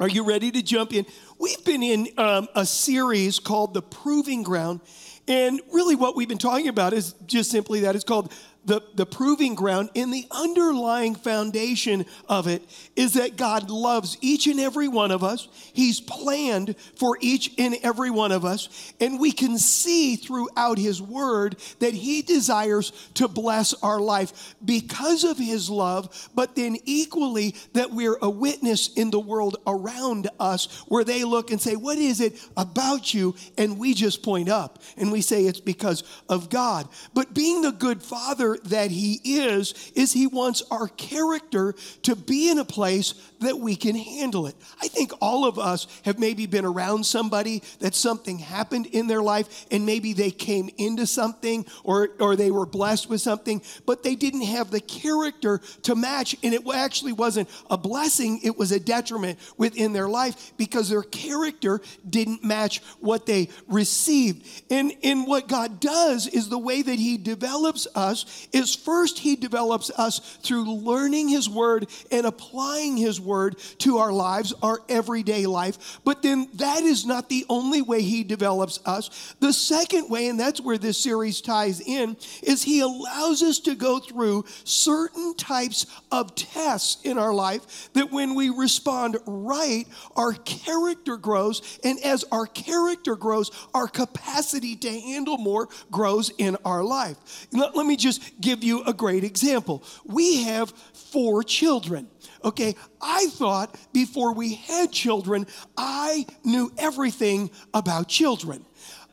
Are 0.00 0.08
you 0.08 0.24
ready 0.24 0.50
to 0.50 0.62
jump 0.62 0.94
in? 0.94 1.04
We've 1.38 1.62
been 1.62 1.82
in 1.82 2.08
um, 2.16 2.48
a 2.54 2.64
series 2.64 3.38
called 3.38 3.74
The 3.74 3.82
Proving 3.82 4.42
Ground. 4.42 4.80
And 5.28 5.60
really, 5.70 5.94
what 5.94 6.16
we've 6.16 6.26
been 6.26 6.38
talking 6.38 6.68
about 6.68 6.94
is 6.94 7.12
just 7.26 7.50
simply 7.50 7.80
that 7.80 7.94
it's 7.94 8.02
called 8.02 8.32
the, 8.64 8.82
the 8.94 9.06
proving 9.06 9.54
ground 9.54 9.90
and 9.96 10.12
the 10.12 10.26
underlying 10.30 11.14
foundation 11.14 12.04
of 12.28 12.46
it 12.46 12.62
is 12.94 13.14
that 13.14 13.36
God 13.36 13.70
loves 13.70 14.18
each 14.20 14.46
and 14.46 14.60
every 14.60 14.88
one 14.88 15.10
of 15.10 15.24
us. 15.24 15.48
He's 15.72 16.00
planned 16.00 16.76
for 16.96 17.16
each 17.20 17.52
and 17.58 17.76
every 17.82 18.10
one 18.10 18.32
of 18.32 18.44
us. 18.44 18.92
And 19.00 19.18
we 19.18 19.32
can 19.32 19.58
see 19.58 20.16
throughout 20.16 20.78
His 20.78 21.00
Word 21.00 21.56
that 21.78 21.94
He 21.94 22.22
desires 22.22 22.92
to 23.14 23.28
bless 23.28 23.72
our 23.82 23.98
life 23.98 24.54
because 24.64 25.24
of 25.24 25.38
His 25.38 25.70
love, 25.70 26.28
but 26.34 26.54
then 26.54 26.76
equally 26.84 27.54
that 27.72 27.90
we're 27.90 28.18
a 28.20 28.30
witness 28.30 28.92
in 28.94 29.10
the 29.10 29.20
world 29.20 29.56
around 29.66 30.28
us 30.38 30.84
where 30.88 31.04
they 31.04 31.24
look 31.24 31.50
and 31.50 31.60
say, 31.60 31.76
What 31.76 31.98
is 31.98 32.20
it 32.20 32.38
about 32.56 33.14
you? 33.14 33.34
And 33.56 33.78
we 33.78 33.94
just 33.94 34.22
point 34.22 34.48
up 34.48 34.82
and 34.96 35.10
we 35.10 35.22
say 35.22 35.46
it's 35.46 35.60
because 35.60 36.04
of 36.28 36.50
God. 36.50 36.88
But 37.14 37.34
being 37.34 37.62
the 37.62 37.72
good 37.72 38.02
Father, 38.02 38.49
that 38.64 38.90
He 38.90 39.20
is, 39.24 39.92
is 39.94 40.12
He 40.12 40.26
wants 40.26 40.62
our 40.70 40.88
character 40.88 41.74
to 42.02 42.16
be 42.16 42.50
in 42.50 42.58
a 42.58 42.64
place 42.64 43.14
that 43.40 43.58
we 43.58 43.74
can 43.74 43.96
handle 43.96 44.46
it. 44.46 44.54
I 44.80 44.88
think 44.88 45.12
all 45.20 45.46
of 45.46 45.58
us 45.58 45.86
have 46.04 46.18
maybe 46.18 46.46
been 46.46 46.64
around 46.64 47.04
somebody 47.04 47.62
that 47.80 47.94
something 47.94 48.38
happened 48.38 48.86
in 48.86 49.06
their 49.06 49.22
life 49.22 49.66
and 49.70 49.86
maybe 49.86 50.12
they 50.12 50.30
came 50.30 50.68
into 50.76 51.06
something 51.06 51.64
or, 51.82 52.10
or 52.20 52.36
they 52.36 52.50
were 52.50 52.66
blessed 52.66 53.08
with 53.08 53.20
something, 53.20 53.62
but 53.86 54.02
they 54.02 54.14
didn't 54.14 54.42
have 54.42 54.70
the 54.70 54.80
character 54.80 55.60
to 55.82 55.94
match. 55.94 56.36
And 56.42 56.54
it 56.54 56.62
actually 56.72 57.12
wasn't 57.12 57.48
a 57.70 57.78
blessing, 57.78 58.40
it 58.42 58.58
was 58.58 58.72
a 58.72 58.80
detriment 58.80 59.38
within 59.56 59.92
their 59.92 60.08
life 60.08 60.52
because 60.56 60.90
their 60.90 61.02
character 61.02 61.80
didn't 62.08 62.44
match 62.44 62.82
what 63.00 63.24
they 63.24 63.48
received. 63.68 64.46
And, 64.70 64.92
and 65.02 65.26
what 65.26 65.48
God 65.48 65.80
does 65.80 66.26
is 66.26 66.48
the 66.48 66.58
way 66.58 66.82
that 66.82 66.98
He 66.98 67.16
develops 67.16 67.86
us 67.94 68.48
is 68.52 68.74
first 68.74 69.18
He 69.18 69.34
develops 69.34 69.90
us 69.90 70.18
through 70.42 70.70
learning 70.70 71.28
His 71.28 71.48
Word 71.48 71.88
and 72.10 72.26
applying 72.26 72.98
His 72.98 73.18
Word 73.20 73.29
to 73.78 73.98
our 73.98 74.12
lives, 74.12 74.52
our 74.62 74.80
everyday 74.88 75.46
life. 75.46 76.00
But 76.04 76.22
then 76.22 76.48
that 76.54 76.82
is 76.82 77.06
not 77.06 77.28
the 77.28 77.44
only 77.48 77.82
way 77.82 78.02
He 78.02 78.24
develops 78.24 78.80
us. 78.86 79.34
The 79.40 79.52
second 79.52 80.10
way, 80.10 80.28
and 80.28 80.38
that's 80.38 80.60
where 80.60 80.78
this 80.78 80.98
series 80.98 81.40
ties 81.40 81.80
in, 81.80 82.16
is 82.42 82.62
He 82.62 82.80
allows 82.80 83.42
us 83.42 83.58
to 83.60 83.74
go 83.74 83.98
through 83.98 84.44
certain 84.64 85.34
types 85.34 85.86
of 86.10 86.34
tests 86.34 87.02
in 87.04 87.18
our 87.18 87.32
life 87.32 87.92
that 87.94 88.10
when 88.10 88.34
we 88.34 88.50
respond 88.50 89.16
right, 89.26 89.84
our 90.16 90.32
character 90.32 91.16
grows. 91.16 91.78
And 91.84 91.98
as 92.00 92.24
our 92.32 92.46
character 92.46 93.16
grows, 93.16 93.50
our 93.74 93.88
capacity 93.88 94.76
to 94.76 95.00
handle 95.00 95.38
more 95.38 95.68
grows 95.90 96.30
in 96.38 96.56
our 96.64 96.82
life. 96.82 97.46
Let, 97.52 97.76
let 97.76 97.86
me 97.86 97.96
just 97.96 98.40
give 98.40 98.64
you 98.64 98.82
a 98.84 98.92
great 98.92 99.24
example. 99.24 99.84
We 100.04 100.44
have 100.44 100.70
four 100.92 101.42
children. 101.42 102.08
Okay, 102.42 102.74
I 103.00 103.26
thought 103.28 103.76
before 103.92 104.32
we 104.32 104.54
had 104.54 104.92
children, 104.92 105.46
I 105.76 106.26
knew 106.44 106.72
everything 106.78 107.50
about 107.74 108.08
children. 108.08 108.64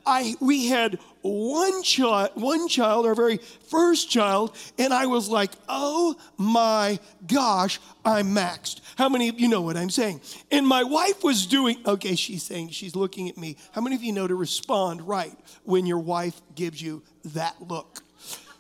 I, 0.07 0.35
we 0.39 0.67
had 0.67 0.99
one 1.21 1.83
child, 1.83 2.31
one 2.35 2.69
child, 2.69 3.05
our 3.05 3.13
very 3.13 3.37
first 3.69 4.09
child, 4.09 4.55
and 4.79 4.93
I 4.93 5.05
was 5.07 5.27
like, 5.27 5.51
oh 5.67 6.15
my 6.37 6.97
gosh, 7.27 7.79
I'm 8.05 8.27
maxed. 8.27 8.79
How 8.97 9.09
many 9.09 9.27
of 9.27 9.37
you 9.37 9.49
know 9.49 9.59
what 9.59 9.75
I'm 9.75 9.89
saying? 9.89 10.21
And 10.49 10.65
my 10.65 10.83
wife 10.83 11.25
was 11.25 11.45
doing, 11.45 11.77
okay, 11.85 12.15
she's 12.15 12.43
saying, 12.43 12.69
she's 12.69 12.95
looking 12.95 13.27
at 13.27 13.37
me. 13.37 13.57
How 13.73 13.81
many 13.81 13.97
of 13.97 14.03
you 14.03 14.13
know 14.13 14.27
to 14.27 14.35
respond 14.35 15.05
right 15.05 15.37
when 15.65 15.85
your 15.85 15.99
wife 15.99 16.39
gives 16.55 16.81
you 16.81 17.03
that 17.25 17.55
look? 17.67 18.01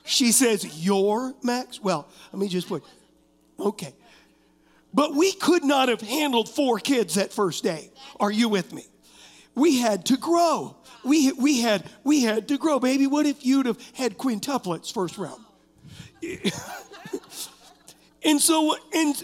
She 0.03 0.33
says, 0.33 0.85
You're 0.85 1.33
Max? 1.43 1.81
Well, 1.81 2.09
let 2.33 2.39
me 2.39 2.49
just 2.49 2.67
put, 2.67 2.83
okay. 3.57 3.93
But 4.93 5.13
we 5.13 5.31
could 5.33 5.63
not 5.63 5.89
have 5.89 6.01
handled 6.01 6.49
four 6.49 6.79
kids 6.79 7.15
that 7.15 7.33
first 7.33 7.63
day. 7.63 7.91
Are 8.19 8.31
you 8.31 8.49
with 8.49 8.73
me? 8.73 8.85
We 9.55 9.79
had 9.79 10.05
to 10.07 10.17
grow. 10.17 10.77
We, 11.03 11.31
we, 11.33 11.61
had, 11.61 11.83
we 12.03 12.23
had 12.23 12.47
to 12.49 12.57
grow. 12.57 12.79
Baby, 12.79 13.07
what 13.07 13.25
if 13.25 13.45
you'd 13.45 13.65
have 13.65 13.79
had 13.93 14.17
quintuplets 14.17 14.93
first 14.93 15.17
round? 15.17 15.43
and 18.23 18.41
so, 18.41 18.75
and, 18.93 19.23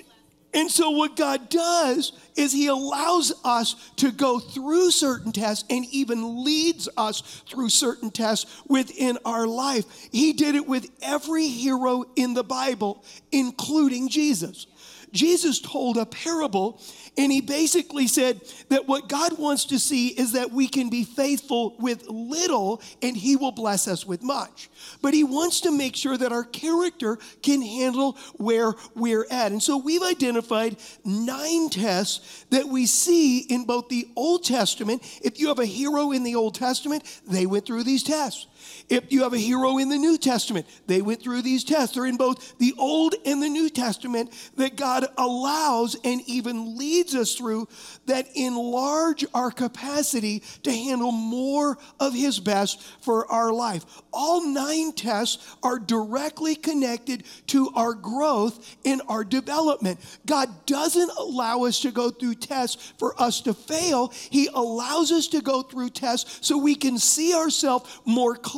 and 0.53 0.71
so, 0.71 0.91
what 0.91 1.15
God 1.15 1.49
does 1.49 2.11
is 2.35 2.51
He 2.51 2.67
allows 2.67 3.33
us 3.43 3.91
to 3.97 4.11
go 4.11 4.39
through 4.39 4.91
certain 4.91 5.31
tests 5.31 5.65
and 5.69 5.85
even 5.91 6.43
leads 6.43 6.87
us 6.95 7.43
through 7.49 7.69
certain 7.69 8.11
tests 8.11 8.61
within 8.67 9.17
our 9.25 9.47
life. 9.47 9.85
He 10.11 10.33
did 10.33 10.55
it 10.55 10.67
with 10.67 10.89
every 11.01 11.47
hero 11.47 12.05
in 12.15 12.33
the 12.33 12.43
Bible, 12.43 13.03
including 13.31 14.09
Jesus. 14.09 14.67
Jesus 15.13 15.59
told 15.59 15.97
a 15.97 16.05
parable 16.05 16.81
and 17.17 17.31
he 17.31 17.41
basically 17.41 18.07
said 18.07 18.41
that 18.69 18.87
what 18.87 19.07
God 19.07 19.37
wants 19.37 19.65
to 19.65 19.77
see 19.77 20.07
is 20.07 20.33
that 20.33 20.51
we 20.51 20.67
can 20.67 20.89
be 20.89 21.03
faithful 21.03 21.75
with 21.79 22.07
little 22.09 22.81
and 23.03 23.15
he 23.15 23.35
will 23.35 23.51
bless 23.51 23.87
us 23.87 24.05
with 24.05 24.23
much. 24.23 24.69
But 25.01 25.13
he 25.13 25.23
wants 25.23 25.61
to 25.61 25.71
make 25.71 25.95
sure 25.95 26.17
that 26.17 26.31
our 26.31 26.43
character 26.43 27.19
can 27.43 27.61
handle 27.61 28.17
where 28.37 28.73
we're 28.95 29.27
at. 29.29 29.51
And 29.51 29.61
so 29.61 29.77
we've 29.77 30.01
identified 30.01 30.77
nine 31.05 31.69
tests 31.69 32.45
that 32.49 32.67
we 32.67 32.87
see 32.87 33.39
in 33.39 33.65
both 33.65 33.89
the 33.89 34.07
Old 34.15 34.43
Testament. 34.43 35.03
If 35.21 35.39
you 35.39 35.49
have 35.49 35.59
a 35.59 35.65
hero 35.65 36.11
in 36.11 36.23
the 36.23 36.35
Old 36.35 36.55
Testament, 36.55 37.03
they 37.27 37.45
went 37.45 37.67
through 37.67 37.83
these 37.83 38.01
tests. 38.01 38.47
If 38.89 39.11
you 39.11 39.23
have 39.23 39.33
a 39.33 39.37
hero 39.37 39.77
in 39.77 39.89
the 39.89 39.97
New 39.97 40.17
Testament, 40.17 40.65
they 40.87 41.01
went 41.01 41.21
through 41.21 41.41
these 41.41 41.63
tests. 41.63 41.95
They're 41.95 42.05
in 42.05 42.17
both 42.17 42.57
the 42.57 42.73
Old 42.77 43.15
and 43.25 43.41
the 43.41 43.49
New 43.49 43.69
Testament 43.69 44.31
that 44.55 44.75
God 44.75 45.05
allows 45.17 45.95
and 46.03 46.21
even 46.27 46.77
leads 46.77 47.15
us 47.15 47.35
through 47.35 47.67
that 48.05 48.27
enlarge 48.35 49.25
our 49.33 49.51
capacity 49.51 50.43
to 50.63 50.71
handle 50.71 51.11
more 51.11 51.77
of 51.99 52.13
His 52.13 52.39
best 52.39 52.81
for 53.01 53.29
our 53.31 53.51
life. 53.51 53.85
All 54.11 54.45
nine 54.45 54.93
tests 54.93 55.55
are 55.63 55.79
directly 55.79 56.55
connected 56.55 57.23
to 57.47 57.71
our 57.75 57.93
growth 57.93 58.75
in 58.83 59.01
our 59.07 59.23
development. 59.23 59.99
God 60.25 60.65
doesn't 60.65 61.11
allow 61.17 61.63
us 61.63 61.79
to 61.81 61.91
go 61.91 62.09
through 62.09 62.35
tests 62.35 62.93
for 62.97 63.19
us 63.21 63.41
to 63.41 63.53
fail, 63.53 64.13
He 64.29 64.49
allows 64.53 65.11
us 65.11 65.27
to 65.29 65.41
go 65.41 65.61
through 65.61 65.89
tests 65.89 66.47
so 66.47 66.57
we 66.57 66.75
can 66.75 66.97
see 66.97 67.33
ourselves 67.33 67.99
more 68.05 68.35
clearly, 68.35 68.52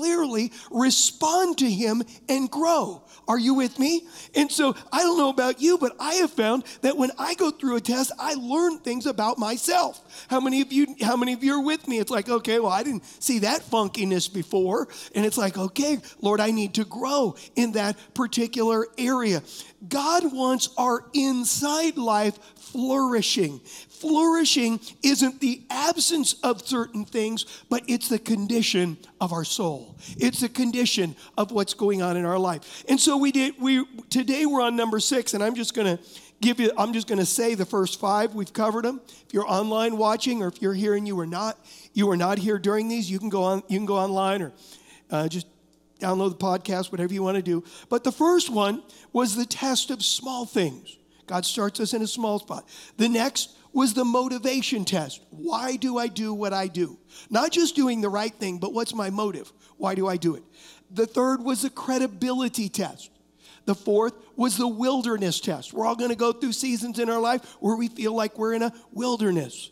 respond 0.72 1.58
to 1.60 1.70
Him, 1.70 2.04
and 2.28 2.50
grow. 2.50 3.02
Are 3.28 3.40
you 3.40 3.56
with 3.56 3.80
me? 3.80 4.08
And 4.36 4.52
so 4.52 4.76
I 4.92 5.00
don't 5.00 5.18
know 5.18 5.30
about 5.30 5.62
you, 5.62 5.78
but 5.78 5.96
I 6.00 6.16
have 6.16 6.32
found 6.32 6.64
that 6.82 6.96
when 6.96 7.12
I 7.18 7.34
go 7.34 7.50
through 7.50 7.78
a 7.78 7.82
test, 7.82 8.12
I 8.20 8.36
learn 8.36 8.78
things 8.80 9.06
about 9.06 9.40
myself. 9.40 10.26
How 10.30 10.40
many 10.40 10.62
of 10.62 10.72
you 10.72 10.96
how 11.02 11.16
many 11.16 11.34
of 11.34 11.44
you 11.44 11.54
are 11.54 11.64
with 11.64 11.88
me? 11.88 12.00
It's 12.00 12.12
like, 12.12 12.30
okay, 12.30 12.60
well, 12.60 12.72
I 12.72 12.84
didn't 12.84 13.06
see 13.22 13.40
that 13.40 13.62
funkiness 13.62 14.32
before. 14.32 14.88
And 15.16 15.26
it's 15.26 15.38
like, 15.38 15.58
okay, 15.58 16.00
Lord, 16.22 16.40
I 16.40 16.52
need 16.52 16.76
to 16.76 16.86
grow 16.86 17.36
in 17.56 17.72
that 17.74 17.98
particular 18.14 18.88
area. 18.98 19.42
God 19.88 20.32
wants 20.32 20.70
our 20.78 21.06
inside 21.14 21.98
life 21.98 22.38
flourishing. 22.56 23.62
Flourishing 24.06 24.80
isn't 25.02 25.40
the 25.40 25.64
absence 25.72 26.34
of 26.44 26.62
certain 26.62 27.06
things, 27.06 27.64
but 27.72 27.82
it's 27.88 28.08
the 28.08 28.20
condition 28.20 29.00
of 29.20 29.34
our 29.34 29.44
soul. 29.44 29.98
It's 30.18 30.42
the 30.42 30.50
condition 30.50 31.16
of 31.40 31.50
what's 31.50 31.74
going 31.74 32.04
on 32.04 32.16
in 32.16 32.24
our 32.24 32.38
life. 32.38 32.86
And 32.88 33.00
so 33.00 33.18
we 33.18 33.32
did 33.32 33.60
we 33.60 33.84
today 34.12 34.46
we're 34.46 34.62
on 34.62 34.76
number 34.76 35.00
6 35.00 35.34
and 35.34 35.44
I'm 35.44 35.56
just 35.56 35.74
going 35.74 35.98
to 35.98 36.04
give 36.40 36.60
you 36.60 36.72
I'm 36.78 36.94
just 36.94 37.08
going 37.08 37.18
to 37.18 37.26
say 37.26 37.56
the 37.56 37.66
first 37.66 38.00
5 38.00 38.36
we've 38.36 38.54
covered 38.54 38.86
them. 38.86 39.02
If 39.08 39.34
you're 39.34 39.52
online 39.52 39.98
watching 39.98 40.44
or 40.44 40.50
if 40.50 40.62
you're 40.62 40.76
here 40.76 40.94
and 40.94 41.08
you 41.08 41.16
were 41.16 41.26
not 41.26 41.58
you 41.94 42.06
were 42.06 42.18
not 42.18 42.38
here 42.38 42.60
during 42.60 42.88
these, 42.88 43.10
you 43.10 43.18
can 43.18 43.30
go 43.30 43.42
on 43.42 43.64
you 43.70 43.80
can 43.80 43.88
go 43.88 43.96
online 43.96 44.44
or 44.44 44.54
uh, 45.10 45.28
just 45.28 45.48
download 46.00 46.30
the 46.30 46.46
podcast, 46.46 46.92
whatever 46.92 47.12
you 47.12 47.24
want 47.24 47.38
to 47.38 47.42
do. 47.42 47.64
But 47.90 48.04
the 48.04 48.12
first 48.12 48.52
one 48.52 48.84
was 49.14 49.36
the 49.36 49.48
test 49.48 49.90
of 49.90 50.06
small 50.06 50.46
things. 50.46 50.96
God 51.26 51.44
starts 51.44 51.80
us 51.80 51.96
in 51.96 52.04
a 52.04 52.08
small 52.08 52.38
spot. 52.38 52.70
The 52.98 53.10
next 53.10 53.56
was 53.76 53.94
the 53.94 54.06
motivation 54.06 54.86
test. 54.86 55.22
Why 55.32 55.76
do 55.76 55.98
I 55.98 56.08
do 56.08 56.34
what 56.34 56.54
I 56.54 56.68
do? 56.68 56.98
Not 57.30 57.52
just 57.52 57.76
doing 57.76 58.00
the 58.00 58.10
right 58.10 58.34
thing, 58.34 58.58
but 58.58 58.74
what's 58.74 58.96
my 58.96 59.10
motive? 59.10 59.52
Why 59.76 59.96
do 59.96 60.08
I 60.08 60.16
do 60.16 60.36
it? 60.36 60.44
The 60.90 61.06
third 61.06 61.44
was 61.44 61.64
the 61.64 61.70
credibility 61.70 62.70
test. 62.70 63.12
The 63.66 63.76
fourth 63.76 64.14
was 64.38 64.56
the 64.56 64.68
wilderness 64.68 65.42
test. 65.42 65.74
We're 65.74 65.86
all 65.86 65.98
going 65.98 66.12
to 66.12 66.16
go 66.16 66.32
through 66.32 66.54
seasons 66.54 67.00
in 67.00 67.10
our 67.10 67.20
life 67.20 67.44
where 67.60 67.76
we 67.76 67.90
feel 67.90 68.16
like 68.16 68.40
we're 68.40 68.54
in 68.54 68.64
a 68.64 68.74
wilderness. 68.94 69.72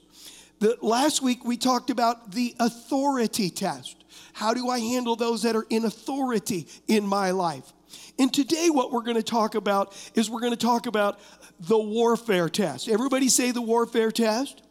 The, 0.60 0.78
last 0.82 1.22
week 1.22 1.46
we 1.46 1.56
talked 1.56 1.90
about 1.90 2.34
the 2.34 2.56
authority 2.60 3.50
test. 3.50 4.04
How 4.34 4.54
do 4.54 4.68
I 4.68 4.80
handle 4.80 5.16
those 5.16 5.44
that 5.44 5.56
are 5.56 5.66
in 5.70 5.86
authority 5.86 6.68
in 6.90 7.08
my 7.08 7.32
life? 7.32 7.72
And 8.20 8.34
today, 8.34 8.70
what 8.70 8.92
we're 8.92 9.02
going 9.02 9.18
to 9.18 9.24
talk 9.24 9.56
about 9.56 9.96
is 10.14 10.30
we're 10.30 10.40
going 10.40 10.54
to 10.54 10.58
talk 10.58 10.86
about 10.86 11.20
the 11.60 11.78
warfare 11.78 12.50
test. 12.50 12.90
Everybody 12.90 13.30
say 13.30 13.52
the 13.52 13.62
warfare 13.62 14.12
test? 14.12 14.62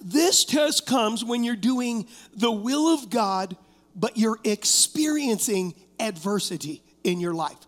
This 0.00 0.44
test 0.44 0.86
comes 0.86 1.24
when 1.24 1.44
you're 1.44 1.56
doing 1.56 2.06
the 2.34 2.52
will 2.52 2.94
of 2.94 3.10
God, 3.10 3.56
but 3.96 4.16
you're 4.16 4.38
experiencing 4.44 5.74
adversity 5.98 6.82
in 7.02 7.20
your 7.20 7.34
life. 7.34 7.58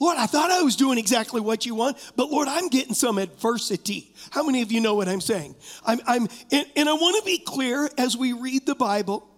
Lord, 0.00 0.16
I 0.16 0.26
thought 0.26 0.50
I 0.50 0.62
was 0.62 0.76
doing 0.76 0.96
exactly 0.96 1.40
what 1.40 1.66
you 1.66 1.74
want, 1.74 1.96
but 2.14 2.30
Lord, 2.30 2.46
I'm 2.46 2.68
getting 2.68 2.94
some 2.94 3.18
adversity. 3.18 4.14
How 4.30 4.44
many 4.44 4.62
of 4.62 4.70
you 4.70 4.80
know 4.80 4.94
what 4.94 5.08
I'm 5.08 5.20
saying? 5.20 5.56
I'm, 5.84 6.00
I'm 6.06 6.28
and, 6.52 6.66
and 6.76 6.88
I 6.88 6.92
want 6.92 7.16
to 7.22 7.26
be 7.26 7.38
clear 7.38 7.90
as 7.98 8.16
we 8.16 8.32
read 8.32 8.64
the 8.64 8.76
Bible 8.76 9.28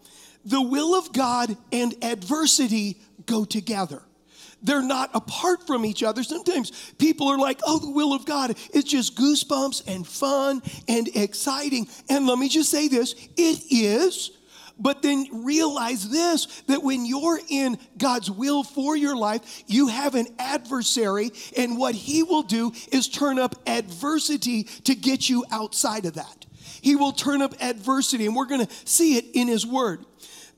the 0.45 0.61
will 0.61 0.99
of 0.99 1.13
God 1.13 1.57
and 1.71 1.95
adversity 2.03 2.99
go 3.27 3.45
together. 3.45 4.03
They're 4.63 4.83
not 4.83 5.11
apart 5.15 5.67
from 5.67 5.85
each 5.85 6.03
other. 6.03 6.23
Sometimes 6.23 6.93
people 6.99 7.29
are 7.29 7.39
like, 7.39 7.61
oh, 7.67 7.79
the 7.79 7.91
will 7.91 8.13
of 8.13 8.27
God 8.27 8.57
is 8.75 8.85
just 8.85 9.17
goosebumps 9.17 9.85
and 9.87 10.07
fun 10.07 10.63
and 10.89 11.09
exciting. 11.17 11.89
And 12.09 12.27
let 12.27 12.39
me 12.39 12.49
just 12.49 12.71
say 12.71 12.89
this 12.89 13.15
it 13.37 13.63
is. 13.71 14.33
But 14.79 15.03
then 15.03 15.45
realize 15.45 16.09
this 16.09 16.47
that 16.63 16.83
when 16.83 17.05
you're 17.05 17.39
in 17.51 17.79
God's 17.99 18.31
will 18.31 18.63
for 18.63 18.97
your 18.97 19.15
life, 19.15 19.63
you 19.67 19.89
have 19.89 20.15
an 20.15 20.27
adversary, 20.39 21.33
and 21.55 21.77
what 21.77 21.95
he 21.95 22.23
will 22.23 22.43
do 22.43 22.73
is 22.91 23.07
turn 23.07 23.39
up 23.39 23.57
adversity 23.67 24.65
to 24.85 24.95
get 24.95 25.29
you 25.29 25.45
outside 25.51 26.07
of 26.07 26.15
that. 26.15 26.47
He 26.81 26.97
will 26.97 27.13
turn 27.13 27.43
up 27.43 27.55
adversity, 27.61 28.25
and 28.25 28.35
we're 28.35 28.47
gonna 28.47 28.69
see 28.87 29.19
it 29.19 29.27
in 29.35 29.49
his 29.49 29.67
word. 29.67 30.07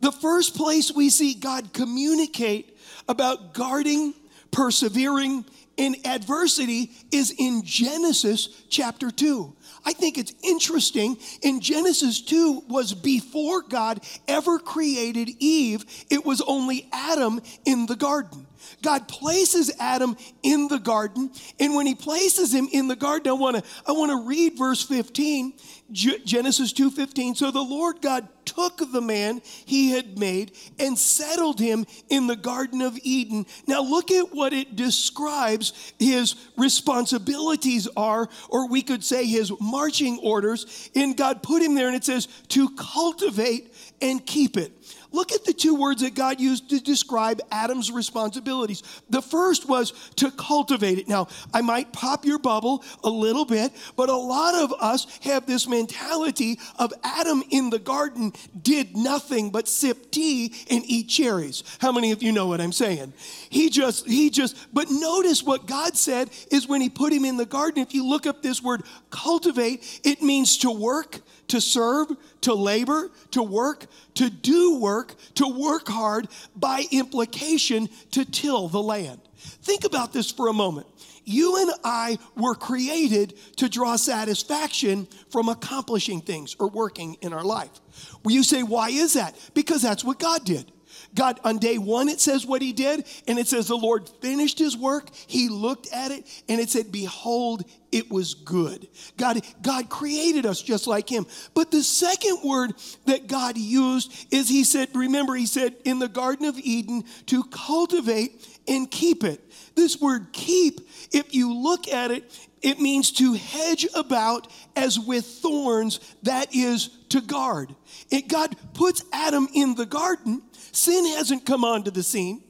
The 0.00 0.12
first 0.12 0.56
place 0.56 0.92
we 0.92 1.10
see 1.10 1.34
God 1.34 1.72
communicate 1.72 2.71
about 3.12 3.54
guarding, 3.54 4.14
persevering 4.50 5.44
in 5.76 5.96
adversity 6.04 6.90
is 7.10 7.34
in 7.38 7.62
Genesis 7.64 8.48
chapter 8.68 9.10
2. 9.10 9.54
I 9.84 9.92
think 9.92 10.18
it's 10.18 10.34
interesting. 10.42 11.16
In 11.42 11.60
Genesis 11.60 12.20
2 12.22 12.64
was 12.68 12.94
before 12.94 13.62
God 13.62 14.00
ever 14.28 14.58
created 14.58 15.30
Eve, 15.38 15.84
it 16.10 16.24
was 16.24 16.40
only 16.40 16.88
Adam 16.92 17.40
in 17.64 17.86
the 17.86 17.96
garden. 17.96 18.46
God 18.80 19.08
places 19.08 19.72
Adam 19.80 20.16
in 20.42 20.68
the 20.68 20.78
garden, 20.78 21.30
and 21.58 21.74
when 21.74 21.86
he 21.86 21.96
places 21.96 22.54
him 22.54 22.68
in 22.70 22.86
the 22.86 22.96
garden, 22.96 23.30
I 23.30 23.34
want 23.34 23.56
to 23.56 23.62
I 23.86 23.92
want 23.92 24.10
to 24.12 24.28
read 24.28 24.56
verse 24.56 24.82
15. 24.82 25.52
Genesis 25.92 26.72
2:15 26.72 27.36
So 27.36 27.50
the 27.50 27.62
Lord 27.62 28.00
God 28.00 28.28
took 28.44 28.92
the 28.92 29.00
man 29.00 29.40
he 29.64 29.90
had 29.90 30.18
made 30.18 30.52
and 30.78 30.98
settled 30.98 31.60
him 31.60 31.86
in 32.08 32.26
the 32.26 32.36
garden 32.36 32.82
of 32.82 32.98
Eden. 33.02 33.46
Now 33.66 33.82
look 33.82 34.10
at 34.10 34.34
what 34.34 34.52
it 34.52 34.74
describes 34.74 35.72
his 35.98 36.34
responsibilities 36.56 37.88
are 37.96 38.28
or 38.48 38.68
we 38.68 38.82
could 38.82 39.04
say 39.04 39.26
his 39.26 39.52
marching 39.60 40.18
orders. 40.22 40.90
And 40.94 41.16
God 41.16 41.42
put 41.42 41.62
him 41.62 41.74
there 41.74 41.86
and 41.86 41.96
it 41.96 42.04
says 42.04 42.26
to 42.48 42.70
cultivate 42.70 43.72
and 44.00 44.24
keep 44.24 44.56
it. 44.56 44.72
Look 45.12 45.32
at 45.32 45.44
the 45.44 45.52
two 45.52 45.74
words 45.74 46.02
that 46.02 46.14
God 46.14 46.40
used 46.40 46.70
to 46.70 46.80
describe 46.80 47.40
Adam's 47.50 47.90
responsibilities. 47.90 48.82
The 49.10 49.22
first 49.22 49.68
was 49.68 49.92
to 50.16 50.30
cultivate 50.30 50.98
it. 50.98 51.08
Now, 51.08 51.28
I 51.52 51.60
might 51.60 51.92
pop 51.92 52.24
your 52.24 52.38
bubble 52.38 52.82
a 53.04 53.10
little 53.10 53.44
bit, 53.44 53.72
but 53.96 54.08
a 54.08 54.16
lot 54.16 54.54
of 54.54 54.72
us 54.80 55.06
have 55.22 55.46
this 55.46 55.68
mentality 55.68 56.58
of 56.78 56.92
Adam 57.04 57.42
in 57.50 57.70
the 57.70 57.78
garden 57.78 58.32
did 58.62 58.96
nothing 58.96 59.50
but 59.50 59.68
sip 59.68 60.10
tea 60.10 60.54
and 60.70 60.82
eat 60.86 61.08
cherries. 61.08 61.62
How 61.78 61.92
many 61.92 62.12
of 62.12 62.22
you 62.22 62.32
know 62.32 62.46
what 62.46 62.60
I'm 62.60 62.72
saying? 62.72 63.12
He 63.50 63.70
just, 63.70 64.06
he 64.06 64.30
just, 64.30 64.56
but 64.72 64.90
notice 64.90 65.42
what 65.42 65.66
God 65.66 65.96
said 65.96 66.30
is 66.50 66.66
when 66.66 66.80
he 66.80 66.88
put 66.88 67.12
him 67.12 67.24
in 67.24 67.36
the 67.36 67.46
garden, 67.46 67.82
if 67.82 67.94
you 67.94 68.06
look 68.06 68.26
up 68.26 68.42
this 68.42 68.62
word 68.62 68.82
cultivate, 69.10 70.00
it 70.04 70.22
means 70.22 70.58
to 70.58 70.70
work 70.70 71.20
to 71.52 71.60
serve, 71.60 72.08
to 72.40 72.54
labor, 72.54 73.10
to 73.30 73.42
work, 73.42 73.84
to 74.14 74.30
do 74.30 74.78
work, 74.78 75.14
to 75.34 75.46
work 75.46 75.86
hard, 75.86 76.26
by 76.56 76.86
implication, 76.90 77.90
to 78.10 78.24
till 78.24 78.68
the 78.68 78.80
land. 78.80 79.20
Think 79.36 79.84
about 79.84 80.14
this 80.14 80.30
for 80.30 80.48
a 80.48 80.54
moment. 80.54 80.86
You 81.26 81.58
and 81.60 81.70
I 81.84 82.16
were 82.38 82.54
created 82.54 83.34
to 83.56 83.68
draw 83.68 83.96
satisfaction 83.96 85.06
from 85.28 85.50
accomplishing 85.50 86.22
things 86.22 86.56
or 86.58 86.68
working 86.68 87.18
in 87.20 87.34
our 87.34 87.44
life. 87.44 87.82
Well, 88.24 88.34
you 88.34 88.44
say, 88.44 88.62
why 88.62 88.88
is 88.88 89.12
that? 89.12 89.36
Because 89.52 89.82
that's 89.82 90.02
what 90.02 90.18
God 90.18 90.46
did. 90.46 90.72
God, 91.14 91.40
on 91.44 91.58
day 91.58 91.78
one, 91.78 92.08
it 92.08 92.20
says 92.20 92.46
what 92.46 92.62
he 92.62 92.72
did, 92.72 93.04
and 93.28 93.38
it 93.38 93.46
says 93.46 93.68
the 93.68 93.76
Lord 93.76 94.08
finished 94.20 94.58
his 94.58 94.76
work. 94.76 95.08
He 95.26 95.48
looked 95.48 95.92
at 95.92 96.10
it, 96.10 96.26
and 96.48 96.60
it 96.60 96.70
said, 96.70 96.90
Behold, 96.90 97.64
it 97.92 98.10
was 98.10 98.32
good. 98.32 98.88
God, 99.18 99.40
God 99.60 99.90
created 99.90 100.46
us 100.46 100.62
just 100.62 100.86
like 100.86 101.08
him. 101.08 101.26
But 101.54 101.70
the 101.70 101.82
second 101.82 102.38
word 102.42 102.72
that 103.04 103.26
God 103.26 103.58
used 103.58 104.32
is 104.32 104.48
he 104.48 104.64
said, 104.64 104.88
remember, 104.94 105.34
he 105.34 105.46
said 105.46 105.76
in 105.84 105.98
the 105.98 106.08
Garden 106.08 106.46
of 106.46 106.58
Eden 106.58 107.04
to 107.26 107.44
cultivate 107.44 108.46
and 108.66 108.90
keep 108.90 109.24
it. 109.24 109.40
This 109.74 110.00
word 110.00 110.28
keep, 110.32 110.80
if 111.12 111.34
you 111.34 111.52
look 111.52 111.86
at 111.88 112.10
it, 112.10 112.48
it 112.62 112.80
means 112.80 113.12
to 113.12 113.34
hedge 113.34 113.86
about 113.94 114.48
as 114.76 114.98
with 114.98 115.24
thorns, 115.24 116.00
that 116.22 116.54
is 116.54 116.88
to 117.10 117.20
guard. 117.20 117.74
It, 118.10 118.28
God 118.28 118.56
puts 118.74 119.04
Adam 119.12 119.48
in 119.52 119.74
the 119.74 119.86
garden 119.86 120.42
Sin 120.72 121.04
hasn't 121.06 121.44
come 121.44 121.64
onto 121.64 121.90
the 121.90 122.02
scene. 122.02 122.42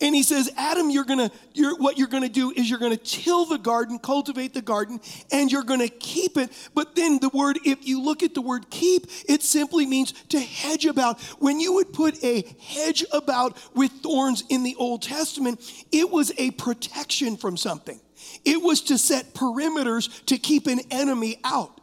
And 0.00 0.14
he 0.14 0.22
says, 0.22 0.48
Adam, 0.56 0.90
you're 0.90 1.04
gonna, 1.04 1.30
you're, 1.54 1.76
what 1.76 1.98
you're 1.98 2.06
gonna 2.06 2.28
do 2.28 2.52
is 2.52 2.70
you're 2.70 2.78
gonna 2.78 2.96
till 2.96 3.46
the 3.46 3.58
garden, 3.58 3.98
cultivate 3.98 4.54
the 4.54 4.62
garden, 4.62 5.00
and 5.32 5.50
you're 5.50 5.64
gonna 5.64 5.88
keep 5.88 6.36
it. 6.36 6.52
But 6.72 6.94
then 6.94 7.18
the 7.18 7.30
word, 7.30 7.58
if 7.64 7.86
you 7.86 8.00
look 8.00 8.22
at 8.22 8.34
the 8.34 8.40
word 8.40 8.70
keep, 8.70 9.06
it 9.28 9.42
simply 9.42 9.86
means 9.86 10.12
to 10.28 10.38
hedge 10.38 10.86
about. 10.86 11.20
When 11.40 11.58
you 11.58 11.74
would 11.74 11.92
put 11.92 12.22
a 12.22 12.44
hedge 12.60 13.04
about 13.12 13.56
with 13.74 13.90
thorns 13.90 14.44
in 14.48 14.62
the 14.62 14.76
Old 14.76 15.02
Testament, 15.02 15.60
it 15.90 16.08
was 16.08 16.32
a 16.38 16.52
protection 16.52 17.36
from 17.36 17.56
something. 17.56 18.00
It 18.44 18.62
was 18.62 18.82
to 18.82 18.98
set 18.98 19.34
perimeters 19.34 20.24
to 20.26 20.38
keep 20.38 20.66
an 20.66 20.80
enemy 20.90 21.40
out. 21.44 21.80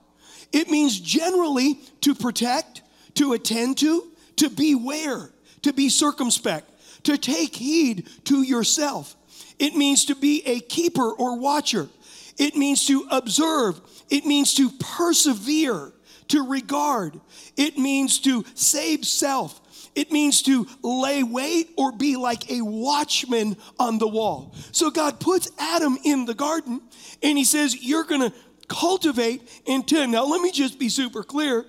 It 0.51 0.70
means 0.70 1.00
generally 1.00 1.80
to 2.01 2.15
protect, 2.15 2.82
to 3.15 3.34
attend 3.34 3.77
to, 3.80 4.12
to 4.38 4.50
beware 4.50 5.32
to 5.65 5.74
be 5.74 5.89
circumspect, 5.89 6.70
to 7.04 7.18
take 7.18 7.56
heed 7.56 8.08
to 8.25 8.44
yourself. 8.44 9.15
It 9.58 9.75
means 9.75 10.06
to 10.06 10.15
be 10.15 10.44
a 10.46 10.60
keeper 10.60 11.12
or 11.12 11.39
watcher. 11.39 11.89
It 12.38 12.56
means 12.56 12.86
to 12.86 13.08
observe. 13.10 13.82
It 14.12 14.27
means 14.27 14.54
to 14.56 14.70
persevere, 14.70 15.92
to 16.27 16.48
regard. 16.48 17.20
It 17.58 17.80
means 17.80 18.20
to 18.20 18.46
save 18.54 19.06
self. 19.06 19.60
It 19.96 20.12
means 20.12 20.42
to 20.44 20.68
lay 20.82 21.24
wait 21.24 21.72
or 21.78 21.92
be 21.94 22.18
like 22.18 22.52
a 22.52 22.62
watchman 22.62 23.56
on 23.80 23.98
the 23.98 24.08
wall. 24.08 24.54
So 24.72 24.92
God 24.92 25.20
puts 25.20 25.50
Adam 25.58 25.98
in 26.04 26.25
the 26.25 26.34
garden 26.34 26.82
and 27.24 27.38
he 27.38 27.46
says, 27.46 27.82
You're 27.82 28.04
going 28.04 28.30
to 28.30 28.36
cultivate 28.68 29.42
and 29.68 29.88
tend. 29.88 30.12
Now, 30.12 30.25
let 30.25 30.42
me 30.42 30.52
just 30.52 30.78
be 30.78 30.90
super 30.90 31.24
clear. 31.24 31.66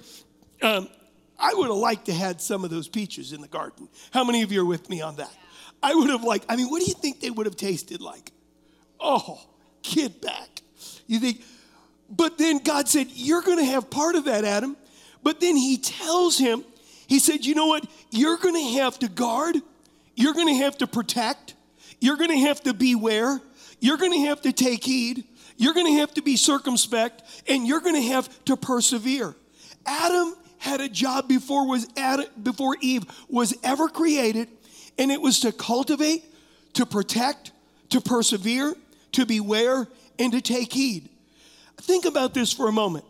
Um, 0.60 0.88
I 1.38 1.54
would 1.54 1.68
have 1.68 1.76
liked 1.76 2.06
to 2.06 2.14
had 2.14 2.40
some 2.40 2.64
of 2.64 2.70
those 2.70 2.88
peaches 2.88 3.32
in 3.32 3.40
the 3.40 3.48
garden. 3.48 3.88
How 4.10 4.24
many 4.24 4.42
of 4.42 4.50
you 4.50 4.62
are 4.62 4.66
with 4.66 4.88
me 4.88 5.02
on 5.02 5.16
that? 5.16 5.32
I 5.82 5.94
would 5.94 6.10
have 6.10 6.24
liked, 6.24 6.46
I 6.48 6.56
mean, 6.56 6.68
what 6.68 6.80
do 6.80 6.86
you 6.86 6.94
think 6.94 7.20
they 7.20 7.30
would 7.30 7.46
have 7.46 7.56
tasted 7.56 8.00
like? 8.00 8.32
Oh, 8.98 9.40
get 9.82 10.20
back. 10.20 10.62
You 11.06 11.20
think, 11.20 11.42
but 12.08 12.38
then 12.38 12.58
God 12.58 12.88
said, 12.88 13.08
You're 13.10 13.42
going 13.42 13.58
to 13.58 13.64
have 13.64 13.90
part 13.90 14.16
of 14.16 14.24
that, 14.24 14.44
Adam. 14.44 14.76
But 15.22 15.40
then 15.40 15.56
he 15.56 15.76
tells 15.78 16.38
him, 16.38 16.64
He 17.06 17.18
said, 17.18 17.44
You 17.44 17.54
know 17.54 17.66
what? 17.66 17.86
You're 18.10 18.36
going 18.38 18.54
to 18.54 18.78
have 18.80 18.98
to 19.00 19.08
guard, 19.08 19.56
you're 20.14 20.34
going 20.34 20.48
to 20.48 20.64
have 20.64 20.78
to 20.78 20.86
protect, 20.86 21.54
you're 22.00 22.16
going 22.16 22.30
to 22.30 22.40
have 22.40 22.62
to 22.62 22.74
beware, 22.74 23.40
you're 23.80 23.96
going 23.96 24.12
to 24.12 24.28
have 24.28 24.40
to 24.42 24.52
take 24.52 24.84
heed, 24.84 25.24
you're 25.56 25.74
going 25.74 25.86
to 25.86 26.00
have 26.00 26.14
to 26.14 26.22
be 26.22 26.36
circumspect, 26.36 27.22
and 27.48 27.66
you're 27.66 27.80
going 27.80 27.94
to 27.94 28.08
have 28.08 28.44
to 28.46 28.56
persevere. 28.56 29.34
Adam 29.84 30.34
had 30.58 30.80
a 30.80 30.88
job 30.88 31.28
before 31.28 31.66
was 31.66 31.86
Adam, 31.96 32.26
before 32.42 32.76
Eve 32.80 33.04
was 33.28 33.54
ever 33.62 33.88
created, 33.88 34.48
and 34.98 35.10
it 35.10 35.20
was 35.20 35.40
to 35.40 35.52
cultivate, 35.52 36.24
to 36.74 36.86
protect, 36.86 37.52
to 37.90 38.00
persevere, 38.00 38.74
to 39.12 39.26
beware, 39.26 39.86
and 40.18 40.32
to 40.32 40.40
take 40.40 40.72
heed. 40.72 41.08
Think 41.78 42.04
about 42.04 42.34
this 42.34 42.52
for 42.52 42.68
a 42.68 42.72
moment. 42.72 43.04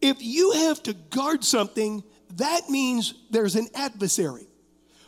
If 0.00 0.22
you 0.22 0.52
have 0.52 0.82
to 0.84 0.92
guard 0.92 1.44
something, 1.44 2.02
that 2.36 2.68
means 2.68 3.14
there's 3.30 3.56
an 3.56 3.68
adversary. 3.74 4.46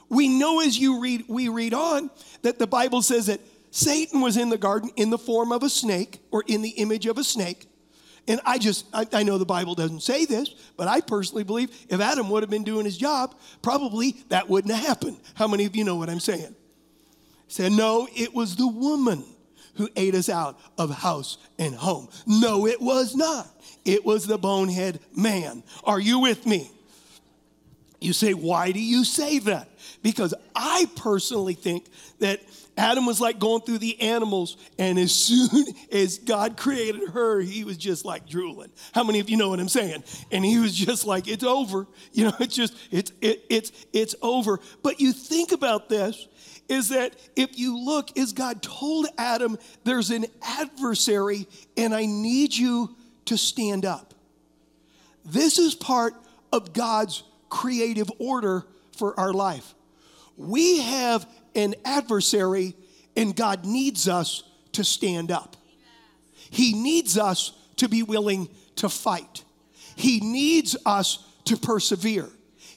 We 0.09 0.29
know 0.29 0.61
as 0.61 0.79
you 0.79 1.01
read, 1.01 1.25
we 1.29 1.49
read 1.49 1.75
on 1.75 2.11
that 2.43 2.59
the 2.59 2.67
Bible 2.67 3.03
says 3.03 3.27
that 3.27 3.41
Satan 3.71 4.21
was 4.21 4.37
in 4.37 4.49
the 4.49 4.59
garden 4.59 4.91
in 4.97 5.11
the 5.11 5.19
form 5.19 5.53
of 5.53 5.63
a 5.63 5.69
snake 5.69 6.21
or 6.31 6.45
in 6.47 6.63
the 6.63 6.71
image 6.71 7.07
of 7.07 7.19
a 7.19 7.25
snake. 7.25 7.69
And 8.29 8.41
I 8.45 8.59
just, 8.59 8.87
I, 8.93 9.07
I, 9.13 9.23
know 9.23 9.39
the 9.39 9.47
Bible 9.47 9.75
doesn't 9.75 10.03
say 10.03 10.25
this, 10.25 10.49
but 10.77 10.89
I 10.89 11.01
personally 11.01 11.45
believe 11.45 11.71
if 11.89 12.01
Adam 12.01 12.29
would 12.31 12.43
have 12.43 12.51
been 12.51 12.65
doing 12.65 12.85
his 12.85 12.97
job, 12.97 13.37
probably 13.63 14.17
that 14.31 14.49
wouldn't 14.49 14.75
have 14.75 14.85
happened. 14.85 15.19
How 15.35 15.47
many 15.47 15.65
of 15.65 15.77
you 15.77 15.85
know 15.85 15.95
what 15.97 16.11
I'm 16.11 16.21
saying? 16.21 16.57
Said, 17.47 17.73
no, 17.73 18.09
it 18.17 18.35
was 18.35 18.57
the 18.57 18.67
woman 18.67 19.25
who 19.77 19.89
ate 19.95 20.15
us 20.15 20.29
out 20.29 20.59
of 20.79 20.91
house 20.91 21.39
and 21.59 21.75
home. 21.75 22.09
No, 22.27 22.67
it 22.67 22.81
was 22.81 23.15
not. 23.15 23.49
It 23.85 24.05
was 24.05 24.27
the 24.27 24.39
bonehead 24.39 25.01
man. 25.15 25.63
Are 25.85 26.01
you 26.01 26.19
with 26.19 26.47
me? 26.47 26.71
You 28.07 28.13
say, 28.13 28.35
why 28.35 28.71
do 28.71 28.79
you 28.79 29.05
say 29.05 29.41
that? 29.41 29.69
Because 30.01 30.33
I 30.55 30.89
personally 30.95 31.55
think 31.55 31.87
that 32.21 32.41
Adam 32.77 33.05
was 33.05 33.21
like 33.21 33.41
going 33.41 33.63
through 33.63 33.79
the 33.79 34.01
animals, 34.01 34.57
and 34.79 34.97
as 34.97 35.13
soon 35.27 35.67
as 35.91 36.19
God 36.19 36.57
created 36.57 37.09
her, 37.09 37.41
he 37.41 37.65
was 37.65 37.77
just 37.77 38.05
like 38.05 38.29
drooling. 38.29 38.71
How 38.93 39.03
many 39.03 39.19
of 39.19 39.29
you 39.29 39.37
know 39.37 39.49
what 39.49 39.59
I'm 39.59 39.69
saying? 39.69 40.05
And 40.31 40.45
he 40.45 40.59
was 40.59 40.73
just 40.73 41.05
like, 41.05 41.27
"It's 41.27 41.43
over." 41.43 41.89
You 42.13 42.27
know, 42.27 42.33
it's 42.41 42.55
just 42.55 42.77
it's 42.93 43.11
it, 43.21 43.45
it's 43.51 43.73
it's 43.93 44.15
over. 44.23 44.61
But 44.85 45.01
you 45.01 45.13
think 45.13 45.51
about 45.51 45.89
this 45.89 46.29
is 46.69 46.91
that 46.91 47.17
if 47.35 47.59
you 47.59 47.77
look, 47.77 48.17
is 48.17 48.33
God 48.33 48.63
told 48.63 49.07
Adam, 49.19 49.59
there's 49.83 50.11
an 50.13 50.27
adversary, 50.43 51.49
and 51.77 51.93
I 51.93 52.07
need 52.07 52.55
you 52.55 52.95
to 53.25 53.37
stand 53.37 53.85
up. 53.85 54.15
This 55.25 55.59
is 55.59 55.75
part 55.75 56.15
of 56.53 56.73
God's 56.73 57.25
creative 57.57 58.11
order 58.19 58.67
for 58.99 59.19
our 59.19 59.33
life. 59.33 59.75
We 60.37 60.81
have 60.81 61.27
an 61.55 61.75
adversary, 61.87 62.75
and 63.17 63.35
God 63.35 63.65
needs 63.65 64.09
us 64.09 64.43
to 64.73 64.85
stand 64.85 65.31
up. 65.31 65.57
He 66.51 66.75
needs 66.75 67.17
us 67.17 67.53
to 67.77 67.89
be 67.89 68.03
willing 68.03 68.51
to 68.77 68.91
fight. 68.91 69.43
He 69.97 70.21
needs 70.21 70.77
us 70.85 71.25
to 71.47 71.57
persevere. 71.57 72.29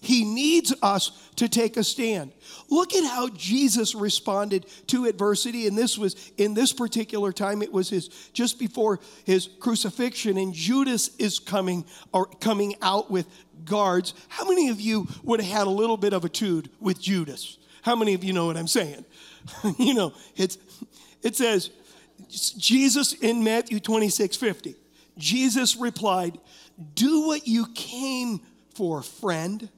He 0.01 0.23
needs 0.23 0.73
us 0.81 1.11
to 1.35 1.49
take 1.49 1.75
a 1.75 1.83
stand. 1.83 2.31
Look 2.69 2.93
at 2.93 3.03
how 3.03 3.27
Jesus 3.29 3.93
responded 3.93 4.65
to 4.87 5.05
adversity. 5.05 5.67
And 5.67 5.77
this 5.77 5.97
was 5.97 6.31
in 6.37 6.53
this 6.53 6.71
particular 6.71 7.33
time, 7.33 7.61
it 7.61 7.73
was 7.73 7.89
his 7.89 8.07
just 8.31 8.59
before 8.59 9.01
his 9.25 9.49
crucifixion, 9.59 10.37
and 10.37 10.53
Judas 10.53 11.13
is 11.17 11.39
coming 11.39 11.83
or 12.13 12.27
coming 12.27 12.75
out 12.81 13.11
with 13.11 13.27
guards. 13.65 14.13
How 14.27 14.45
many 14.45 14.69
of 14.69 14.79
you 14.79 15.07
would 15.23 15.41
have 15.41 15.51
had 15.51 15.67
a 15.67 15.71
little 15.71 15.97
bit 15.97 16.13
of 16.13 16.25
a 16.25 16.29
tude 16.29 16.69
with 16.79 17.01
Judas? 17.01 17.57
How 17.81 17.95
many 17.95 18.13
of 18.13 18.23
you 18.23 18.33
know 18.33 18.45
what 18.45 18.57
I'm 18.57 18.67
saying? 18.67 19.05
you 19.77 19.93
know, 19.93 20.13
it's, 20.35 20.57
it 21.23 21.35
says, 21.35 21.71
Jesus 22.29 23.13
in 23.13 23.43
Matthew 23.43 23.79
26 23.79 24.35
50, 24.37 24.75
Jesus 25.17 25.75
replied, 25.77 26.39
Do 26.93 27.27
what 27.27 27.47
you 27.47 27.67
came 27.73 28.41
for, 28.75 29.01
friend. 29.01 29.69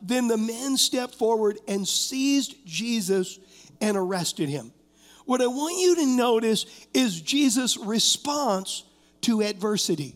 Then 0.00 0.28
the 0.28 0.36
men 0.36 0.76
stepped 0.76 1.16
forward 1.16 1.58
and 1.66 1.86
seized 1.86 2.54
Jesus 2.64 3.38
and 3.80 3.96
arrested 3.96 4.48
him. 4.48 4.72
What 5.24 5.42
I 5.42 5.46
want 5.46 5.76
you 5.78 5.96
to 5.96 6.06
notice 6.06 6.66
is 6.94 7.20
Jesus' 7.20 7.76
response 7.76 8.84
to 9.22 9.42
adversity. 9.42 10.14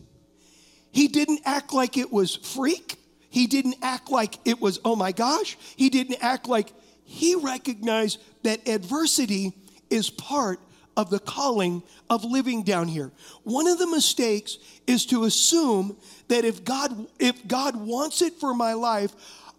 He 0.91 1.07
didn't 1.07 1.41
act 1.45 1.73
like 1.73 1.97
it 1.97 2.11
was 2.11 2.35
freak. 2.35 2.97
He 3.33 3.47
didn't 3.47 3.77
act 3.81 4.11
like 4.11 4.37
it 4.45 4.61
was, 4.61 4.79
oh 4.85 4.95
my 4.95 5.11
gosh. 5.11 5.57
He 5.75 5.89
didn't 5.89 6.19
act 6.21 6.47
like 6.47 6.71
he 7.03 7.33
recognized 7.33 8.19
that 8.43 8.67
adversity 8.69 9.53
is 9.89 10.11
part 10.11 10.59
of 10.95 11.09
the 11.09 11.17
calling 11.17 11.81
of 12.11 12.23
living 12.23 12.61
down 12.61 12.87
here. 12.87 13.11
One 13.41 13.65
of 13.65 13.79
the 13.79 13.87
mistakes 13.87 14.59
is 14.85 15.07
to 15.07 15.23
assume 15.23 15.97
that 16.27 16.45
if 16.45 16.63
God 16.63 17.07
if 17.17 17.47
God 17.47 17.75
wants 17.75 18.21
it 18.21 18.35
for 18.35 18.53
my 18.53 18.73
life, 18.73 19.15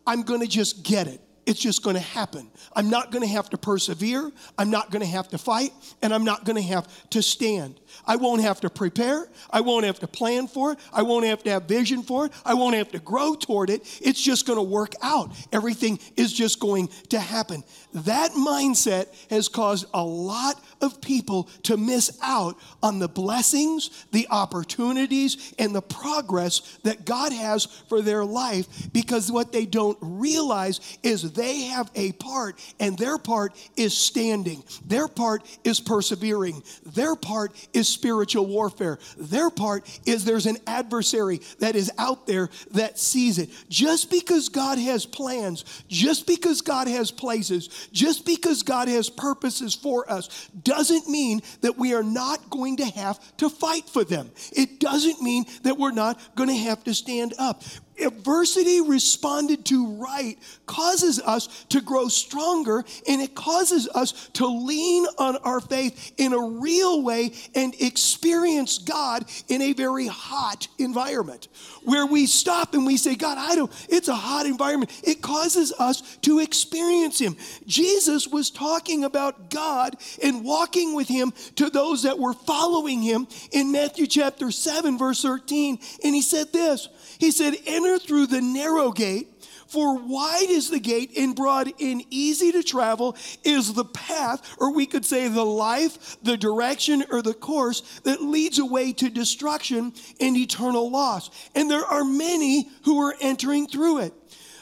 I'm 0.06 0.22
going 0.22 0.40
to 0.42 0.46
just 0.46 0.84
get 0.84 1.08
it. 1.08 1.20
It's 1.46 1.60
just 1.60 1.82
going 1.82 1.96
to 1.96 2.02
happen. 2.02 2.50
I'm 2.74 2.88
not 2.88 3.10
going 3.10 3.22
to 3.22 3.28
have 3.28 3.50
to 3.50 3.58
persevere. 3.58 4.32
I'm 4.58 4.70
not 4.70 4.90
going 4.90 5.02
to 5.02 5.08
have 5.08 5.28
to 5.28 5.38
fight, 5.38 5.72
and 6.02 6.14
I'm 6.14 6.24
not 6.24 6.44
going 6.44 6.56
to 6.56 6.62
have 6.62 6.88
to 7.10 7.22
stand. 7.22 7.78
I 8.06 8.16
won't 8.16 8.42
have 8.42 8.60
to 8.60 8.70
prepare. 8.70 9.28
I 9.50 9.60
won't 9.60 9.84
have 9.84 9.98
to 10.00 10.06
plan 10.06 10.46
for 10.48 10.72
it. 10.72 10.78
I 10.92 11.02
won't 11.02 11.26
have 11.26 11.42
to 11.44 11.50
have 11.50 11.64
vision 11.64 12.02
for 12.02 12.26
it. 12.26 12.32
I 12.44 12.54
won't 12.54 12.74
have 12.76 12.90
to 12.92 12.98
grow 12.98 13.34
toward 13.34 13.70
it. 13.70 13.82
It's 14.02 14.20
just 14.20 14.46
going 14.46 14.58
to 14.58 14.62
work 14.62 14.94
out. 15.02 15.32
Everything 15.52 15.98
is 16.16 16.32
just 16.32 16.60
going 16.60 16.88
to 17.10 17.20
happen. 17.20 17.62
That 17.92 18.32
mindset 18.32 19.06
has 19.30 19.48
caused 19.48 19.86
a 19.92 20.02
lot 20.02 20.60
of 20.84 21.00
people 21.00 21.48
to 21.64 21.76
miss 21.76 22.16
out 22.22 22.56
on 22.82 23.00
the 23.00 23.08
blessings, 23.08 24.06
the 24.12 24.28
opportunities, 24.30 25.52
and 25.58 25.74
the 25.74 25.82
progress 25.82 26.78
that 26.84 27.04
God 27.04 27.32
has 27.32 27.64
for 27.64 28.02
their 28.02 28.24
life 28.24 28.92
because 28.92 29.32
what 29.32 29.50
they 29.50 29.66
don't 29.66 29.98
realize 30.00 30.80
is 31.02 31.32
they 31.32 31.62
have 31.62 31.90
a 31.94 32.12
part, 32.12 32.60
and 32.78 32.96
their 32.96 33.18
part 33.18 33.52
is 33.76 33.94
standing, 33.94 34.62
their 34.86 35.08
part 35.08 35.42
is 35.64 35.80
persevering, 35.80 36.62
their 36.84 37.16
part 37.16 37.52
is 37.72 37.88
spiritual 37.88 38.46
warfare. 38.46 38.98
Their 39.16 39.50
part 39.50 39.88
is 40.06 40.24
there's 40.24 40.46
an 40.46 40.58
adversary 40.66 41.40
that 41.60 41.74
is 41.76 41.90
out 41.98 42.26
there 42.26 42.50
that 42.72 42.98
sees 42.98 43.38
it. 43.38 43.50
Just 43.68 44.10
because 44.10 44.48
God 44.48 44.78
has 44.78 45.06
plans, 45.06 45.64
just 45.88 46.26
because 46.26 46.60
God 46.60 46.88
has 46.88 47.10
places, 47.10 47.88
just 47.92 48.26
because 48.26 48.62
God 48.62 48.88
has 48.88 49.08
purposes 49.08 49.74
for 49.74 50.10
us, 50.10 50.50
doesn't 50.74 51.08
mean 51.08 51.40
that 51.60 51.78
we 51.78 51.94
are 51.94 52.02
not 52.02 52.50
going 52.50 52.76
to 52.78 52.84
have 52.84 53.18
to 53.36 53.48
fight 53.48 53.88
for 53.88 54.02
them. 54.04 54.30
It 54.52 54.80
doesn't 54.80 55.22
mean 55.22 55.44
that 55.62 55.78
we're 55.78 55.92
not 55.92 56.18
going 56.34 56.48
to 56.48 56.56
have 56.56 56.82
to 56.84 56.94
stand 56.94 57.34
up 57.38 57.62
adversity 58.02 58.80
responded 58.80 59.64
to 59.66 59.96
right 59.96 60.38
causes 60.66 61.20
us 61.20 61.64
to 61.68 61.80
grow 61.80 62.08
stronger 62.08 62.84
and 63.08 63.20
it 63.20 63.34
causes 63.34 63.88
us 63.94 64.28
to 64.34 64.46
lean 64.46 65.06
on 65.18 65.36
our 65.38 65.60
faith 65.60 66.12
in 66.16 66.32
a 66.32 66.40
real 66.40 67.02
way 67.02 67.32
and 67.54 67.74
experience 67.80 68.78
God 68.78 69.24
in 69.48 69.62
a 69.62 69.72
very 69.72 70.06
hot 70.06 70.68
environment 70.78 71.48
where 71.84 72.06
we 72.06 72.26
stop 72.26 72.74
and 72.74 72.86
we 72.86 72.96
say, 72.96 73.14
God, 73.14 73.38
I 73.38 73.54
don't, 73.54 73.70
it's 73.88 74.08
a 74.08 74.14
hot 74.14 74.46
environment. 74.46 74.90
It 75.04 75.22
causes 75.22 75.72
us 75.78 76.16
to 76.22 76.40
experience 76.40 77.18
Him. 77.18 77.36
Jesus 77.66 78.26
was 78.26 78.50
talking 78.50 79.04
about 79.04 79.50
God 79.50 79.96
and 80.22 80.44
walking 80.44 80.94
with 80.94 81.08
Him 81.08 81.32
to 81.56 81.70
those 81.70 82.02
that 82.02 82.18
were 82.18 82.32
following 82.32 83.02
Him 83.02 83.28
in 83.52 83.72
Matthew 83.72 84.06
chapter 84.06 84.50
7, 84.50 84.98
verse 84.98 85.22
13. 85.22 85.78
And 86.02 86.14
He 86.14 86.22
said 86.22 86.52
this 86.52 86.88
He 87.18 87.30
said, 87.30 87.54
Enter 87.84 87.98
through 87.98 88.28
the 88.28 88.40
narrow 88.40 88.92
gate. 88.92 89.28
For 89.68 89.98
wide 89.98 90.48
is 90.48 90.70
the 90.70 90.78
gate 90.78 91.10
and 91.18 91.36
broad 91.36 91.70
and 91.80 92.02
easy 92.08 92.50
to 92.52 92.62
travel 92.62 93.14
is 93.42 93.74
the 93.74 93.84
path, 93.84 94.56
or 94.58 94.72
we 94.72 94.86
could 94.86 95.04
say 95.04 95.28
the 95.28 95.44
life, 95.44 96.16
the 96.22 96.36
direction, 96.38 97.04
or 97.10 97.20
the 97.20 97.34
course 97.34 97.82
that 98.04 98.22
leads 98.22 98.58
away 98.58 98.92
to 98.94 99.10
destruction 99.10 99.92
and 100.18 100.36
eternal 100.36 100.90
loss. 100.90 101.28
And 101.54 101.70
there 101.70 101.84
are 101.84 102.04
many 102.04 102.68
who 102.84 103.00
are 103.00 103.16
entering 103.20 103.66
through 103.66 103.98
it. 103.98 104.14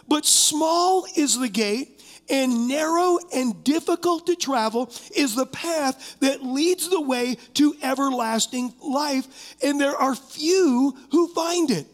But 0.08 0.26
small 0.26 1.06
is 1.16 1.38
the 1.38 1.48
gate 1.48 2.02
and 2.28 2.66
narrow 2.66 3.18
and 3.32 3.62
difficult 3.62 4.26
to 4.26 4.34
travel 4.34 4.90
is 5.14 5.36
the 5.36 5.46
path 5.46 6.16
that 6.20 6.42
leads 6.42 6.88
the 6.88 7.00
way 7.00 7.36
to 7.54 7.76
everlasting 7.82 8.74
life, 8.80 9.54
and 9.62 9.80
there 9.80 9.96
are 9.96 10.16
few 10.16 10.96
who 11.12 11.28
find 11.34 11.70
it 11.70 11.86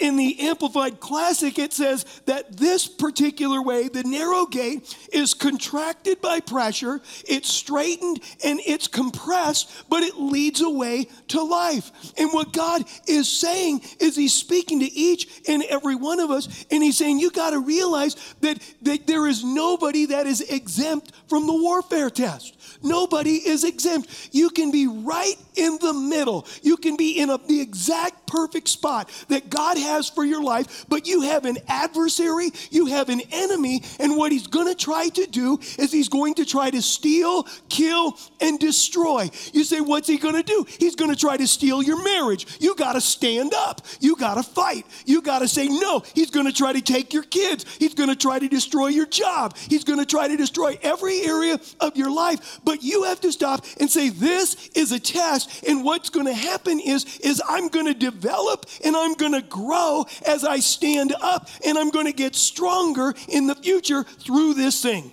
in 0.00 0.16
the 0.16 0.40
Amplified 0.40 1.00
Classic, 1.00 1.58
it 1.58 1.72
says 1.72 2.04
that 2.26 2.56
this 2.56 2.86
particular 2.86 3.62
way, 3.62 3.88
the 3.88 4.02
narrow 4.02 4.46
gate, 4.46 4.94
is 5.12 5.34
contracted 5.34 6.20
by 6.20 6.40
pressure, 6.40 7.00
it's 7.26 7.48
straightened 7.48 8.20
and 8.44 8.60
it's 8.66 8.88
compressed, 8.88 9.70
but 9.88 10.02
it 10.02 10.16
leads 10.16 10.60
away 10.60 11.08
to 11.28 11.42
life. 11.42 11.90
And 12.18 12.30
what 12.32 12.52
God 12.52 12.84
is 13.06 13.28
saying 13.28 13.82
is 13.98 14.16
He's 14.16 14.34
speaking 14.34 14.80
to 14.80 14.92
each 14.92 15.28
and 15.48 15.62
every 15.64 15.94
one 15.94 16.20
of 16.20 16.30
us, 16.30 16.64
and 16.70 16.82
He's 16.82 16.98
saying, 16.98 17.18
You 17.18 17.30
got 17.30 17.50
to 17.50 17.60
realize 17.60 18.16
that, 18.40 18.58
that 18.82 19.06
there 19.06 19.26
is 19.26 19.44
nobody 19.44 20.06
that 20.06 20.26
is 20.26 20.40
exempt 20.40 21.12
from 21.28 21.46
the 21.46 21.54
warfare 21.54 22.10
test. 22.10 22.56
Nobody 22.82 23.36
is 23.36 23.64
exempt. 23.64 24.30
You 24.32 24.50
can 24.50 24.70
be 24.70 24.86
right 24.86 25.36
in 25.56 25.78
the 25.80 25.92
middle, 25.92 26.46
you 26.62 26.76
can 26.76 26.96
be 26.96 27.18
in 27.20 27.30
a, 27.30 27.38
the 27.38 27.60
exact 27.60 28.26
perfect 28.26 28.68
spot 28.68 29.10
that 29.28 29.50
God 29.50 29.76
has 29.76 30.08
for 30.08 30.24
your 30.24 30.42
life, 30.42 30.86
but 30.88 31.06
you 31.06 31.22
have 31.22 31.44
an 31.44 31.58
adversary, 31.68 32.50
you 32.70 32.86
have 32.86 33.08
an 33.08 33.20
enemy, 33.32 33.82
and 33.98 34.16
what 34.16 34.32
he's 34.32 34.46
going 34.46 34.68
to 34.68 34.74
try 34.74 35.08
to 35.08 35.26
do 35.26 35.58
is 35.78 35.92
he's 35.92 36.08
going 36.08 36.34
to 36.34 36.44
try 36.44 36.70
to 36.70 36.80
steal, 36.80 37.42
kill, 37.68 38.16
and 38.40 38.58
destroy. 38.58 39.28
You 39.52 39.64
say, 39.64 39.80
what's 39.80 40.06
he 40.06 40.16
going 40.16 40.36
to 40.36 40.42
do? 40.42 40.64
He's 40.78 40.94
going 40.94 41.10
to 41.10 41.16
try 41.18 41.36
to 41.36 41.46
steal 41.46 41.82
your 41.82 42.02
marriage. 42.02 42.46
You 42.60 42.76
got 42.76 42.92
to 42.92 43.00
stand 43.00 43.52
up. 43.54 43.82
You 44.00 44.16
got 44.16 44.34
to 44.34 44.42
fight. 44.42 44.86
You 45.04 45.22
got 45.22 45.40
to 45.40 45.48
say 45.48 45.66
no. 45.66 46.02
He's 46.14 46.30
going 46.30 46.46
to 46.46 46.52
try 46.52 46.72
to 46.72 46.80
take 46.80 47.12
your 47.12 47.24
kids. 47.24 47.66
He's 47.78 47.94
going 47.94 48.08
to 48.08 48.16
try 48.16 48.38
to 48.38 48.48
destroy 48.48 48.88
your 48.88 49.06
job. 49.06 49.56
He's 49.56 49.84
going 49.84 49.98
to 49.98 50.06
try 50.06 50.28
to 50.28 50.36
destroy 50.36 50.78
every 50.82 51.22
area 51.22 51.58
of 51.80 51.96
your 51.96 52.12
life. 52.12 52.60
But 52.64 52.69
you 52.72 53.04
have 53.04 53.20
to 53.20 53.32
stop 53.32 53.64
and 53.78 53.90
say, 53.90 54.10
this 54.10 54.68
is 54.74 54.92
a 54.92 55.00
test. 55.00 55.64
And 55.66 55.84
what's 55.84 56.10
going 56.10 56.26
to 56.26 56.34
happen 56.34 56.80
is, 56.80 57.18
is 57.18 57.42
I'm 57.48 57.68
going 57.68 57.86
to 57.86 57.94
develop 57.94 58.66
and 58.84 58.96
I'm 58.96 59.14
going 59.14 59.32
to 59.32 59.42
grow 59.42 60.06
as 60.26 60.44
I 60.44 60.60
stand 60.60 61.14
up 61.20 61.48
and 61.64 61.78
I'm 61.78 61.90
going 61.90 62.06
to 62.06 62.12
get 62.12 62.34
stronger 62.34 63.14
in 63.28 63.46
the 63.46 63.54
future 63.54 64.04
through 64.04 64.54
this 64.54 64.82
thing. 64.82 65.12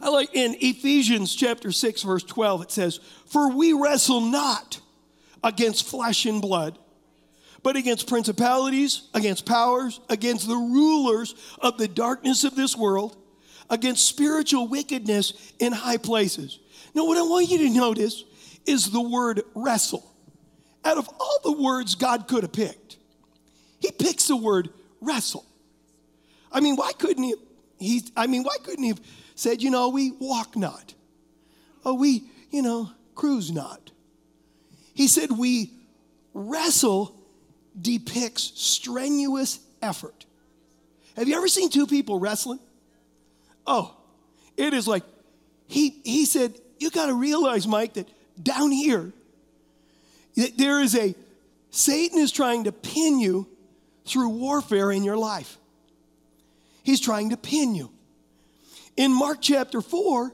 I 0.00 0.10
like 0.10 0.34
in 0.34 0.56
Ephesians 0.60 1.34
chapter 1.34 1.72
6, 1.72 2.02
verse 2.02 2.22
12, 2.22 2.62
it 2.62 2.70
says, 2.70 3.00
For 3.26 3.50
we 3.50 3.72
wrestle 3.72 4.20
not 4.20 4.80
against 5.42 5.88
flesh 5.88 6.24
and 6.24 6.40
blood, 6.40 6.78
but 7.64 7.74
against 7.74 8.06
principalities, 8.06 9.08
against 9.12 9.44
powers, 9.44 10.00
against 10.08 10.46
the 10.46 10.54
rulers 10.54 11.34
of 11.60 11.78
the 11.78 11.88
darkness 11.88 12.44
of 12.44 12.54
this 12.54 12.76
world, 12.76 13.16
against 13.70 14.04
spiritual 14.04 14.68
wickedness 14.68 15.52
in 15.58 15.72
high 15.72 15.96
places. 15.96 16.58
Now, 16.94 17.04
what 17.04 17.18
I 17.18 17.22
want 17.22 17.48
you 17.48 17.58
to 17.58 17.70
notice 17.70 18.24
is 18.66 18.90
the 18.90 19.00
word 19.00 19.42
wrestle. 19.54 20.04
Out 20.84 20.98
of 20.98 21.08
all 21.20 21.40
the 21.44 21.62
words 21.62 21.94
God 21.94 22.28
could 22.28 22.44
have 22.44 22.52
picked, 22.52 22.96
he 23.80 23.90
picks 23.90 24.28
the 24.28 24.36
word 24.36 24.70
wrestle. 25.00 25.44
I 26.50 26.60
mean, 26.60 26.76
why 26.76 26.92
couldn't 26.92 27.22
he? 27.22 27.34
he 27.78 28.02
I 28.16 28.26
mean, 28.26 28.42
why 28.42 28.56
couldn't 28.62 28.82
he 28.82 28.88
have 28.88 29.00
said, 29.38 29.62
you 29.62 29.70
know, 29.70 29.88
we 29.90 30.10
walk 30.10 30.56
not. 30.56 30.94
Oh, 31.84 31.94
we, 31.94 32.24
you 32.50 32.60
know, 32.60 32.90
cruise 33.14 33.52
not. 33.52 33.92
He 34.94 35.06
said, 35.06 35.30
we 35.30 35.72
wrestle 36.34 37.14
depicts 37.80 38.52
strenuous 38.56 39.60
effort. 39.80 40.26
Have 41.16 41.28
you 41.28 41.36
ever 41.36 41.46
seen 41.46 41.70
two 41.70 41.86
people 41.86 42.18
wrestling? 42.18 42.58
Oh, 43.70 43.94
it 44.56 44.72
is 44.72 44.88
like, 44.88 45.02
he, 45.66 46.00
he 46.02 46.24
said, 46.24 46.54
you 46.78 46.90
got 46.90 47.06
to 47.06 47.14
realize, 47.14 47.68
Mike, 47.68 47.92
that 47.94 48.08
down 48.42 48.72
here, 48.72 49.12
there 50.56 50.80
is 50.80 50.96
a, 50.96 51.14
Satan 51.70 52.18
is 52.18 52.32
trying 52.32 52.64
to 52.64 52.72
pin 52.72 53.20
you 53.20 53.46
through 54.06 54.30
warfare 54.30 54.90
in 54.90 55.04
your 55.04 55.18
life. 55.18 55.58
He's 56.82 56.98
trying 56.98 57.28
to 57.30 57.36
pin 57.36 57.74
you. 57.74 57.90
In 58.96 59.12
Mark 59.12 59.38
chapter 59.42 59.82
4, 59.82 60.32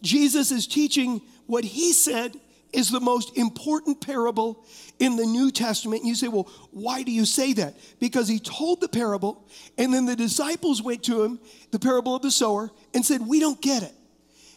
Jesus 0.00 0.50
is 0.50 0.66
teaching 0.66 1.20
what 1.46 1.64
he 1.64 1.92
said 1.92 2.40
is 2.72 2.90
the 2.90 3.00
most 3.00 3.36
important 3.36 4.00
parable 4.00 4.64
in 4.98 5.16
the 5.16 5.26
New 5.26 5.50
Testament. 5.50 6.02
And 6.02 6.08
you 6.08 6.14
say, 6.14 6.28
well, 6.28 6.50
why 6.70 7.02
do 7.02 7.12
you 7.12 7.24
say 7.24 7.52
that? 7.54 7.74
Because 8.00 8.28
he 8.28 8.38
told 8.38 8.80
the 8.80 8.88
parable, 8.88 9.46
and 9.76 9.92
then 9.92 10.06
the 10.06 10.16
disciples 10.16 10.82
went 10.82 11.02
to 11.04 11.22
him, 11.22 11.40
the 11.70 11.78
parable 11.78 12.16
of 12.16 12.22
the 12.22 12.30
sower, 12.30 12.70
and 12.94 13.04
said, 13.04 13.26
We 13.26 13.40
don't 13.40 13.60
get 13.60 13.82
it. 13.82 13.92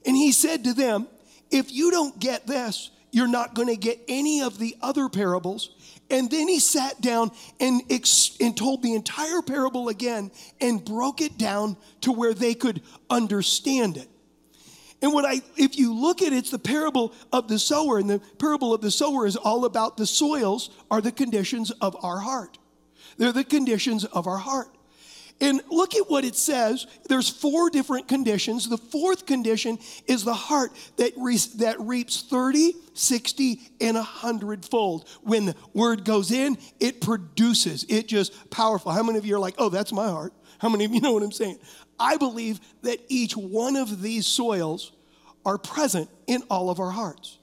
And 0.05 0.15
he 0.15 0.31
said 0.31 0.63
to 0.65 0.73
them, 0.73 1.07
If 1.51 1.71
you 1.71 1.91
don't 1.91 2.19
get 2.19 2.47
this, 2.47 2.91
you're 3.11 3.27
not 3.27 3.53
going 3.55 3.69
to 3.69 3.77
get 3.77 3.99
any 4.07 4.41
of 4.41 4.59
the 4.59 4.75
other 4.81 5.09
parables. 5.09 5.69
And 6.09 6.29
then 6.29 6.47
he 6.47 6.59
sat 6.59 7.01
down 7.01 7.31
and, 7.59 7.81
ex- 7.89 8.37
and 8.39 8.55
told 8.55 8.83
the 8.83 8.93
entire 8.93 9.41
parable 9.41 9.89
again 9.89 10.31
and 10.61 10.83
broke 10.83 11.21
it 11.21 11.37
down 11.37 11.77
to 12.01 12.11
where 12.11 12.33
they 12.33 12.53
could 12.53 12.81
understand 13.09 13.97
it. 13.97 14.09
And 15.05 15.13
what 15.13 15.23
I, 15.23 15.41
if 15.55 15.77
you 15.77 15.93
look 15.93 16.23
at 16.23 16.33
it, 16.33 16.37
it's 16.37 16.49
the 16.49 16.57
parable 16.57 17.13
of 17.31 17.47
the 17.47 17.59
sower, 17.59 17.99
and 17.99 18.09
the 18.09 18.19
parable 18.39 18.73
of 18.73 18.81
the 18.81 18.89
sower 18.89 19.27
is 19.27 19.35
all 19.35 19.65
about 19.65 19.97
the 19.97 20.07
soils 20.07 20.71
are 20.89 20.99
the 20.99 21.11
conditions 21.11 21.69
of 21.69 21.95
our 22.03 22.17
heart. 22.17 22.57
They're 23.19 23.31
the 23.31 23.43
conditions 23.43 24.03
of 24.03 24.25
our 24.25 24.39
heart. 24.39 24.67
And 25.39 25.61
look 25.69 25.93
at 25.93 26.09
what 26.09 26.25
it 26.25 26.35
says. 26.35 26.87
There's 27.07 27.29
four 27.29 27.69
different 27.69 28.07
conditions. 28.07 28.67
The 28.67 28.79
fourth 28.79 29.27
condition 29.27 29.77
is 30.07 30.23
the 30.23 30.33
heart 30.33 30.71
that, 30.97 31.11
re- 31.17 31.37
that 31.57 31.79
reaps 31.79 32.23
30, 32.23 32.73
60, 32.95 33.59
and 33.81 33.97
100 33.97 34.65
fold. 34.65 35.07
When 35.21 35.45
the 35.45 35.55
word 35.75 36.03
goes 36.03 36.31
in, 36.31 36.57
it 36.79 36.99
produces. 36.99 37.85
It 37.89 38.07
just 38.07 38.49
powerful. 38.49 38.91
How 38.91 39.03
many 39.03 39.19
of 39.19 39.25
you 39.27 39.35
are 39.35 39.39
like, 39.39 39.55
oh, 39.59 39.69
that's 39.69 39.93
my 39.93 40.07
heart? 40.07 40.33
How 40.57 40.69
many 40.69 40.83
of 40.83 40.95
you 40.95 40.99
know 40.99 41.13
what 41.13 41.21
I'm 41.21 41.31
saying? 41.31 41.59
I 41.99 42.17
believe 42.17 42.59
that 42.81 42.99
each 43.07 43.37
one 43.37 43.75
of 43.75 44.01
these 44.01 44.25
soils 44.25 44.91
are 45.45 45.57
present 45.57 46.09
in 46.27 46.43
all 46.49 46.69
of 46.69 46.79
our 46.79 46.91
hearts. 46.91 47.37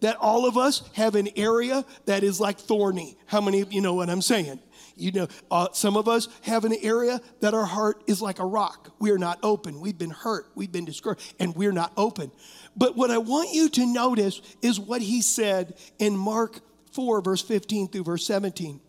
That 0.00 0.16
all 0.16 0.46
of 0.46 0.56
us 0.56 0.88
have 0.94 1.14
an 1.14 1.28
area 1.36 1.84
that 2.06 2.24
is 2.24 2.40
like 2.40 2.58
thorny. 2.58 3.16
How 3.26 3.40
many 3.40 3.60
of 3.60 3.72
you 3.72 3.80
know 3.80 3.94
what 3.94 4.10
I'm 4.10 4.22
saying? 4.22 4.60
You 4.96 5.12
know, 5.12 5.28
uh, 5.50 5.68
some 5.72 5.96
of 5.96 6.08
us 6.08 6.28
have 6.42 6.64
an 6.64 6.74
area 6.82 7.20
that 7.40 7.54
our 7.54 7.64
heart 7.64 8.02
is 8.06 8.22
like 8.22 8.38
a 8.38 8.44
rock. 8.44 8.90
We 8.98 9.10
are 9.10 9.18
not 9.18 9.38
open. 9.42 9.80
We've 9.80 9.98
been 9.98 10.10
hurt. 10.10 10.46
We've 10.54 10.70
been 10.70 10.84
discouraged, 10.84 11.34
and 11.40 11.54
we're 11.56 11.72
not 11.72 11.92
open. 11.96 12.30
But 12.76 12.96
what 12.96 13.10
I 13.10 13.18
want 13.18 13.52
you 13.52 13.68
to 13.70 13.86
notice 13.86 14.40
is 14.62 14.78
what 14.78 15.02
he 15.02 15.22
said 15.22 15.74
in 15.98 16.16
Mark 16.16 16.60
4, 16.92 17.22
verse 17.22 17.42
15 17.42 17.88
through 17.88 18.04
verse 18.04 18.26
17. 18.26 18.80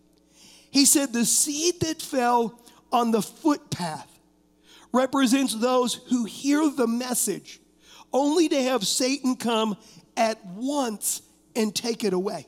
He 0.70 0.84
said, 0.84 1.12
The 1.12 1.24
seed 1.24 1.80
that 1.80 2.02
fell 2.02 2.60
on 2.92 3.10
the 3.10 3.22
footpath 3.22 4.10
represents 4.92 5.54
those 5.54 5.94
who 6.08 6.24
hear 6.24 6.70
the 6.70 6.86
message 6.86 7.60
only 8.16 8.48
to 8.48 8.62
have 8.62 8.86
Satan 8.86 9.36
come 9.36 9.76
at 10.16 10.42
once 10.46 11.20
and 11.54 11.74
take 11.74 12.02
it 12.02 12.14
away. 12.14 12.46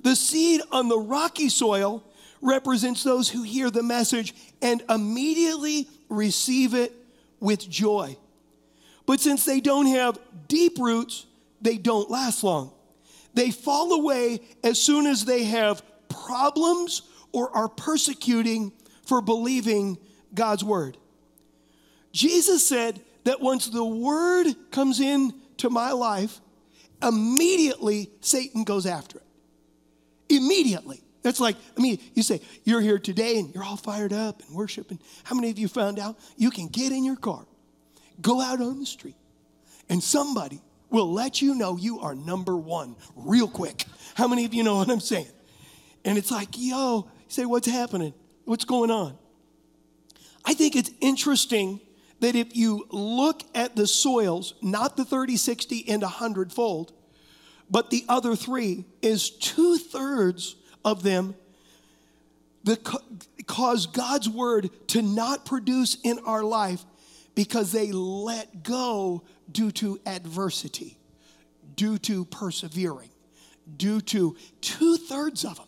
The 0.00 0.16
seed 0.16 0.62
on 0.72 0.88
the 0.88 0.98
rocky 0.98 1.50
soil 1.50 2.02
represents 2.40 3.02
those 3.04 3.28
who 3.28 3.42
hear 3.42 3.70
the 3.70 3.82
message 3.82 4.34
and 4.62 4.82
immediately 4.88 5.86
receive 6.08 6.74
it 6.74 6.94
with 7.38 7.68
joy. 7.68 8.16
But 9.04 9.20
since 9.20 9.44
they 9.44 9.60
don't 9.60 9.86
have 9.86 10.18
deep 10.48 10.78
roots, 10.78 11.26
they 11.60 11.76
don't 11.76 12.10
last 12.10 12.42
long. 12.42 12.72
They 13.34 13.50
fall 13.50 13.92
away 13.92 14.40
as 14.64 14.80
soon 14.80 15.06
as 15.06 15.26
they 15.26 15.44
have 15.44 15.82
problems 16.08 17.02
or 17.32 17.54
are 17.54 17.68
persecuting 17.68 18.72
for 19.04 19.20
believing 19.20 19.98
God's 20.32 20.64
word. 20.64 20.96
Jesus 22.12 22.66
said 22.66 23.02
that 23.26 23.40
once 23.40 23.66
the 23.68 23.84
word 23.84 24.46
comes 24.70 25.00
into 25.00 25.68
my 25.68 25.90
life, 25.90 26.40
immediately 27.02 28.08
Satan 28.20 28.62
goes 28.62 28.86
after 28.86 29.18
it. 29.18 29.24
Immediately. 30.28 31.02
That's 31.22 31.40
like, 31.40 31.56
I 31.76 31.80
mean, 31.80 31.98
you 32.14 32.22
say, 32.22 32.40
you're 32.62 32.80
here 32.80 33.00
today 33.00 33.40
and 33.40 33.52
you're 33.52 33.64
all 33.64 33.76
fired 33.76 34.12
up 34.12 34.42
and 34.46 34.56
worshiping. 34.56 35.00
How 35.24 35.34
many 35.34 35.50
of 35.50 35.58
you 35.58 35.66
found 35.66 35.98
out 35.98 36.16
you 36.36 36.52
can 36.52 36.68
get 36.68 36.92
in 36.92 37.04
your 37.04 37.16
car, 37.16 37.44
go 38.20 38.40
out 38.40 38.60
on 38.60 38.78
the 38.78 38.86
street, 38.86 39.16
and 39.88 40.00
somebody 40.00 40.62
will 40.90 41.12
let 41.12 41.42
you 41.42 41.56
know 41.56 41.76
you 41.76 41.98
are 41.98 42.14
number 42.14 42.56
one 42.56 42.94
real 43.16 43.48
quick? 43.48 43.86
How 44.14 44.28
many 44.28 44.44
of 44.44 44.54
you 44.54 44.62
know 44.62 44.76
what 44.76 44.88
I'm 44.88 45.00
saying? 45.00 45.26
And 46.04 46.16
it's 46.16 46.30
like, 46.30 46.50
yo, 46.52 47.10
say, 47.26 47.44
what's 47.44 47.66
happening? 47.66 48.14
What's 48.44 48.64
going 48.64 48.92
on? 48.92 49.18
I 50.44 50.54
think 50.54 50.76
it's 50.76 50.92
interesting 51.00 51.80
that 52.20 52.34
if 52.34 52.56
you 52.56 52.86
look 52.90 53.42
at 53.54 53.76
the 53.76 53.86
soils, 53.86 54.54
not 54.62 54.96
the 54.96 55.04
30, 55.04 55.36
60, 55.36 55.88
and 55.88 56.02
100 56.02 56.52
fold, 56.52 56.92
but 57.70 57.90
the 57.90 58.04
other 58.08 58.36
three, 58.36 58.84
is 59.02 59.30
two 59.30 59.76
thirds 59.76 60.56
of 60.84 61.02
them 61.02 61.34
that 62.64 62.82
cause 63.46 63.86
God's 63.86 64.28
word 64.28 64.70
to 64.88 65.02
not 65.02 65.44
produce 65.44 65.96
in 66.02 66.18
our 66.20 66.42
life 66.42 66.84
because 67.34 67.70
they 67.72 67.92
let 67.92 68.62
go 68.62 69.22
due 69.50 69.70
to 69.72 70.00
adversity, 70.06 70.98
due 71.74 71.98
to 71.98 72.24
persevering, 72.24 73.10
due 73.76 74.00
to 74.00 74.36
two 74.60 74.96
thirds 74.96 75.44
of 75.44 75.56
them 75.56 75.66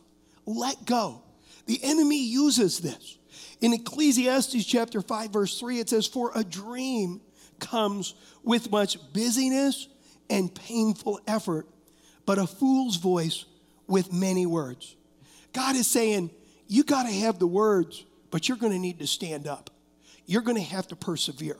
let 0.49 0.85
go. 0.87 1.23
The 1.67 1.79
enemy 1.83 2.25
uses 2.25 2.79
this. 2.79 3.18
In 3.61 3.73
Ecclesiastes 3.73 4.65
chapter 4.65 5.01
5, 5.01 5.31
verse 5.31 5.59
3, 5.59 5.81
it 5.81 5.91
says, 5.91 6.07
For 6.07 6.33
a 6.35 6.45
dream 6.45 7.21
comes 7.59 8.15
with 8.43 8.71
much 8.71 8.99
busyness 9.13 9.89
and 10.31 10.55
painful 10.55 11.21
effort, 11.27 11.67
but 12.27 12.39
a 12.39 12.47
fool's 12.47 12.97
voice 12.97 13.45
with 13.87 14.13
many 14.13 14.47
words. 14.47 14.97
God 15.53 15.77
is 15.77 15.87
saying, 15.87 16.31
you 16.69 16.85
got 16.85 17.05
to 17.05 17.13
have 17.13 17.39
the 17.39 17.47
words, 17.47 18.05
but 18.31 18.49
you're 18.49 18.59
going 18.59 18.73
to 18.73 18.79
need 18.79 18.99
to 19.01 19.07
stand 19.07 19.49
up. 19.49 19.71
You're 20.27 20.43
going 20.43 20.59
to 20.59 20.63
have 20.63 20.87
to 20.89 20.97
persevere. 20.97 21.57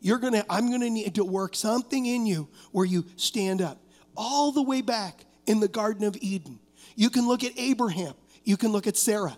You're 0.00 0.18
going 0.18 0.32
to, 0.32 0.44
I'm 0.48 0.68
going 0.68 0.80
to 0.80 0.90
need 0.90 1.16
to 1.16 1.24
work 1.24 1.54
something 1.54 2.06
in 2.06 2.26
you 2.26 2.48
where 2.72 2.86
you 2.86 3.04
stand 3.16 3.60
up. 3.60 3.78
All 4.16 4.50
the 4.50 4.62
way 4.62 4.80
back 4.80 5.24
in 5.46 5.60
the 5.60 5.68
Garden 5.68 6.04
of 6.04 6.16
Eden, 6.20 6.58
you 6.96 7.10
can 7.10 7.28
look 7.28 7.44
at 7.44 7.52
Abraham. 7.58 8.14
You 8.44 8.56
can 8.56 8.72
look 8.72 8.86
at 8.86 8.96
Sarah. 8.96 9.36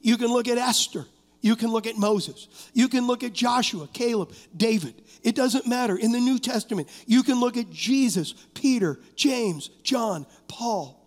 You 0.00 0.16
can 0.16 0.28
look 0.28 0.48
at 0.48 0.58
Esther. 0.58 1.06
You 1.42 1.56
can 1.56 1.70
look 1.70 1.86
at 1.86 1.96
Moses. 1.96 2.48
You 2.74 2.88
can 2.88 3.06
look 3.06 3.22
at 3.24 3.32
Joshua, 3.32 3.88
Caleb, 3.92 4.32
David. 4.56 4.94
It 5.22 5.34
doesn't 5.34 5.66
matter. 5.66 5.96
In 5.96 6.12
the 6.12 6.20
New 6.20 6.38
Testament, 6.38 6.88
you 7.06 7.22
can 7.22 7.40
look 7.40 7.56
at 7.56 7.70
Jesus, 7.70 8.34
Peter, 8.54 8.98
James, 9.16 9.68
John, 9.82 10.26
Paul. 10.48 11.00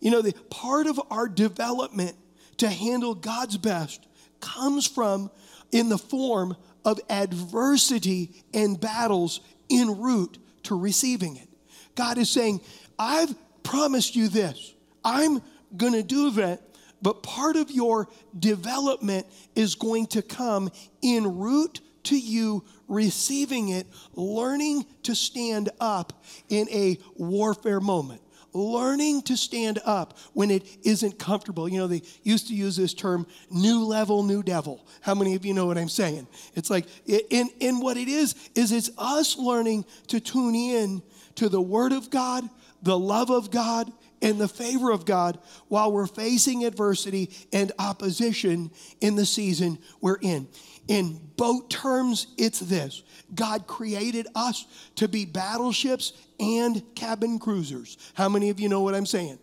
You 0.00 0.10
know, 0.10 0.20
the 0.20 0.34
part 0.50 0.86
of 0.86 1.00
our 1.10 1.28
development 1.28 2.16
to 2.58 2.68
handle 2.68 3.14
God's 3.14 3.56
best 3.56 4.06
comes 4.40 4.86
from 4.86 5.30
in 5.70 5.88
the 5.88 5.98
form 5.98 6.56
of 6.84 7.00
adversity 7.08 8.30
and 8.52 8.78
battles 8.78 9.40
en 9.70 10.00
route 10.00 10.38
to 10.64 10.78
receiving 10.78 11.36
it. 11.36 11.48
God 11.94 12.18
is 12.18 12.28
saying, 12.28 12.60
I've 12.98 13.34
promised 13.62 14.16
you 14.16 14.28
this. 14.28 14.74
I'm 15.04 15.40
going 15.76 15.92
to 15.94 16.02
do 16.02 16.30
that, 16.32 16.60
but 17.02 17.22
part 17.22 17.56
of 17.56 17.70
your 17.70 18.08
development 18.38 19.26
is 19.54 19.74
going 19.74 20.06
to 20.08 20.22
come 20.22 20.70
en 21.02 21.38
route 21.38 21.80
to 22.04 22.18
you 22.18 22.64
receiving 22.88 23.68
it, 23.70 23.86
learning 24.14 24.84
to 25.04 25.14
stand 25.14 25.70
up 25.80 26.24
in 26.48 26.68
a 26.70 26.98
warfare 27.16 27.80
moment 27.80 28.22
learning 28.54 29.22
to 29.22 29.36
stand 29.36 29.78
up 29.84 30.18
when 30.32 30.50
it 30.50 30.66
isn't 30.82 31.18
comfortable. 31.18 31.68
You 31.68 31.78
know, 31.78 31.86
they 31.86 32.02
used 32.22 32.48
to 32.48 32.54
use 32.54 32.76
this 32.76 32.94
term, 32.94 33.26
new 33.50 33.84
level, 33.84 34.22
new 34.22 34.42
devil. 34.42 34.86
How 35.00 35.14
many 35.14 35.34
of 35.34 35.44
you 35.44 35.54
know 35.54 35.66
what 35.66 35.78
I'm 35.78 35.88
saying? 35.88 36.26
It's 36.54 36.70
like, 36.70 36.86
and, 37.30 37.50
and 37.60 37.80
what 37.80 37.96
it 37.96 38.08
is, 38.08 38.34
is 38.54 38.72
it's 38.72 38.90
us 38.98 39.36
learning 39.36 39.84
to 40.08 40.20
tune 40.20 40.54
in 40.54 41.02
to 41.36 41.48
the 41.48 41.60
Word 41.60 41.92
of 41.92 42.10
God, 42.10 42.48
the 42.82 42.98
love 42.98 43.30
of 43.30 43.50
God, 43.50 43.90
and 44.22 44.40
the 44.40 44.48
favor 44.48 44.90
of 44.90 45.04
God 45.04 45.38
while 45.68 45.92
we're 45.92 46.06
facing 46.06 46.64
adversity 46.64 47.30
and 47.52 47.72
opposition 47.78 48.70
in 49.00 49.16
the 49.16 49.26
season 49.26 49.78
we're 50.00 50.18
in. 50.22 50.48
In 50.88 51.20
boat 51.36 51.70
terms, 51.70 52.28
it's 52.38 52.60
this 52.60 53.02
God 53.34 53.66
created 53.66 54.26
us 54.34 54.66
to 54.96 55.08
be 55.08 55.24
battleships 55.24 56.12
and 56.40 56.82
cabin 56.94 57.38
cruisers. 57.38 57.98
How 58.14 58.28
many 58.28 58.50
of 58.50 58.58
you 58.58 58.68
know 58.68 58.80
what 58.80 58.94
I'm 58.94 59.06
saying? 59.06 59.38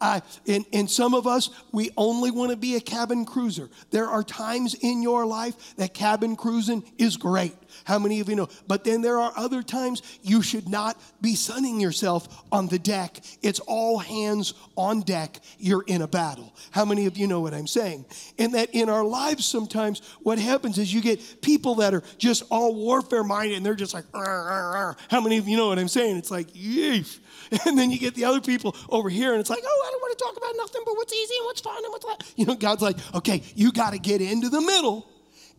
Uh, 0.00 0.20
and, 0.46 0.64
and 0.72 0.90
some 0.90 1.14
of 1.14 1.26
us, 1.26 1.50
we 1.72 1.90
only 1.96 2.30
want 2.30 2.50
to 2.50 2.56
be 2.56 2.76
a 2.76 2.80
cabin 2.80 3.24
cruiser. 3.24 3.68
There 3.90 4.06
are 4.06 4.22
times 4.22 4.74
in 4.74 5.02
your 5.02 5.26
life 5.26 5.76
that 5.76 5.92
cabin 5.92 6.36
cruising 6.36 6.84
is 6.98 7.16
great. 7.16 7.54
How 7.84 7.98
many 7.98 8.20
of 8.20 8.28
you 8.28 8.36
know? 8.36 8.48
But 8.66 8.84
then 8.84 9.02
there 9.02 9.18
are 9.18 9.32
other 9.36 9.62
times 9.62 10.02
you 10.22 10.42
should 10.42 10.68
not 10.68 11.00
be 11.20 11.34
sunning 11.34 11.80
yourself 11.80 12.42
on 12.50 12.66
the 12.68 12.78
deck. 12.78 13.20
It's 13.42 13.60
all 13.60 13.98
hands 13.98 14.54
on 14.76 15.02
deck. 15.02 15.38
You're 15.58 15.84
in 15.86 16.02
a 16.02 16.08
battle. 16.08 16.54
How 16.70 16.84
many 16.84 17.06
of 17.06 17.16
you 17.16 17.26
know 17.26 17.40
what 17.40 17.54
I'm 17.54 17.66
saying? 17.66 18.06
And 18.38 18.54
that 18.54 18.70
in 18.72 18.88
our 18.88 19.04
lives, 19.04 19.44
sometimes 19.44 20.00
what 20.22 20.38
happens 20.38 20.78
is 20.78 20.92
you 20.92 21.00
get 21.00 21.42
people 21.42 21.76
that 21.76 21.94
are 21.94 22.02
just 22.18 22.42
all 22.50 22.74
warfare 22.74 23.24
minded 23.24 23.56
and 23.56 23.66
they're 23.66 23.74
just 23.74 23.94
like, 23.94 24.04
arr, 24.14 24.24
arr, 24.24 24.76
arr. 24.76 24.96
how 25.10 25.20
many 25.20 25.38
of 25.38 25.46
you 25.46 25.56
know 25.56 25.68
what 25.68 25.78
I'm 25.78 25.88
saying? 25.88 26.16
It's 26.16 26.30
like, 26.30 26.48
yeesh. 26.52 27.18
And 27.66 27.78
then 27.78 27.90
you 27.90 27.98
get 27.98 28.14
the 28.14 28.24
other 28.24 28.40
people 28.40 28.76
over 28.88 29.08
here 29.08 29.32
and 29.32 29.40
it's 29.40 29.50
like, 29.50 29.62
oh, 29.64 29.84
I 29.86 29.90
don't 29.90 30.00
want 30.00 30.18
to 30.18 30.24
talk 30.24 30.36
about 30.36 30.54
nothing 30.56 30.82
but 30.84 30.96
what's 30.96 31.12
easy 31.12 31.34
and 31.36 31.46
what's 31.46 31.60
fun 31.60 31.82
and 31.84 31.90
what's 31.90 32.04
what. 32.04 32.32
You 32.36 32.46
know, 32.46 32.54
God's 32.54 32.82
like, 32.82 32.96
okay, 33.14 33.42
you 33.54 33.72
got 33.72 33.92
to 33.92 33.98
get 33.98 34.20
into 34.20 34.48
the 34.48 34.60
middle 34.60 35.10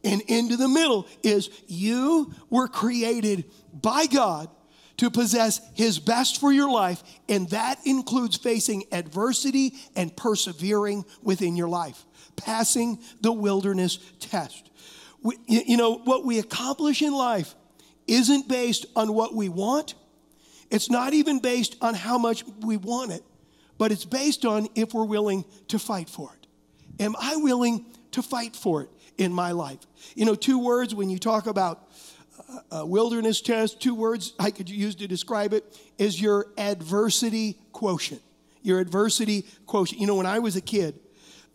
and 0.03 0.21
into 0.21 0.57
the 0.57 0.67
middle 0.67 1.07
is 1.23 1.49
you 1.67 2.33
were 2.49 2.67
created 2.67 3.45
by 3.73 4.05
God 4.07 4.49
to 4.97 5.09
possess 5.09 5.61
His 5.73 5.99
best 5.99 6.39
for 6.39 6.51
your 6.51 6.69
life, 6.69 7.03
and 7.27 7.49
that 7.49 7.79
includes 7.85 8.37
facing 8.37 8.83
adversity 8.91 9.73
and 9.95 10.15
persevering 10.15 11.05
within 11.23 11.55
your 11.55 11.69
life, 11.69 12.05
passing 12.35 12.99
the 13.21 13.31
wilderness 13.31 13.97
test. 14.19 14.69
We, 15.23 15.37
you 15.47 15.77
know, 15.77 15.95
what 15.95 16.25
we 16.25 16.39
accomplish 16.39 17.01
in 17.01 17.13
life 17.13 17.55
isn't 18.07 18.47
based 18.47 18.85
on 18.95 19.13
what 19.13 19.33
we 19.35 19.49
want, 19.49 19.95
it's 20.71 20.89
not 20.89 21.13
even 21.13 21.39
based 21.39 21.75
on 21.81 21.93
how 21.93 22.17
much 22.17 22.43
we 22.61 22.77
want 22.77 23.11
it, 23.11 23.23
but 23.77 23.91
it's 23.91 24.05
based 24.05 24.45
on 24.45 24.67
if 24.73 24.93
we're 24.93 25.05
willing 25.05 25.45
to 25.67 25.77
fight 25.77 26.09
for 26.09 26.33
it. 26.33 26.47
Am 27.03 27.15
I 27.19 27.35
willing 27.35 27.85
to 28.11 28.21
fight 28.21 28.55
for 28.55 28.83
it? 28.83 28.89
in 29.21 29.31
my 29.31 29.51
life. 29.51 29.79
You 30.15 30.25
know, 30.25 30.35
two 30.35 30.59
words 30.59 30.95
when 30.95 31.09
you 31.09 31.19
talk 31.19 31.47
about 31.47 31.87
uh, 32.49 32.77
a 32.79 32.85
wilderness 32.85 33.41
test, 33.41 33.79
two 33.79 33.95
words 33.95 34.33
I 34.39 34.51
could 34.51 34.69
use 34.69 34.95
to 34.95 35.07
describe 35.07 35.53
it 35.53 35.63
is 35.97 36.19
your 36.19 36.47
adversity 36.57 37.57
quotient. 37.71 38.21
Your 38.63 38.79
adversity 38.79 39.45
quotient. 39.65 40.01
You 40.01 40.07
know, 40.07 40.15
when 40.15 40.25
I 40.25 40.39
was 40.39 40.55
a 40.55 40.61
kid, 40.61 40.99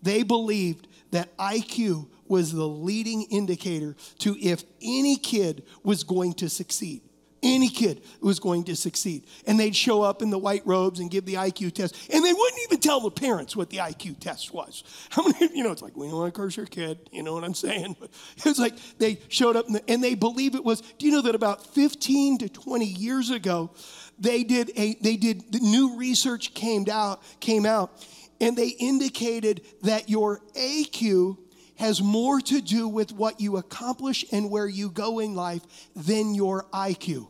they 0.03 0.23
believed 0.23 0.89
that 1.11 1.37
IQ 1.39 2.09
was 2.29 2.53
the 2.53 2.67
leading 2.67 3.23
indicator 3.31 3.97
to 4.19 4.37
if 4.41 4.65
any 4.83 5.17
kid 5.17 5.65
was 5.83 6.05
going 6.05 6.35
to 6.35 6.49
succeed 6.49 7.03
any 7.47 7.69
kid 7.69 8.03
was 8.21 8.41
going 8.41 8.65
to 8.65 8.77
succeed. 8.77 9.27
And 9.47 9.59
they'd 9.59 9.77
show 9.77 10.03
up 10.03 10.23
in 10.23 10.31
the 10.31 10.39
white 10.39 10.67
robes 10.67 11.01
and 11.01 11.11
give 11.11 11.25
the 11.25 11.35
IQ 11.35 11.73
test. 11.73 11.95
And 12.13 12.25
they 12.25 12.33
wouldn't 12.33 12.63
even 12.65 12.81
tell 12.81 13.01
the 13.01 13.11
parents 13.11 13.55
what 13.55 13.71
the 13.71 13.79
IQ 13.79 14.19
test 14.19 14.53
was. 14.53 14.85
How 15.11 15.27
many, 15.27 15.57
you 15.57 15.65
know, 15.65 15.73
it's 15.73 15.83
like, 15.83 15.97
we 15.97 16.09
don't 16.09 16.17
want 16.17 16.35
to 16.35 16.41
curse 16.41 16.57
your 16.57 16.67
kid. 16.67 16.99
You 17.13 17.23
know 17.23 17.35
what 17.35 17.45
I'm 17.45 17.55
saying? 17.55 17.97
But 18.01 18.11
it's 18.45 18.59
like 18.59 18.75
they 18.99 19.21
showed 19.29 19.57
up 19.57 19.67
and 19.89 20.03
they 20.03 20.15
believe 20.15 20.55
it 20.55 20.65
was, 20.65 20.81
do 20.81 21.07
you 21.07 21.13
know 21.13 21.23
that 21.23 21.35
about 21.35 21.75
15 21.75 22.39
to 22.39 22.49
20 22.49 22.85
years 22.85 23.31
ago, 23.31 23.71
they 24.19 24.45
did 24.45 24.71
a, 24.77 24.95
they 25.01 25.17
did, 25.17 25.53
the 25.53 25.61
new 25.61 25.97
research 25.97 26.55
came 26.55 26.87
out, 26.91 27.23
came 27.41 27.67
out, 27.67 28.05
and 28.41 28.57
they 28.57 28.69
indicated 28.69 29.63
that 29.83 30.09
your 30.09 30.41
AQ 30.55 31.39
has 31.77 32.03
more 32.03 32.41
to 32.41 32.61
do 32.61 32.89
with 32.89 33.13
what 33.13 33.41
you 33.41 33.59
accomplish 33.59 34.25
and 34.33 34.51
where 34.51 34.67
you 34.67 34.91
go 34.91 35.19
in 35.19 35.35
life 35.35 35.63
than 35.95 36.35
your 36.35 36.65
IQ 36.73 37.29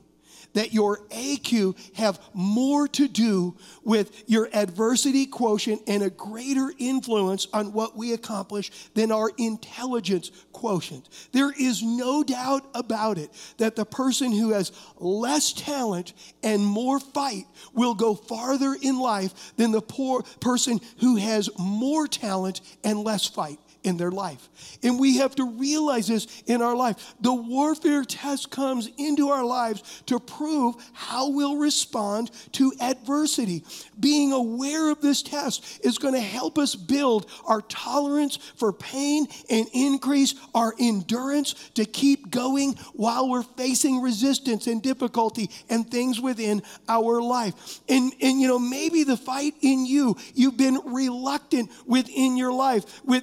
that 0.56 0.72
your 0.72 0.98
AQ 1.10 1.76
have 1.96 2.18
more 2.32 2.88
to 2.88 3.06
do 3.06 3.54
with 3.84 4.24
your 4.26 4.48
adversity 4.54 5.26
quotient 5.26 5.82
and 5.86 6.02
a 6.02 6.08
greater 6.08 6.72
influence 6.78 7.46
on 7.52 7.74
what 7.74 7.94
we 7.94 8.14
accomplish 8.14 8.70
than 8.94 9.12
our 9.12 9.30
intelligence 9.36 10.30
quotient. 10.52 11.10
There 11.32 11.52
is 11.52 11.82
no 11.82 12.24
doubt 12.24 12.64
about 12.74 13.18
it 13.18 13.30
that 13.58 13.76
the 13.76 13.84
person 13.84 14.32
who 14.32 14.52
has 14.52 14.72
less 14.98 15.52
talent 15.52 16.14
and 16.42 16.64
more 16.64 17.00
fight 17.00 17.44
will 17.74 17.94
go 17.94 18.14
farther 18.14 18.74
in 18.80 18.98
life 18.98 19.54
than 19.56 19.72
the 19.72 19.82
poor 19.82 20.22
person 20.40 20.80
who 21.00 21.16
has 21.16 21.50
more 21.58 22.08
talent 22.08 22.62
and 22.82 23.00
less 23.00 23.26
fight 23.26 23.58
in 23.86 23.96
their 23.96 24.10
life. 24.10 24.48
And 24.82 24.98
we 24.98 25.18
have 25.18 25.36
to 25.36 25.44
realize 25.44 26.08
this 26.08 26.42
in 26.46 26.60
our 26.60 26.74
life. 26.74 27.14
The 27.20 27.32
warfare 27.32 28.04
test 28.04 28.50
comes 28.50 28.90
into 28.98 29.28
our 29.28 29.44
lives 29.44 30.02
to 30.06 30.18
prove 30.18 30.74
how 30.92 31.30
we'll 31.30 31.56
respond 31.56 32.30
to 32.52 32.72
adversity. 32.80 33.64
Being 33.98 34.32
aware 34.32 34.90
of 34.90 35.00
this 35.00 35.22
test 35.22 35.80
is 35.84 35.98
going 35.98 36.14
to 36.14 36.20
help 36.20 36.58
us 36.58 36.74
build 36.74 37.30
our 37.46 37.62
tolerance 37.62 38.36
for 38.56 38.72
pain 38.72 39.28
and 39.48 39.66
increase 39.72 40.34
our 40.54 40.74
endurance 40.78 41.54
to 41.74 41.84
keep 41.84 42.30
going 42.30 42.74
while 42.94 43.28
we're 43.28 43.42
facing 43.42 44.02
resistance 44.02 44.66
and 44.66 44.82
difficulty 44.82 45.48
and 45.70 45.88
things 45.88 46.20
within 46.20 46.62
our 46.88 47.22
life. 47.22 47.80
And, 47.88 48.12
and 48.20 48.40
you 48.40 48.48
know, 48.48 48.58
maybe 48.58 49.04
the 49.04 49.16
fight 49.16 49.54
in 49.60 49.86
you, 49.86 50.16
you've 50.34 50.56
been 50.56 50.80
reluctant 50.86 51.70
within 51.86 52.36
your 52.36 52.52
life 52.52 53.00
with 53.04 53.22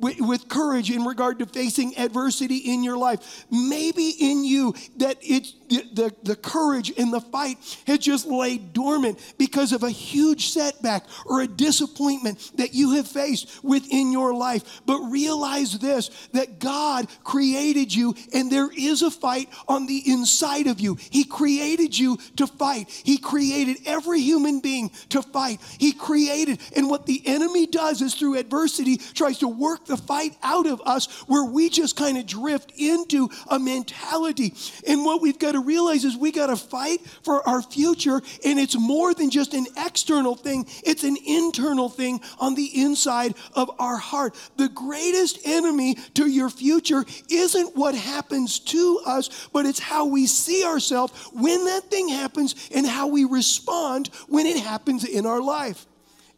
with 0.00 0.48
courage 0.48 0.90
in 0.90 1.04
regard 1.04 1.38
to 1.38 1.46
facing 1.46 1.96
adversity 1.98 2.56
in 2.56 2.82
your 2.82 2.96
life. 2.96 3.44
Maybe 3.50 4.10
in 4.18 4.44
you 4.44 4.74
that 4.96 5.18
it's 5.20 5.54
the, 5.70 6.12
the, 6.22 6.36
courage 6.36 6.90
in 6.90 7.10
the 7.10 7.20
fight 7.20 7.58
has 7.86 7.98
just 7.98 8.26
laid 8.26 8.72
dormant 8.72 9.18
because 9.38 9.72
of 9.72 9.82
a 9.82 9.90
huge 9.90 10.48
setback 10.48 11.04
or 11.26 11.42
a 11.42 11.46
disappointment 11.46 12.50
that 12.56 12.74
you 12.74 12.96
have 12.96 13.06
faced 13.06 13.62
within 13.62 14.10
your 14.10 14.34
life. 14.34 14.80
But 14.84 14.98
realize 14.98 15.78
this 15.78 16.10
that 16.32 16.58
God 16.58 17.06
created 17.22 17.94
you 17.94 18.14
and 18.34 18.50
there 18.50 18.70
is 18.76 19.02
a 19.02 19.10
fight 19.10 19.48
on 19.68 19.86
the 19.86 20.02
inside 20.10 20.66
of 20.66 20.80
you. 20.80 20.96
He 21.10 21.24
created 21.24 21.96
you 21.96 22.18
to 22.36 22.46
fight, 22.46 22.88
He 23.04 23.18
created 23.18 23.78
every 23.86 24.20
human 24.20 24.60
being 24.60 24.90
to 25.10 25.22
fight. 25.22 25.60
He 25.78 25.92
created, 25.92 26.60
and 26.74 26.90
what 26.90 27.06
the 27.06 27.22
enemy 27.26 27.66
does 27.66 28.02
is 28.02 28.14
through 28.14 28.38
adversity 28.38 28.96
tries 28.96 29.38
to 29.38 29.48
work 29.48 29.89
the 29.90 29.96
fight 29.96 30.36
out 30.42 30.66
of 30.66 30.80
us 30.86 31.06
where 31.28 31.44
we 31.44 31.68
just 31.68 31.96
kind 31.96 32.16
of 32.16 32.26
drift 32.26 32.72
into 32.78 33.28
a 33.48 33.58
mentality. 33.58 34.54
And 34.86 35.04
what 35.04 35.20
we've 35.20 35.38
got 35.38 35.52
to 35.52 35.60
realize 35.60 36.04
is 36.04 36.16
we 36.16 36.32
got 36.32 36.46
to 36.46 36.56
fight 36.56 37.00
for 37.22 37.46
our 37.46 37.60
future, 37.60 38.22
and 38.44 38.58
it's 38.58 38.78
more 38.78 39.12
than 39.12 39.30
just 39.30 39.52
an 39.52 39.66
external 39.76 40.34
thing, 40.34 40.66
it's 40.84 41.04
an 41.04 41.16
internal 41.26 41.88
thing 41.88 42.20
on 42.38 42.54
the 42.54 42.80
inside 42.80 43.34
of 43.54 43.70
our 43.78 43.96
heart. 43.96 44.34
The 44.56 44.68
greatest 44.68 45.40
enemy 45.44 45.96
to 46.14 46.26
your 46.26 46.50
future 46.50 47.04
isn't 47.28 47.76
what 47.76 47.94
happens 47.94 48.60
to 48.60 49.00
us, 49.04 49.48
but 49.52 49.66
it's 49.66 49.80
how 49.80 50.06
we 50.06 50.26
see 50.26 50.64
ourselves 50.64 51.12
when 51.32 51.64
that 51.64 51.90
thing 51.90 52.08
happens 52.08 52.54
and 52.74 52.86
how 52.86 53.08
we 53.08 53.24
respond 53.24 54.08
when 54.28 54.46
it 54.46 54.58
happens 54.58 55.04
in 55.04 55.26
our 55.26 55.40
life. 55.40 55.86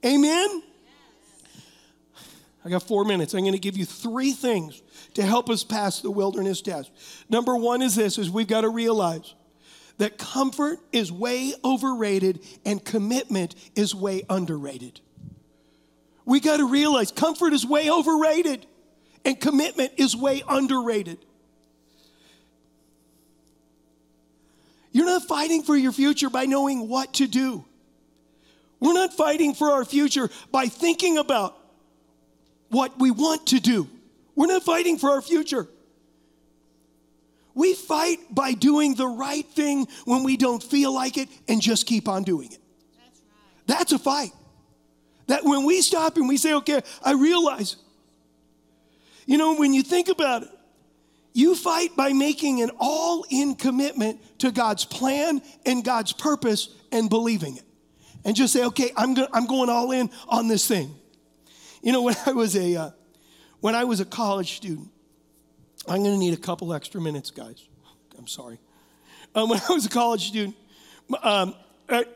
Amen? 0.04 0.62
I 2.64 2.68
got 2.70 2.82
four 2.84 3.04
minutes. 3.04 3.34
I'm 3.34 3.40
going 3.40 3.52
to 3.52 3.58
give 3.58 3.76
you 3.76 3.84
three 3.84 4.32
things 4.32 4.82
to 5.14 5.22
help 5.22 5.50
us 5.50 5.64
pass 5.64 6.00
the 6.00 6.10
wilderness 6.10 6.60
test. 6.60 6.90
Number 7.28 7.56
one 7.56 7.82
is 7.82 7.96
this: 7.96 8.18
is 8.18 8.30
we've 8.30 8.46
got 8.46 8.60
to 8.60 8.68
realize 8.68 9.34
that 9.98 10.16
comfort 10.16 10.78
is 10.92 11.10
way 11.10 11.54
overrated 11.64 12.40
and 12.64 12.84
commitment 12.84 13.54
is 13.74 13.94
way 13.94 14.22
underrated. 14.30 15.00
We 16.24 16.40
got 16.40 16.58
to 16.58 16.68
realize 16.68 17.10
comfort 17.10 17.52
is 17.52 17.66
way 17.66 17.90
overrated 17.90 18.66
and 19.24 19.40
commitment 19.40 19.92
is 19.96 20.16
way 20.16 20.42
underrated. 20.48 21.18
You're 24.92 25.06
not 25.06 25.24
fighting 25.24 25.62
for 25.62 25.76
your 25.76 25.92
future 25.92 26.30
by 26.30 26.44
knowing 26.46 26.88
what 26.88 27.14
to 27.14 27.26
do. 27.26 27.64
We're 28.78 28.92
not 28.92 29.14
fighting 29.14 29.54
for 29.54 29.70
our 29.70 29.84
future 29.84 30.28
by 30.50 30.66
thinking 30.66 31.16
about 31.18 31.56
what 32.72 32.98
we 32.98 33.10
want 33.10 33.46
to 33.48 33.60
do. 33.60 33.88
We're 34.34 34.46
not 34.46 34.62
fighting 34.62 34.98
for 34.98 35.10
our 35.10 35.22
future. 35.22 35.68
We 37.54 37.74
fight 37.74 38.18
by 38.30 38.54
doing 38.54 38.94
the 38.94 39.06
right 39.06 39.46
thing 39.46 39.86
when 40.06 40.24
we 40.24 40.38
don't 40.38 40.62
feel 40.62 40.92
like 40.92 41.18
it 41.18 41.28
and 41.48 41.60
just 41.60 41.86
keep 41.86 42.08
on 42.08 42.22
doing 42.22 42.50
it. 42.50 42.58
That's, 42.96 43.20
right. 43.20 43.66
That's 43.66 43.92
a 43.92 43.98
fight. 43.98 44.32
That 45.26 45.44
when 45.44 45.64
we 45.64 45.82
stop 45.82 46.16
and 46.16 46.28
we 46.28 46.38
say, 46.38 46.54
okay, 46.54 46.80
I 47.04 47.12
realize, 47.12 47.76
you 49.26 49.36
know, 49.36 49.54
when 49.54 49.74
you 49.74 49.82
think 49.82 50.08
about 50.08 50.44
it, 50.44 50.48
you 51.34 51.54
fight 51.54 51.94
by 51.94 52.14
making 52.14 52.62
an 52.62 52.70
all 52.78 53.26
in 53.30 53.54
commitment 53.54 54.18
to 54.38 54.50
God's 54.50 54.86
plan 54.86 55.42
and 55.66 55.84
God's 55.84 56.12
purpose 56.14 56.70
and 56.90 57.08
believing 57.10 57.58
it. 57.58 57.64
And 58.24 58.34
just 58.34 58.52
say, 58.52 58.64
okay, 58.64 58.92
I'm, 58.96 59.12
go- 59.12 59.28
I'm 59.32 59.46
going 59.46 59.68
all 59.68 59.92
in 59.92 60.10
on 60.28 60.48
this 60.48 60.66
thing. 60.66 60.94
You 61.82 61.90
know, 61.90 62.02
when 62.02 62.16
I 62.26 62.32
was 62.32 62.56
a, 62.56 62.76
uh, 62.76 62.90
when 63.60 63.74
I 63.74 63.84
was 63.84 63.98
a 63.98 64.04
college 64.04 64.56
student, 64.56 64.88
I'm 65.88 66.02
going 66.02 66.14
to 66.14 66.18
need 66.18 66.32
a 66.32 66.40
couple 66.40 66.72
extra 66.72 67.00
minutes, 67.00 67.32
guys. 67.32 67.68
I'm 68.16 68.28
sorry. 68.28 68.60
Um, 69.34 69.48
when 69.50 69.60
I 69.68 69.72
was 69.72 69.86
a 69.86 69.90
college 69.90 70.28
student, 70.28 70.54
um, 71.24 71.54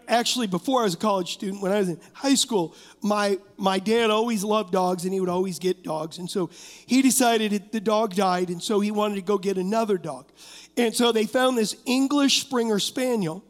actually 0.09 0.46
before 0.46 0.83
I 0.83 0.85
was 0.85 0.94
a 0.94 0.98
college 0.98 1.33
student, 1.33 1.61
when 1.61 1.72
I 1.72 1.81
was 1.81 1.88
in 1.88 2.00
high 2.12 2.37
school, 2.37 2.76
my, 3.02 3.38
my 3.57 3.81
dad 3.81 4.11
always 4.11 4.44
loved 4.44 4.72
dogs 4.72 5.05
and 5.05 5.12
he 5.12 5.18
would 5.18 5.29
always 5.29 5.59
get 5.59 5.83
dogs. 5.83 6.18
And 6.18 6.31
so 6.31 6.48
he 6.87 7.02
decided 7.02 7.72
the 7.72 7.81
dog 7.81 8.14
died, 8.14 8.48
and 8.48 8.62
so 8.62 8.79
he 8.79 8.92
wanted 8.92 9.16
to 9.16 9.22
go 9.22 9.37
get 9.37 9.59
another 9.59 9.98
dog. 9.98 10.31
And 10.76 10.94
so 10.94 11.11
they 11.11 11.26
found 11.26 11.59
this 11.59 11.74
English 11.87 12.40
Springer 12.40 12.79
Spaniel. 12.79 13.44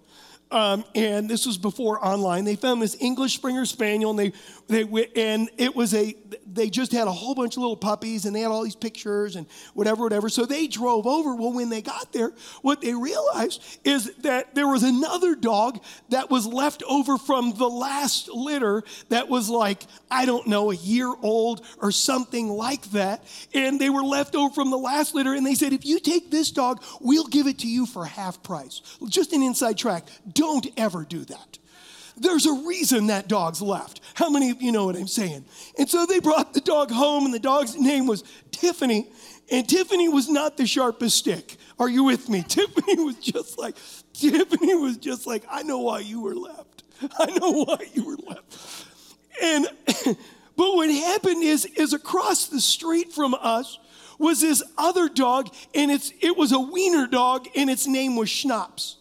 Um, 0.50 0.84
and 0.94 1.28
this 1.28 1.44
was 1.44 1.58
before 1.58 2.04
online. 2.04 2.44
They 2.44 2.54
found 2.54 2.80
this 2.80 2.96
English 3.00 3.34
Springer 3.34 3.64
Spaniel, 3.64 4.10
and 4.10 4.18
they, 4.18 4.32
they 4.68 5.06
and 5.16 5.50
it 5.58 5.74
was 5.74 5.92
a 5.92 6.14
they 6.56 6.70
just 6.70 6.90
had 6.90 7.06
a 7.06 7.12
whole 7.12 7.34
bunch 7.34 7.56
of 7.56 7.62
little 7.62 7.76
puppies 7.76 8.24
and 8.24 8.34
they 8.34 8.40
had 8.40 8.50
all 8.50 8.64
these 8.64 8.74
pictures 8.74 9.36
and 9.36 9.46
whatever, 9.74 10.02
whatever. 10.02 10.28
So 10.28 10.46
they 10.46 10.66
drove 10.66 11.06
over. 11.06 11.34
Well, 11.34 11.52
when 11.52 11.68
they 11.68 11.82
got 11.82 12.12
there, 12.12 12.32
what 12.62 12.80
they 12.80 12.94
realized 12.94 13.62
is 13.84 14.12
that 14.22 14.54
there 14.54 14.66
was 14.66 14.82
another 14.82 15.34
dog 15.34 15.82
that 16.08 16.30
was 16.30 16.46
left 16.46 16.82
over 16.88 17.18
from 17.18 17.52
the 17.56 17.68
last 17.68 18.28
litter 18.28 18.82
that 19.10 19.28
was 19.28 19.48
like, 19.48 19.82
I 20.10 20.24
don't 20.24 20.46
know, 20.46 20.70
a 20.70 20.76
year 20.76 21.12
old 21.22 21.64
or 21.80 21.92
something 21.92 22.48
like 22.48 22.90
that. 22.92 23.22
And 23.54 23.80
they 23.80 23.90
were 23.90 24.02
left 24.02 24.34
over 24.34 24.52
from 24.52 24.70
the 24.70 24.78
last 24.78 25.14
litter. 25.14 25.34
And 25.34 25.46
they 25.46 25.54
said, 25.54 25.72
if 25.72 25.84
you 25.84 26.00
take 26.00 26.30
this 26.30 26.50
dog, 26.50 26.82
we'll 27.00 27.26
give 27.26 27.46
it 27.46 27.58
to 27.60 27.68
you 27.68 27.86
for 27.86 28.06
half 28.06 28.42
price. 28.42 28.80
Just 29.08 29.32
an 29.32 29.42
inside 29.42 29.76
track. 29.76 30.04
Don't 30.36 30.66
ever 30.76 31.04
do 31.04 31.24
that. 31.24 31.58
There's 32.18 32.46
a 32.46 32.52
reason 32.52 33.08
that 33.08 33.28
dog's 33.28 33.60
left. 33.60 34.00
How 34.14 34.30
many 34.30 34.50
of 34.50 34.62
you 34.62 34.72
know 34.72 34.86
what 34.86 34.96
I'm 34.96 35.06
saying? 35.06 35.44
And 35.78 35.88
so 35.88 36.06
they 36.06 36.20
brought 36.20 36.54
the 36.54 36.60
dog 36.60 36.90
home, 36.90 37.24
and 37.24 37.34
the 37.34 37.38
dog's 37.38 37.76
name 37.76 38.06
was 38.06 38.22
Tiffany. 38.52 39.10
And 39.50 39.68
Tiffany 39.68 40.08
was 40.08 40.28
not 40.28 40.56
the 40.56 40.66
sharpest 40.66 41.16
stick. 41.16 41.56
Are 41.78 41.88
you 41.88 42.04
with 42.04 42.28
me? 42.28 42.42
Tiffany 42.48 43.02
was 43.02 43.16
just 43.16 43.58
like, 43.58 43.76
Tiffany 44.12 44.74
was 44.74 44.96
just 44.98 45.26
like, 45.26 45.44
I 45.50 45.62
know 45.62 45.78
why 45.78 46.00
you 46.00 46.20
were 46.20 46.34
left. 46.34 46.84
I 47.18 47.26
know 47.26 47.64
why 47.64 47.78
you 47.92 48.06
were 48.06 48.18
left. 48.26 48.86
And 49.42 49.66
but 50.56 50.74
what 50.74 50.90
happened 50.90 51.42
is, 51.42 51.64
is 51.64 51.92
across 51.92 52.46
the 52.46 52.60
street 52.60 53.12
from 53.12 53.34
us 53.34 53.78
was 54.18 54.40
this 54.40 54.62
other 54.78 55.08
dog, 55.08 55.52
and 55.74 55.90
it's 55.90 56.12
it 56.20 56.36
was 56.36 56.52
a 56.52 56.58
wiener 56.58 57.06
dog, 57.06 57.46
and 57.54 57.68
its 57.68 57.86
name 57.86 58.16
was 58.16 58.30
Schnapps. 58.30 58.96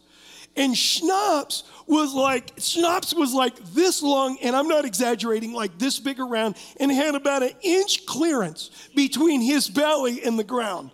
And 0.55 0.77
Schnapps 0.77 1.63
was 1.85 2.13
like, 2.13 2.53
Schnapps 2.57 3.13
was 3.13 3.33
like 3.33 3.57
this 3.73 4.01
long, 4.01 4.37
and 4.41 4.55
I'm 4.55 4.67
not 4.67 4.85
exaggerating, 4.85 5.53
like 5.53 5.77
this 5.77 5.99
big 5.99 6.19
around, 6.19 6.55
and 6.79 6.91
had 6.91 7.15
about 7.15 7.43
an 7.43 7.51
inch 7.61 8.05
clearance 8.05 8.69
between 8.95 9.41
his 9.41 9.69
belly 9.69 10.23
and 10.23 10.39
the 10.39 10.43
ground. 10.43 10.91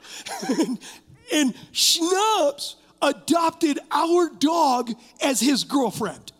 and, 0.49 0.79
and 1.33 1.53
Schnapps 1.71 2.77
adopted 3.01 3.79
our 3.91 4.29
dog 4.29 4.91
as 5.21 5.39
his 5.39 5.63
girlfriend. 5.63 6.30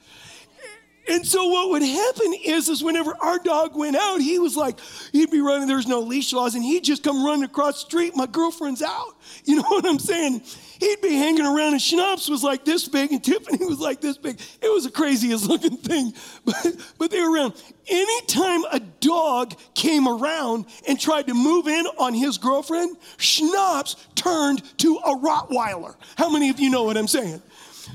And 1.10 1.26
so 1.26 1.48
what 1.48 1.72
would 1.72 1.82
happen 1.82 2.34
is, 2.46 2.70
is 2.70 2.84
whenever 2.84 3.16
our 3.20 3.40
dog 3.40 3.76
went 3.76 3.96
out, 3.96 4.22
he 4.22 4.40
was 4.40 4.56
like, 4.56 4.80
he'd 5.12 5.32
be 5.32 5.42
running, 5.42 5.68
there's 5.68 5.88
no 5.88 6.00
leash 6.00 6.32
laws, 6.32 6.56
and 6.56 6.64
he'd 6.64 6.84
just 6.84 7.04
come 7.04 7.26
running 7.26 7.44
across 7.44 7.84
the 7.84 7.90
street, 7.90 8.16
my 8.16 8.28
girlfriend's 8.28 8.82
out. 8.82 9.16
You 9.46 9.58
know 9.58 9.64
what 9.68 9.86
I'm 9.86 10.00
saying? 10.00 10.42
he'd 10.82 11.00
be 11.00 11.14
hanging 11.14 11.46
around, 11.46 11.74
and 11.74 11.82
Schnapps 11.82 12.28
was 12.28 12.44
like 12.44 12.66
this 12.66 12.88
big, 12.88 13.12
and 13.14 13.24
Tiffany 13.24 13.66
was 13.66 13.80
like 13.80 14.02
this 14.02 14.18
big. 14.18 14.42
It 14.62 14.74
was 14.74 14.84
the 14.84 14.92
craziest 14.92 15.48
looking 15.48 15.78
thing, 15.78 16.14
but, 16.46 16.76
but 16.98 17.12
they 17.12 17.22
were 17.22 17.32
around. 17.32 17.54
Anytime 17.88 18.64
a 18.72 18.80
dog 18.80 19.54
came 19.74 20.08
around 20.08 20.66
and 20.88 21.00
tried 21.00 21.28
to 21.28 21.34
move 21.34 21.68
in 21.68 21.86
on 21.98 22.14
his 22.14 22.38
girlfriend, 22.38 22.98
Schnapps 23.18 23.96
turned 24.16 24.78
to 24.80 24.98
a 24.98 25.16
Rottweiler. 25.18 25.96
How 26.18 26.30
many 26.30 26.50
of 26.50 26.60
you 26.60 26.70
know 26.70 26.84
what 26.84 26.98
I'm 26.98 27.08
saying? 27.08 27.42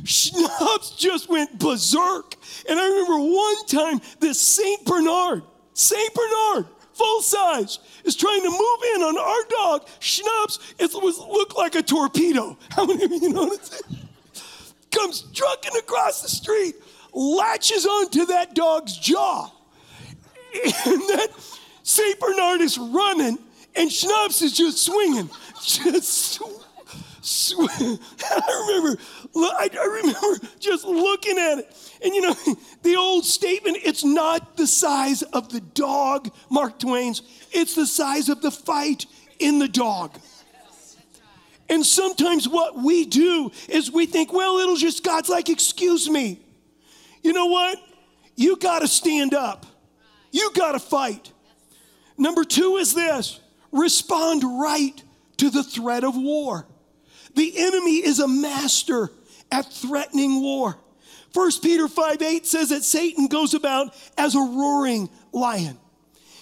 Schnapps 0.05 0.91
just 0.99 1.29
went 1.29 1.59
berserk. 1.59 2.35
And 2.69 2.79
I 2.79 2.89
remember 2.89 3.19
one 3.19 3.67
time 3.67 4.01
this 4.21 4.41
St. 4.41 4.85
Bernard, 4.85 5.43
St. 5.75 6.15
Bernard, 6.15 6.67
full 6.93 7.23
size, 7.23 7.79
is 8.05 8.17
trying 8.17 8.43
to 8.43 8.51
move 8.51 8.81
in 8.95 9.03
on 9.03 9.19
our 9.19 9.45
dog, 9.51 9.89
Schnapps, 10.01 10.75
it 10.79 10.91
was 10.95 11.19
looked 11.19 11.57
like 11.57 11.75
a 11.75 11.83
torpedo. 11.83 12.57
How 12.71 12.87
many 12.87 13.05
of 13.05 13.11
you 13.11 13.29
know 13.33 13.45
what 13.45 13.61
I'm 13.61 13.65
saying? 13.65 14.09
Comes 14.91 15.23
trucking 15.35 15.77
across 15.79 16.23
the 16.23 16.29
street, 16.29 16.75
latches 17.13 17.85
onto 17.85 18.27
that 18.27 18.55
dog's 18.55 18.97
jaw. 18.97 19.51
And 20.87 21.03
that 21.11 21.29
St. 21.83 22.19
Bernard 22.19 22.63
is 22.63 22.79
running, 22.79 23.39
and 23.75 23.93
Schnapps 23.93 24.41
is 24.41 24.53
just 24.53 24.83
swinging. 24.83 25.29
Just 25.63 26.41
I 27.59 28.67
remember, 28.69 29.03
I 29.35 30.01
remember 30.03 30.47
just 30.61 30.85
looking 30.85 31.39
at 31.39 31.59
it. 31.59 31.77
And 32.03 32.15
you 32.15 32.21
know, 32.21 32.35
the 32.83 32.97
old 32.97 33.25
statement, 33.25 33.79
it's 33.83 34.05
not 34.05 34.57
the 34.57 34.67
size 34.67 35.23
of 35.23 35.49
the 35.49 35.61
dog, 35.61 36.33
Mark 36.51 36.79
Twain's, 36.79 37.23
it's 37.51 37.75
the 37.75 37.87
size 37.87 38.29
of 38.29 38.43
the 38.43 38.51
fight 38.51 39.07
in 39.39 39.59
the 39.59 39.69
dog. 39.69 40.19
And 41.69 41.85
sometimes 41.85 42.49
what 42.49 42.77
we 42.77 43.07
do 43.07 43.51
is 43.69 43.91
we 43.91 44.07
think, 44.07 44.33
well, 44.33 44.59
it'll 44.59 44.77
just, 44.77 45.03
God's 45.03 45.29
like, 45.29 45.49
excuse 45.49 46.09
me. 46.09 46.41
You 47.25 47.33
know 47.33 47.47
what? 47.47 47.79
You 48.37 48.57
got 48.57 48.81
to 48.81 48.89
stand 48.89 49.35
up. 49.35 49.67
You 50.31 50.53
got 50.55 50.73
to 50.73 50.79
fight. 50.79 51.33
Number 52.17 52.45
two 52.45 52.77
is 52.77 52.95
this 52.95 53.41
respond 53.73 54.45
right 54.45 55.03
to 55.39 55.51
the 55.51 55.65
threat 55.65 56.05
of 56.05 56.17
war. 56.17 56.67
The 57.37 57.53
enemy 57.59 57.97
is 58.05 58.19
a 58.19 58.27
master 58.27 59.11
at 59.53 59.71
threatening 59.73 60.43
war. 60.43 60.77
1 61.35 61.51
Peter 61.63 61.87
5 61.87 62.23
8 62.23 62.47
says 62.47 62.71
that 62.71 62.83
Satan 62.83 63.29
goes 63.29 63.53
about 63.55 63.95
as 64.17 64.35
a 64.35 64.41
roaring 64.41 65.11
lion. 65.33 65.79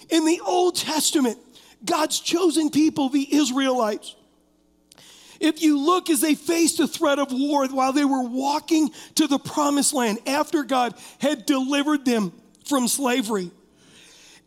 In 0.09 0.25
the 0.25 0.41
Old 0.41 0.77
Testament, 0.77 1.37
God's 1.85 2.21
chosen 2.21 2.71
people, 2.71 3.09
the 3.09 3.35
Israelites, 3.35 4.15
if 5.41 5.63
you 5.63 5.79
look 5.79 6.11
as 6.11 6.21
they 6.21 6.37
faced 6.37 6.79
a 6.79 6.87
threat 6.87 7.19
of 7.19 7.33
war 7.33 7.67
while 7.67 7.93
they 7.93 8.05
were 8.05 8.23
walking 8.23 8.91
to 9.17 9.27
the 9.27 9.39
promised 9.39 9.93
land 9.93 10.19
after 10.27 10.63
God 10.63 10.95
had 11.19 11.45
delivered 11.45 12.05
them 12.05 12.33
from 12.65 12.87
slavery. 12.87 13.51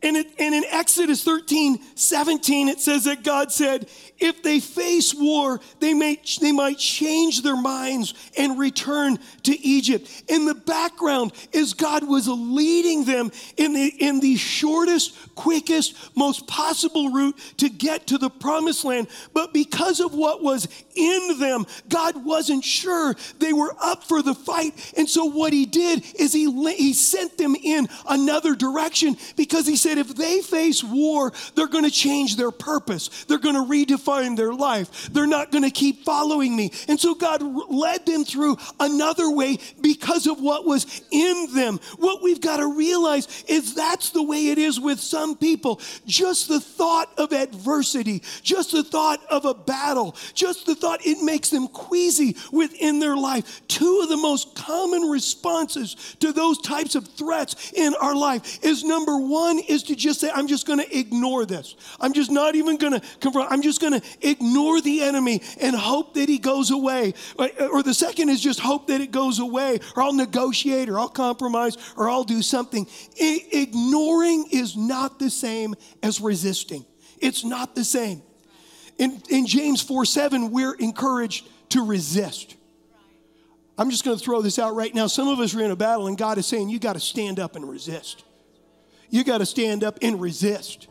And, 0.03 0.15
it, 0.15 0.27
and 0.38 0.53
in 0.53 0.63
Exodus 0.69 1.23
13, 1.23 1.79
17, 1.95 2.67
it 2.67 2.79
says 2.79 3.05
that 3.05 3.23
God 3.23 3.51
said, 3.51 3.89
if 4.19 4.43
they 4.43 4.60
face 4.60 5.13
war, 5.13 5.60
they, 5.79 5.95
may, 5.95 6.21
they 6.39 6.51
might 6.51 6.77
change 6.77 7.41
their 7.41 7.60
minds 7.60 8.13
and 8.38 8.60
return 8.60 9.17
to 9.43 9.60
Egypt. 9.60 10.23
In 10.27 10.45
the 10.45 10.53
background 10.53 11.33
is 11.51 11.73
God 11.73 12.07
was 12.07 12.27
leading 12.27 13.05
them 13.05 13.31
in 13.57 13.73
the, 13.73 13.88
in 13.88 14.19
the 14.19 14.36
shortest, 14.36 15.17
quickest, 15.38 15.95
most 16.15 16.47
possible 16.47 17.12
route 17.12 17.38
to 17.58 17.69
get 17.69 18.08
to 18.08 18.17
the 18.17 18.30
promised 18.30 18.84
land. 18.84 19.08
But 19.34 19.54
because 19.54 20.02
of 20.02 20.13
what 20.13 20.43
was 20.43 20.67
in 20.95 21.39
them, 21.39 21.65
God 21.88 22.26
wasn't 22.26 22.65
sure 22.65 23.15
they 23.39 23.54
were 23.54 23.73
up 23.82 24.04
for 24.04 24.21
the 24.21 24.34
fight. 24.34 24.93
And 24.97 25.08
so 25.08 25.26
what 25.26 25.54
he 25.54 25.65
did 25.65 26.04
is 26.19 26.34
he, 26.34 26.52
he 26.73 26.93
sent 26.93 27.38
them 27.38 27.56
in 27.56 27.88
another 28.10 28.56
direction 28.56 29.15
because 29.38 29.65
he 29.67 29.78
said, 29.78 29.97
if 29.97 30.15
they 30.15 30.41
face 30.41 30.84
war, 30.84 31.32
they're 31.56 31.67
going 31.67 31.86
to 31.86 31.91
change 31.91 32.36
their 32.36 32.52
purpose. 32.52 33.26
They're 33.26 33.38
going 33.38 33.56
to 33.56 33.62
redefine 33.62 34.36
their 34.36 34.54
life. 34.54 35.10
They're 35.13 35.28
not 35.28 35.52
going 35.52 35.63
to 35.63 35.69
keep 35.69 36.04
following 36.04 36.56
me. 36.56 36.71
And 36.88 37.00
so 37.00 37.13
God 37.13 37.41
led 37.69 38.06
them 38.06 38.26
through 38.26 38.58
another 38.80 39.30
way 39.30 39.60
because 39.82 40.26
of 40.26 40.41
what 40.41 40.65
was 40.65 41.02
in 41.12 41.54
them. 41.54 41.80
What 41.97 42.23
we've 42.23 42.41
got 42.41 42.58
to 42.58 42.76
realize 42.76 43.43
is 43.47 43.76
that's 43.76 44.10
the 44.10 44.23
way 44.23 44.47
it 44.47 44.58
is 44.58 44.80
with 44.80 45.00
some 45.00 45.27
people. 45.36 45.82
Just 46.06 46.48
the 46.48 46.60
thought 46.60 47.12
of 47.18 47.34
adversity, 47.34 48.24
just 48.44 48.72
the 48.72 48.84
thought 48.84 49.24
of 49.30 49.46
a 49.46 49.54
battle, 49.54 50.16
just 50.34 50.66
the 50.66 50.76
thought 50.76 51.06
it 51.06 51.24
makes 51.24 51.50
them 51.50 51.68
queasy 51.68 52.36
within 52.52 53.00
their 53.00 53.16
life. 53.18 53.62
Two 53.68 54.02
of 54.04 54.10
the 54.10 54.18
most 54.18 54.56
common 54.56 55.04
responses 55.04 55.96
to 56.20 56.32
those 56.32 56.60
types 56.62 56.96
of 56.96 57.08
threats 57.08 57.72
in 57.74 57.94
our 57.96 58.16
life 58.16 58.63
is 58.63 58.84
number 58.84 59.18
one 59.18 59.60
is 59.60 59.84
to 59.84 59.96
just 59.96 60.20
say, 60.20 60.30
I'm 60.34 60.48
just 60.48 60.66
going 60.66 60.80
to 60.80 60.98
ignore 60.98 61.46
this. 61.46 61.76
I'm 62.00 62.13
just 62.13 62.32
not 62.32 62.56
even 62.56 62.78
going 62.78 62.94
to 62.94 63.02
confront. 63.20 63.52
I'm 63.52 63.62
just 63.62 63.82
going 63.82 64.00
to 64.00 64.08
ignore 64.22 64.82
the 64.82 65.02
enemy 65.02 65.42
and 65.60 65.76
hope 65.76 66.13
that 66.16 66.30
he 66.30 66.38
goes 66.38 66.72
away. 66.72 67.13
Uh, 67.38 67.48
or 67.72 67.84
the 67.84 67.94
second 67.94 68.30
is 68.30 68.42
just 68.42 68.60
hope 68.60 68.88
that 68.88 69.02
it 69.02 69.12
goes 69.12 69.40
away, 69.40 69.80
or 69.96 70.04
I'll 70.04 70.13
negotiate, 70.13 70.90
or 70.90 71.00
I'll 71.00 71.10
compromise, 71.10 71.78
or 71.96 72.10
I'll 72.10 72.24
do 72.24 72.42
something. 72.42 72.88
I- 73.20 73.46
ignoring 73.52 74.46
is 74.52 74.76
not 74.76 75.16
the 75.19 75.30
same 75.30 75.75
as 76.03 76.21
resisting. 76.21 76.86
It's 77.19 77.43
not 77.43 77.75
the 77.75 77.84
same. 77.84 78.21
In, 78.97 79.21
in 79.30 79.45
James 79.45 79.82
4 79.82 80.06
7, 80.06 80.51
we're 80.51 80.73
encouraged 80.73 81.47
to 81.69 81.86
resist. 81.86 82.56
I'm 83.77 83.91
just 83.91 84.03
going 84.03 84.17
to 84.17 84.23
throw 84.23 84.41
this 84.41 84.58
out 84.58 84.75
right 84.75 84.93
now. 84.93 85.08
Some 85.08 85.27
of 85.27 85.39
us 85.39 85.53
are 85.53 85.62
in 85.62 85.69
a 85.69 85.75
battle, 85.75 86.08
and 86.08 86.17
God 86.17 86.38
is 86.38 86.47
saying, 86.47 86.69
You 86.69 86.80
got 86.80 86.93
to 86.93 86.99
stand 86.99 87.39
up 87.39 87.56
and 87.56 87.69
resist. 87.69 88.23
You 89.10 89.23
got 89.23 89.38
to 89.38 89.45
stand 89.45 89.84
up 89.84 89.99
and 90.01 90.19
resist. 90.19 90.88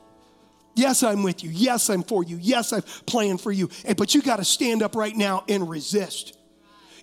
Yes, 0.75 1.03
I'm 1.03 1.23
with 1.23 1.43
you. 1.43 1.51
Yes, 1.51 1.89
I'm 1.91 2.03
for 2.03 2.23
you. 2.23 2.39
Yes, 2.41 2.73
I'm 2.73 2.83
playing 3.07 3.39
for 3.39 3.51
you. 3.51 3.71
Eh, 3.85 3.95
but 3.97 4.15
you 4.15 4.23
got 4.23 4.37
to 4.37 4.45
stand 4.45 4.83
up 4.83 4.95
right 4.95 5.17
now 5.17 5.45
and 5.49 5.69
resist. 5.69 6.39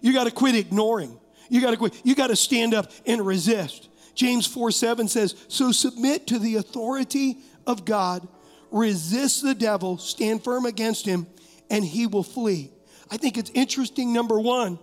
You 0.02 0.14
got 0.14 0.26
to 0.26 0.32
quit 0.32 0.56
ignoring. 0.56 1.20
You 1.50 1.60
got 1.60 1.72
to 1.72 1.78
quit. 1.78 2.00
You 2.04 2.16
got 2.16 2.28
to 2.28 2.36
stand 2.36 2.74
up 2.74 2.92
and 3.06 3.26
resist. 3.26 3.90
James 4.16 4.46
4 4.46 4.72
7 4.72 5.08
says, 5.08 5.36
So 5.48 5.72
submit 5.72 6.28
to 6.28 6.40
the 6.40 6.56
authority 6.56 7.38
of 7.66 7.86
God, 7.86 8.28
resist 8.72 9.44
the 9.44 9.56
devil, 9.56 9.98
stand 9.98 10.44
firm 10.44 10.66
against 10.66 11.06
him, 11.06 11.28
and 11.70 11.84
he 11.84 12.08
will 12.08 12.24
flee. 12.24 12.72
I 13.10 13.18
think 13.18 13.38
it's 13.38 13.52
interesting, 13.54 14.14
number 14.14 14.40
one, 14.40 14.80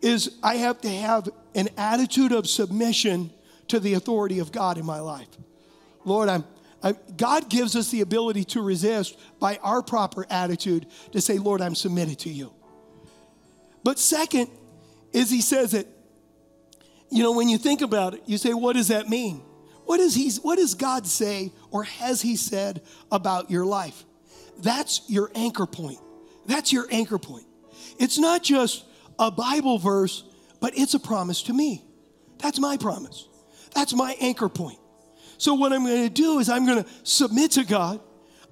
is 0.00 0.36
I 0.42 0.56
have 0.56 0.80
to 0.82 0.88
have 0.88 1.28
an 1.54 1.68
attitude 1.76 2.32
of 2.32 2.48
submission 2.48 3.32
to 3.68 3.80
the 3.80 3.94
authority 3.94 4.38
of 4.40 4.52
God 4.52 4.78
in 4.78 4.84
my 4.84 5.00
life. 5.00 5.28
Lord, 6.04 6.28
I'm, 6.28 6.44
I'm, 6.82 6.96
God 7.16 7.48
gives 7.48 7.76
us 7.76 7.90
the 7.90 8.00
ability 8.00 8.44
to 8.44 8.60
resist 8.60 9.18
by 9.38 9.58
our 9.62 9.82
proper 9.82 10.26
attitude 10.28 10.86
to 11.12 11.20
say, 11.20 11.38
Lord, 11.38 11.60
I'm 11.60 11.76
submitted 11.76 12.18
to 12.20 12.30
you. 12.30 12.52
But 13.84 13.98
second 13.98 14.50
is 15.12 15.30
he 15.30 15.40
says 15.40 15.72
that, 15.72 15.86
you 17.12 17.22
know, 17.22 17.32
when 17.32 17.48
you 17.48 17.58
think 17.58 17.82
about 17.82 18.14
it, 18.14 18.22
you 18.26 18.38
say, 18.38 18.54
what 18.54 18.74
does 18.74 18.88
that 18.88 19.08
mean? 19.08 19.42
What, 19.84 20.00
is 20.00 20.14
he, 20.14 20.30
what 20.40 20.56
does 20.56 20.74
God 20.74 21.06
say 21.06 21.52
or 21.70 21.84
has 21.84 22.22
he 22.22 22.36
said 22.36 22.80
about 23.10 23.50
your 23.50 23.66
life? 23.66 24.04
That's 24.58 25.02
your 25.08 25.30
anchor 25.34 25.66
point. 25.66 25.98
That's 26.46 26.72
your 26.72 26.86
anchor 26.90 27.18
point. 27.18 27.44
It's 27.98 28.18
not 28.18 28.42
just 28.42 28.84
a 29.18 29.30
Bible 29.30 29.78
verse, 29.78 30.24
but 30.60 30.76
it's 30.76 30.94
a 30.94 31.00
promise 31.00 31.42
to 31.44 31.52
me. 31.52 31.84
That's 32.38 32.58
my 32.58 32.78
promise. 32.78 33.28
That's 33.74 33.94
my 33.94 34.16
anchor 34.20 34.48
point. 34.48 34.78
So, 35.36 35.54
what 35.54 35.72
I'm 35.72 35.84
going 35.84 36.04
to 36.04 36.10
do 36.10 36.38
is 36.38 36.48
I'm 36.48 36.64
going 36.66 36.84
to 36.84 36.90
submit 37.02 37.52
to 37.52 37.64
God, 37.64 38.00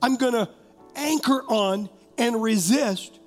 I'm 0.02 0.16
going 0.16 0.32
to 0.32 0.48
anchor 0.96 1.42
on 1.48 1.88
and 2.18 2.42
resist. 2.42 3.18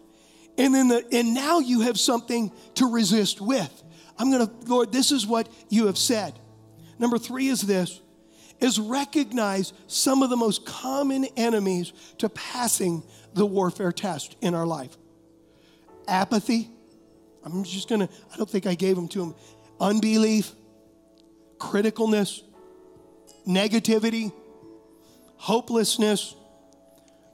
And 0.57 0.75
then 0.75 0.89
the, 0.89 1.05
and 1.11 1.33
now 1.33 1.59
you 1.59 1.81
have 1.81 1.99
something 1.99 2.51
to 2.75 2.91
resist 2.91 3.41
with. 3.41 3.82
I'm 4.17 4.31
going 4.31 4.47
to, 4.47 4.53
Lord, 4.67 4.91
this 4.91 5.11
is 5.11 5.25
what 5.25 5.49
you 5.69 5.87
have 5.87 5.97
said. 5.97 6.37
Number 6.99 7.17
three 7.17 7.47
is 7.47 7.61
this 7.61 7.99
is 8.59 8.79
recognize 8.79 9.73
some 9.87 10.23
of 10.23 10.29
the 10.29 10.37
most 10.37 10.65
common 10.65 11.25
enemies 11.35 11.91
to 12.17 12.29
passing 12.29 13.03
the 13.33 13.45
warfare 13.45 13.91
test 13.91 14.37
in 14.41 14.55
our 14.55 14.65
life. 14.65 14.95
Apathy. 16.07 16.69
I'm 17.43 17.63
just 17.65 17.89
gonna, 17.89 18.07
I 18.31 18.37
don't 18.37 18.49
think 18.49 18.65
I 18.65 18.75
gave 18.75 18.95
them 18.95 19.09
to 19.09 19.23
him. 19.23 19.35
Unbelief, 19.81 20.53
criticalness, 21.57 22.41
negativity, 23.45 24.31
hopelessness, 25.35 26.35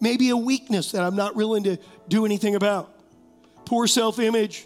maybe 0.01 0.29
a 0.29 0.37
weakness 0.37 0.93
that 0.93 1.03
I'm 1.03 1.15
not 1.15 1.35
willing 1.35 1.63
to 1.65 1.77
do 2.07 2.25
anything 2.25 2.55
about, 2.55 2.91
poor 3.65 3.85
self 3.85 4.17
image, 4.17 4.65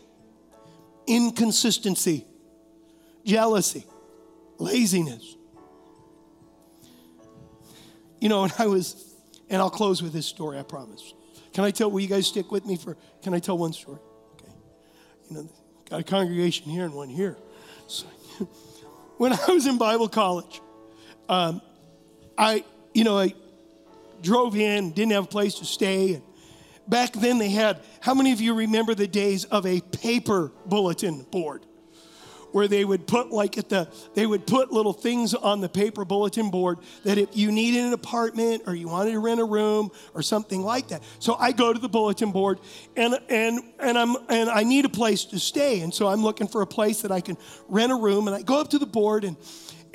inconsistency, 1.08 2.26
jealousy, 3.26 3.86
laziness. 4.58 5.36
You 8.20 8.30
know, 8.30 8.44
and 8.44 8.54
I 8.58 8.68
was, 8.68 9.14
and 9.50 9.62
I'll 9.62 9.70
close 9.70 10.02
with 10.02 10.14
this 10.14 10.26
story, 10.26 10.58
I 10.58 10.64
promise. 10.64 11.14
Can 11.54 11.64
I 11.64 11.72
tell, 11.72 11.92
will 11.92 12.00
you 12.00 12.08
guys 12.08 12.28
stick 12.28 12.52
with 12.52 12.66
me 12.66 12.78
for, 12.78 12.98
can 13.22 13.34
I 13.34 13.40
tell 13.40 13.58
one 13.58 13.74
story? 13.74 14.00
Okay. 14.36 14.54
You 15.30 15.36
know, 15.36 15.50
got 15.90 16.00
a 16.00 16.04
congregation 16.04 16.72
here 16.72 16.86
and 16.86 16.94
one 16.94 17.10
here. 17.10 17.38
So, 17.88 18.08
when 19.18 19.34
I 19.34 19.46
was 19.50 19.68
in 19.68 19.78
Bible 19.78 20.08
college, 20.08 20.62
um, 21.30 21.62
I, 22.38 22.64
you 22.94 23.04
know, 23.04 23.18
I 23.18 23.34
drove 24.22 24.56
in, 24.56 24.92
didn't 24.92 25.12
have 25.12 25.26
a 25.26 25.28
place 25.28 25.56
to 25.56 25.66
stay. 25.66 26.16
And 26.16 26.24
back 26.88 27.14
then 27.14 27.38
they 27.38 27.50
had, 27.50 27.82
how 28.02 28.14
many 28.14 28.32
of 28.32 28.42
you 28.42 28.54
remember 28.54 28.96
the 28.96 29.08
days 29.08 29.46
of 29.46 29.66
a 29.66 29.82
paper 29.82 30.52
bulletin 30.66 31.26
board? 31.32 31.66
where 32.54 32.68
they 32.68 32.86
would 32.86 33.06
put 33.06 33.32
like 33.32 33.58
at 33.58 33.68
the 33.68 33.88
they 34.14 34.26
would 34.26 34.48
put 34.48 34.72
little 34.72 34.94
things 34.94 35.34
on 35.34 35.60
the 35.60 35.68
paper 35.68 36.06
bulletin 36.06 36.50
board 36.50 36.78
that 37.04 37.18
if 37.18 37.36
you 37.36 37.52
needed 37.52 37.84
an 37.84 37.94
apartment 37.94 38.64
or 38.68 38.76
you 38.76 38.88
wanted 38.88 39.12
to 39.12 39.20
rent 39.20 39.40
a 39.40 39.44
room 39.44 39.90
or 40.14 40.22
something 40.22 40.62
like 40.62 40.88
that. 40.88 41.04
So 41.20 41.36
i 41.36 41.52
go 41.52 41.74
to 41.74 41.80
the 41.80 41.90
bulletin 41.90 42.32
board 42.32 42.60
and 42.96 43.20
and 43.28 43.60
and 43.80 43.98
i'm 43.98 44.16
and 44.30 44.50
i 44.50 44.64
need 44.64 44.86
a 44.86 44.90
place 44.90 45.26
to 45.26 45.40
stay. 45.40 45.82
And 45.82 45.94
so 45.94 46.08
i'm 46.08 46.24
looking 46.24 46.48
for 46.48 46.62
a 46.62 46.68
place 46.68 47.02
that 47.02 47.12
i 47.12 47.20
can 47.20 47.38
rent 47.68 47.92
a 47.92 47.96
room. 47.96 48.28
And 48.28 48.36
i 48.36 48.42
go 48.42 48.62
up 48.62 48.70
to 48.70 48.80
the 48.80 48.86
board 48.86 49.24
and 49.26 49.36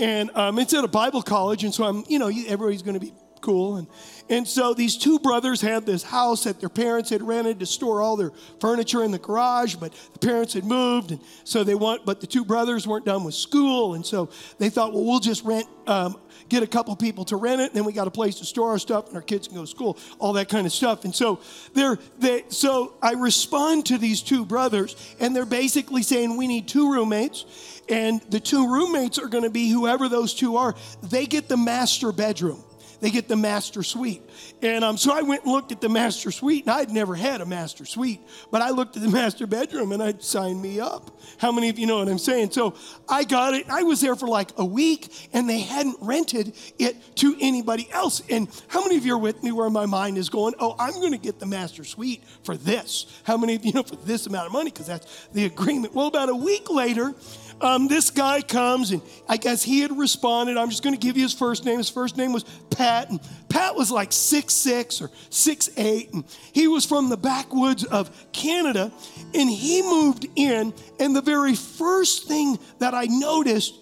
and 0.00 0.30
um, 0.36 0.58
it's 0.58 0.74
at 0.74 0.84
a 0.84 0.88
bible 0.88 1.22
college. 1.22 1.64
And 1.64 1.72
so 1.72 1.84
i'm 1.84 2.04
you 2.08 2.18
know 2.18 2.28
everybody's 2.28 2.82
going 2.82 2.98
to 2.98 3.00
be 3.00 3.12
cool. 3.38 3.76
And, 3.76 3.86
and 4.28 4.46
so 4.46 4.74
these 4.74 4.96
two 4.96 5.18
brothers 5.18 5.60
had 5.60 5.86
this 5.86 6.02
house 6.02 6.44
that 6.44 6.60
their 6.60 6.68
parents 6.68 7.10
had 7.10 7.22
rented 7.22 7.60
to 7.60 7.66
store 7.66 8.02
all 8.02 8.16
their 8.16 8.32
furniture 8.60 9.02
in 9.02 9.10
the 9.10 9.18
garage, 9.18 9.76
but 9.76 9.92
the 10.12 10.18
parents 10.18 10.52
had 10.54 10.64
moved. 10.64 11.12
And 11.12 11.20
so 11.44 11.64
they 11.64 11.74
want, 11.74 12.04
but 12.04 12.20
the 12.20 12.26
two 12.26 12.44
brothers 12.44 12.86
weren't 12.86 13.06
done 13.06 13.24
with 13.24 13.34
school. 13.34 13.94
And 13.94 14.04
so 14.04 14.30
they 14.58 14.68
thought, 14.68 14.92
well, 14.92 15.04
we'll 15.04 15.20
just 15.20 15.44
rent, 15.44 15.66
um, 15.86 16.16
get 16.48 16.62
a 16.62 16.66
couple 16.66 16.94
people 16.96 17.24
to 17.26 17.36
rent 17.36 17.60
it. 17.60 17.66
And 17.66 17.74
then 17.74 17.84
we 17.84 17.92
got 17.92 18.06
a 18.06 18.10
place 18.10 18.36
to 18.36 18.44
store 18.44 18.70
our 18.70 18.78
stuff 18.78 19.08
and 19.08 19.16
our 19.16 19.22
kids 19.22 19.48
can 19.48 19.56
go 19.56 19.62
to 19.62 19.66
school, 19.66 19.98
all 20.18 20.34
that 20.34 20.48
kind 20.48 20.66
of 20.66 20.72
stuff. 20.72 21.04
And 21.04 21.14
so 21.14 21.40
they're, 21.74 21.98
they, 22.18 22.44
so 22.48 22.94
I 23.02 23.12
respond 23.12 23.86
to 23.86 23.98
these 23.98 24.20
two 24.22 24.44
brothers 24.44 24.96
and 25.20 25.34
they're 25.34 25.46
basically 25.46 26.02
saying, 26.02 26.36
we 26.36 26.46
need 26.46 26.68
two 26.68 26.92
roommates 26.92 27.44
and 27.88 28.20
the 28.28 28.40
two 28.40 28.70
roommates 28.70 29.18
are 29.18 29.28
going 29.28 29.44
to 29.44 29.50
be 29.50 29.70
whoever 29.70 30.08
those 30.08 30.34
two 30.34 30.56
are. 30.56 30.74
They 31.02 31.26
get 31.26 31.48
the 31.48 31.56
master 31.56 32.12
bedroom 32.12 32.62
they 33.00 33.10
get 33.10 33.28
the 33.28 33.36
master 33.36 33.82
suite. 33.82 34.22
And 34.62 34.84
um, 34.84 34.96
so 34.96 35.12
I 35.12 35.22
went 35.22 35.44
and 35.44 35.52
looked 35.52 35.72
at 35.72 35.80
the 35.80 35.88
master 35.88 36.30
suite, 36.30 36.64
and 36.64 36.72
I'd 36.72 36.90
never 36.90 37.14
had 37.14 37.40
a 37.40 37.46
master 37.46 37.84
suite, 37.84 38.20
but 38.50 38.62
I 38.62 38.70
looked 38.70 38.96
at 38.96 39.02
the 39.02 39.08
master 39.22 39.46
bedroom 39.46 39.92
and 39.92 40.02
I'd 40.02 40.22
me 40.60 40.80
up. 40.80 41.20
How 41.38 41.52
many 41.52 41.68
of 41.68 41.78
you 41.78 41.86
know 41.86 41.98
what 41.98 42.08
I'm 42.08 42.18
saying? 42.18 42.50
So 42.52 42.74
I 43.08 43.24
got 43.24 43.54
it. 43.54 43.68
I 43.68 43.82
was 43.82 44.00
there 44.00 44.16
for 44.16 44.26
like 44.26 44.50
a 44.56 44.64
week, 44.64 45.28
and 45.32 45.48
they 45.48 45.60
hadn't 45.60 45.96
rented 46.00 46.54
it 46.78 47.16
to 47.16 47.36
anybody 47.40 47.88
else. 47.92 48.22
And 48.28 48.48
how 48.68 48.82
many 48.82 48.96
of 48.96 49.06
you 49.06 49.14
are 49.14 49.18
with 49.18 49.42
me 49.42 49.52
where 49.52 49.70
my 49.70 49.86
mind 49.86 50.18
is 50.18 50.28
going, 50.28 50.54
oh, 50.58 50.74
I'm 50.78 50.94
going 50.94 51.12
to 51.12 51.18
get 51.18 51.38
the 51.38 51.46
master 51.46 51.84
suite 51.84 52.22
for 52.42 52.56
this? 52.56 53.06
How 53.24 53.36
many 53.36 53.54
of 53.54 53.64
you 53.64 53.72
know 53.72 53.82
for 53.82 53.96
this 53.96 54.26
amount 54.26 54.46
of 54.46 54.52
money? 54.52 54.70
Because 54.70 54.86
that's 54.86 55.28
the 55.32 55.44
agreement. 55.44 55.94
Well, 55.94 56.06
about 56.06 56.28
a 56.28 56.34
week 56.34 56.70
later, 56.70 57.14
um, 57.60 57.88
this 57.88 58.10
guy 58.10 58.40
comes 58.40 58.92
and 58.92 59.02
I 59.28 59.36
guess 59.36 59.62
he 59.62 59.80
had 59.80 59.96
responded. 59.96 60.56
I'm 60.56 60.70
just 60.70 60.82
going 60.82 60.94
to 60.94 61.00
give 61.00 61.16
you 61.16 61.24
his 61.24 61.32
first 61.32 61.64
name. 61.64 61.78
His 61.78 61.90
first 61.90 62.16
name 62.16 62.32
was 62.32 62.44
Pat. 62.70 63.10
And 63.10 63.20
Pat 63.48 63.74
was 63.74 63.90
like 63.90 64.12
six 64.12 64.54
six 64.54 65.02
or 65.02 65.10
six 65.30 65.68
eight, 65.76 66.12
And 66.12 66.24
he 66.52 66.68
was 66.68 66.84
from 66.84 67.08
the 67.08 67.16
backwoods 67.16 67.84
of 67.84 68.10
Canada. 68.32 68.92
And 69.34 69.50
he 69.50 69.82
moved 69.82 70.26
in. 70.36 70.72
And 71.00 71.16
the 71.16 71.22
very 71.22 71.54
first 71.54 72.28
thing 72.28 72.58
that 72.78 72.94
I 72.94 73.06
noticed 73.06 73.74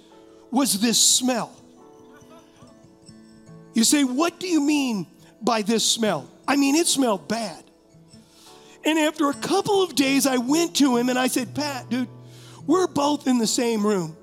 was 0.50 0.80
this 0.80 1.00
smell. 1.00 1.52
You 3.74 3.84
say, 3.84 4.04
What 4.04 4.40
do 4.40 4.46
you 4.48 4.60
mean 4.60 5.06
by 5.42 5.62
this 5.62 5.84
smell? 5.84 6.30
I 6.48 6.56
mean, 6.56 6.76
it 6.76 6.86
smelled 6.86 7.28
bad. 7.28 7.62
And 8.86 9.00
after 9.00 9.28
a 9.28 9.34
couple 9.34 9.82
of 9.82 9.96
days, 9.96 10.26
I 10.26 10.38
went 10.38 10.76
to 10.76 10.96
him 10.96 11.08
and 11.08 11.18
I 11.18 11.26
said, 11.26 11.54
Pat, 11.54 11.90
dude, 11.90 12.08
we're 12.66 12.86
both 12.86 13.26
in 13.26 13.38
the 13.38 13.46
same 13.46 13.86
room. 13.86 14.16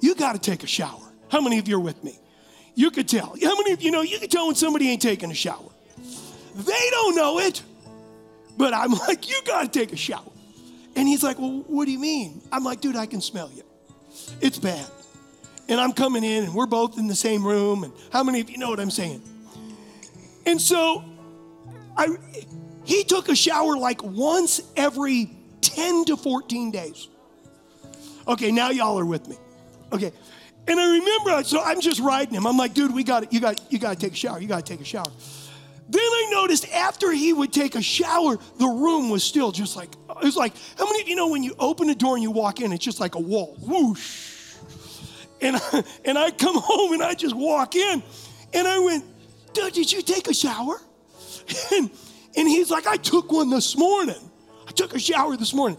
You 0.00 0.14
got 0.14 0.34
to 0.34 0.38
take 0.38 0.62
a 0.62 0.66
shower. 0.66 1.12
How 1.30 1.40
many 1.40 1.58
of 1.58 1.68
you 1.68 1.76
are 1.76 1.80
with 1.80 2.02
me? 2.04 2.18
You 2.74 2.90
could 2.90 3.08
tell. 3.08 3.34
How 3.42 3.56
many 3.56 3.72
of 3.72 3.82
you 3.82 3.90
know 3.90 4.02
you 4.02 4.18
can 4.18 4.28
tell 4.28 4.46
when 4.46 4.54
somebody 4.56 4.90
ain't 4.90 5.02
taking 5.02 5.30
a 5.30 5.34
shower? 5.34 5.70
They 6.54 6.90
don't 6.90 7.14
know 7.14 7.38
it, 7.38 7.62
but 8.56 8.74
I'm 8.74 8.92
like, 9.08 9.28
you 9.28 9.40
got 9.44 9.62
to 9.62 9.78
take 9.78 9.92
a 9.92 9.96
shower. 9.96 10.32
And 10.94 11.06
he's 11.06 11.22
like, 11.22 11.38
well, 11.38 11.64
what 11.66 11.84
do 11.84 11.92
you 11.92 11.98
mean? 11.98 12.42
I'm 12.50 12.64
like, 12.64 12.80
dude, 12.80 12.96
I 12.96 13.06
can 13.06 13.20
smell 13.20 13.50
you. 13.54 13.62
It's 14.40 14.58
bad. 14.58 14.86
And 15.68 15.80
I'm 15.80 15.92
coming 15.92 16.24
in, 16.24 16.44
and 16.44 16.54
we're 16.54 16.66
both 16.66 16.98
in 16.98 17.06
the 17.06 17.14
same 17.14 17.46
room. 17.46 17.84
And 17.84 17.92
how 18.12 18.22
many 18.22 18.40
of 18.40 18.48
you 18.48 18.56
know 18.56 18.70
what 18.70 18.80
I'm 18.80 18.90
saying? 18.90 19.22
And 20.46 20.60
so 20.60 21.04
I, 21.96 22.08
he 22.84 23.04
took 23.04 23.28
a 23.28 23.36
shower 23.36 23.76
like 23.76 24.02
once 24.02 24.62
every 24.76 25.35
10 25.76 26.06
to 26.06 26.16
14 26.16 26.70
days. 26.70 27.08
Okay, 28.26 28.50
now 28.50 28.70
y'all 28.70 28.98
are 28.98 29.04
with 29.04 29.28
me. 29.28 29.36
Okay. 29.92 30.10
And 30.66 30.80
I 30.80 30.98
remember, 30.98 31.44
so 31.44 31.62
I'm 31.62 31.80
just 31.82 32.00
riding 32.00 32.34
him. 32.34 32.46
I'm 32.46 32.56
like, 32.56 32.72
dude, 32.72 32.92
we 32.92 33.04
got 33.04 33.24
it. 33.24 33.32
You 33.32 33.40
got, 33.40 33.60
you 33.70 33.78
got 33.78 33.92
to 33.92 33.98
take 34.00 34.14
a 34.14 34.16
shower. 34.16 34.40
You 34.40 34.48
got 34.48 34.64
to 34.64 34.72
take 34.72 34.80
a 34.80 34.84
shower. 34.84 35.12
Then 35.88 36.00
I 36.02 36.28
noticed 36.32 36.68
after 36.72 37.12
he 37.12 37.32
would 37.32 37.52
take 37.52 37.74
a 37.74 37.82
shower, 37.82 38.38
the 38.58 38.66
room 38.66 39.10
was 39.10 39.22
still 39.22 39.52
just 39.52 39.76
like, 39.76 39.90
it 39.92 40.24
was 40.24 40.34
like, 40.34 40.54
how 40.78 40.86
many 40.86 41.02
of 41.02 41.08
you 41.08 41.14
know 41.14 41.28
when 41.28 41.42
you 41.44 41.54
open 41.58 41.90
a 41.90 41.94
door 41.94 42.14
and 42.14 42.22
you 42.22 42.32
walk 42.32 42.60
in, 42.60 42.72
it's 42.72 42.84
just 42.84 42.98
like 42.98 43.14
a 43.14 43.20
wall, 43.20 43.56
whoosh. 43.60 44.54
And, 45.42 45.56
I, 45.56 45.84
and 46.06 46.18
I 46.18 46.30
come 46.30 46.56
home 46.58 46.94
and 46.94 47.02
I 47.02 47.12
just 47.12 47.36
walk 47.36 47.76
in 47.76 48.02
and 48.54 48.66
I 48.66 48.78
went, 48.78 49.04
dude, 49.52 49.74
did 49.74 49.92
you 49.92 50.00
take 50.00 50.26
a 50.28 50.34
shower? 50.34 50.80
And, 51.72 51.90
and 52.36 52.48
he's 52.48 52.70
like, 52.70 52.86
I 52.86 52.96
took 52.96 53.30
one 53.30 53.50
this 53.50 53.78
morning. 53.78 54.30
Took 54.76 54.94
a 54.94 54.98
shower 54.98 55.36
this 55.36 55.52
morning. 55.52 55.78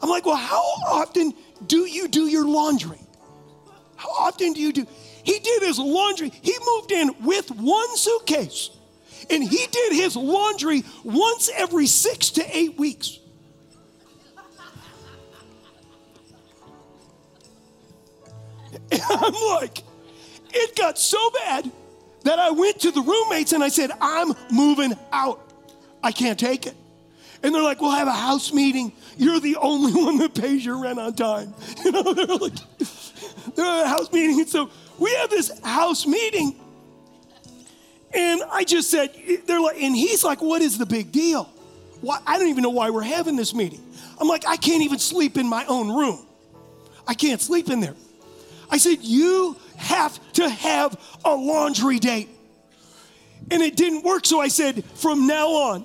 I'm 0.00 0.08
like, 0.08 0.26
well, 0.26 0.36
how 0.36 0.62
often 0.86 1.34
do 1.66 1.86
you 1.86 2.08
do 2.08 2.22
your 2.22 2.46
laundry? 2.46 3.00
How 3.96 4.10
often 4.10 4.52
do 4.52 4.60
you 4.60 4.72
do? 4.72 4.86
He 5.22 5.38
did 5.38 5.62
his 5.62 5.78
laundry. 5.78 6.30
He 6.42 6.54
moved 6.64 6.92
in 6.92 7.14
with 7.24 7.50
one 7.50 7.96
suitcase 7.96 8.70
and 9.30 9.42
he 9.42 9.66
did 9.70 9.92
his 9.92 10.16
laundry 10.16 10.84
once 11.04 11.50
every 11.54 11.86
six 11.86 12.30
to 12.30 12.56
eight 12.56 12.78
weeks. 12.78 13.18
And 18.90 19.02
I'm 19.10 19.34
like, 19.60 19.82
it 20.52 20.76
got 20.76 20.98
so 20.98 21.18
bad 21.30 21.70
that 22.24 22.38
I 22.38 22.50
went 22.50 22.80
to 22.80 22.90
the 22.90 23.02
roommates 23.02 23.52
and 23.52 23.62
I 23.62 23.68
said, 23.68 23.90
I'm 24.00 24.32
moving 24.50 24.94
out. 25.12 25.52
I 26.02 26.12
can't 26.12 26.38
take 26.38 26.66
it. 26.66 26.74
And 27.42 27.54
they're 27.54 27.62
like, 27.62 27.80
we'll 27.80 27.92
have 27.92 28.08
a 28.08 28.12
house 28.12 28.52
meeting. 28.52 28.92
You're 29.16 29.40
the 29.40 29.56
only 29.56 29.92
one 30.04 30.18
that 30.18 30.34
pays 30.34 30.64
your 30.64 30.80
rent 30.80 30.98
on 30.98 31.14
time. 31.14 31.54
You 31.84 31.92
know, 31.92 32.12
they're 32.12 32.26
like, 32.26 32.52
they're 33.54 33.64
at 33.64 33.84
a 33.84 33.88
house 33.88 34.12
meeting. 34.12 34.40
And 34.40 34.48
so 34.48 34.70
we 34.98 35.12
have 35.14 35.30
this 35.30 35.58
house 35.62 36.06
meeting. 36.06 36.58
And 38.12 38.42
I 38.50 38.64
just 38.64 38.90
said, 38.90 39.14
they're 39.46 39.60
like, 39.60 39.80
and 39.80 39.94
he's 39.94 40.24
like, 40.24 40.42
what 40.42 40.62
is 40.62 40.78
the 40.78 40.86
big 40.86 41.12
deal? 41.12 41.44
Why, 42.00 42.20
I 42.26 42.38
don't 42.38 42.48
even 42.48 42.62
know 42.62 42.70
why 42.70 42.90
we're 42.90 43.02
having 43.02 43.36
this 43.36 43.54
meeting. 43.54 43.84
I'm 44.20 44.28
like, 44.28 44.46
I 44.46 44.56
can't 44.56 44.82
even 44.82 44.98
sleep 44.98 45.36
in 45.36 45.48
my 45.48 45.64
own 45.66 45.88
room. 45.94 46.26
I 47.06 47.14
can't 47.14 47.40
sleep 47.40 47.70
in 47.70 47.80
there. 47.80 47.94
I 48.70 48.78
said, 48.78 48.98
you 49.00 49.56
have 49.76 50.18
to 50.34 50.48
have 50.48 50.98
a 51.24 51.34
laundry 51.34 51.98
date. 51.98 52.28
And 53.50 53.62
it 53.62 53.76
didn't 53.76 54.04
work. 54.04 54.26
So 54.26 54.40
I 54.40 54.48
said, 54.48 54.84
from 54.84 55.26
now 55.26 55.48
on, 55.48 55.84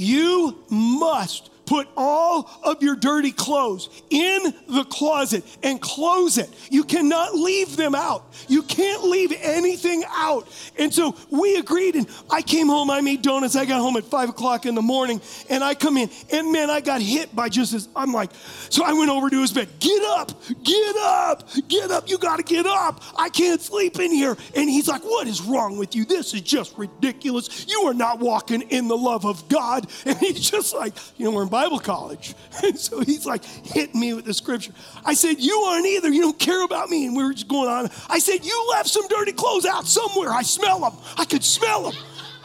you 0.00 0.58
must 0.70 1.50
put 1.70 1.86
all 1.96 2.50
of 2.64 2.82
your 2.82 2.96
dirty 2.96 3.30
clothes 3.30 4.02
in 4.10 4.52
the 4.66 4.82
closet 4.90 5.44
and 5.62 5.80
close 5.80 6.36
it. 6.36 6.50
You 6.68 6.82
cannot 6.82 7.36
leave 7.36 7.76
them 7.76 7.94
out. 7.94 8.24
You 8.48 8.64
can't 8.64 9.04
leave 9.04 9.32
anything 9.40 10.02
out. 10.08 10.48
And 10.76 10.92
so 10.92 11.14
we 11.30 11.58
agreed, 11.58 11.94
and 11.94 12.08
I 12.28 12.42
came 12.42 12.66
home. 12.66 12.90
I 12.90 13.00
made 13.02 13.22
donuts. 13.22 13.54
I 13.54 13.66
got 13.66 13.80
home 13.80 13.96
at 13.96 14.02
five 14.02 14.28
o'clock 14.28 14.66
in 14.66 14.74
the 14.74 14.82
morning, 14.82 15.20
and 15.48 15.62
I 15.62 15.74
come 15.74 15.96
in, 15.96 16.10
and 16.32 16.50
man, 16.50 16.70
I 16.70 16.80
got 16.80 17.00
hit 17.02 17.36
by 17.36 17.48
just 17.48 17.70
this. 17.70 17.88
I'm 17.94 18.12
like, 18.12 18.32
so 18.68 18.82
I 18.84 18.92
went 18.92 19.12
over 19.12 19.30
to 19.30 19.40
his 19.40 19.52
bed. 19.52 19.68
Get 19.78 20.02
up, 20.02 20.32
get 20.64 20.96
up, 20.96 21.48
get 21.68 21.92
up. 21.92 22.10
You 22.10 22.18
got 22.18 22.38
to 22.38 22.42
get 22.42 22.66
up. 22.66 23.00
I 23.16 23.28
can't 23.28 23.62
sleep 23.62 24.00
in 24.00 24.10
here. 24.10 24.36
And 24.56 24.68
he's 24.68 24.88
like, 24.88 25.02
What 25.02 25.28
is 25.28 25.40
wrong 25.40 25.78
with 25.78 25.94
you? 25.94 26.04
This 26.04 26.34
is 26.34 26.40
just 26.40 26.76
ridiculous. 26.76 27.66
You 27.68 27.82
are 27.82 27.94
not 27.94 28.18
walking 28.18 28.62
in 28.62 28.88
the 28.88 28.96
love 28.96 29.24
of 29.24 29.48
God. 29.48 29.86
And 30.10 30.18
he's 30.18 30.50
just 30.50 30.74
like, 30.74 30.94
You 31.16 31.26
know, 31.26 31.30
we're 31.30 31.42
in 31.42 31.48
Bible 31.48 31.59
college. 31.78 32.34
And 32.62 32.78
so 32.78 33.00
he's 33.00 33.24
like 33.24 33.44
hitting 33.44 33.98
me 33.98 34.12
with 34.12 34.26
the 34.26 34.34
scripture. 34.34 34.72
I 35.04 35.14
said, 35.14 35.40
You 35.40 35.54
aren't 35.60 35.86
either. 35.86 36.10
You 36.10 36.20
don't 36.20 36.38
care 36.38 36.62
about 36.64 36.90
me. 36.90 37.06
And 37.06 37.16
we 37.16 37.24
were 37.24 37.32
just 37.32 37.48
going 37.48 37.68
on. 37.68 37.88
I 38.08 38.18
said, 38.18 38.44
You 38.44 38.66
left 38.70 38.88
some 38.88 39.06
dirty 39.08 39.32
clothes 39.32 39.64
out 39.64 39.86
somewhere. 39.86 40.30
I 40.30 40.42
smell 40.42 40.80
them. 40.80 40.92
I 41.16 41.24
could 41.24 41.42
smell 41.42 41.90
them. 41.90 42.02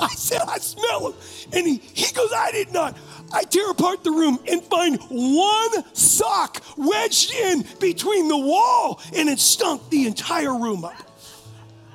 I 0.00 0.08
said, 0.08 0.40
I 0.48 0.58
smell 0.58 1.10
them. 1.10 1.14
And 1.52 1.66
he, 1.66 1.76
he 1.76 2.12
goes, 2.14 2.30
I 2.34 2.50
did 2.50 2.72
not. 2.72 2.96
I 3.32 3.42
tear 3.42 3.70
apart 3.70 4.04
the 4.04 4.10
room 4.10 4.38
and 4.48 4.62
find 4.62 4.98
one 5.10 5.94
sock 5.94 6.62
wedged 6.76 7.32
in 7.32 7.64
between 7.80 8.28
the 8.28 8.38
wall, 8.38 9.00
and 9.14 9.28
it 9.28 9.38
stunk 9.38 9.88
the 9.90 10.06
entire 10.06 10.54
room 10.54 10.84
up. 10.84 10.94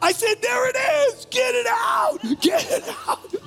I 0.01 0.12
said, 0.12 0.41
There 0.41 0.70
it 0.70 0.76
is. 0.76 1.26
Get 1.26 1.55
it 1.55 1.68
out. 1.70 2.20
Get 2.41 2.72
it 2.72 2.95
out. 3.07 3.40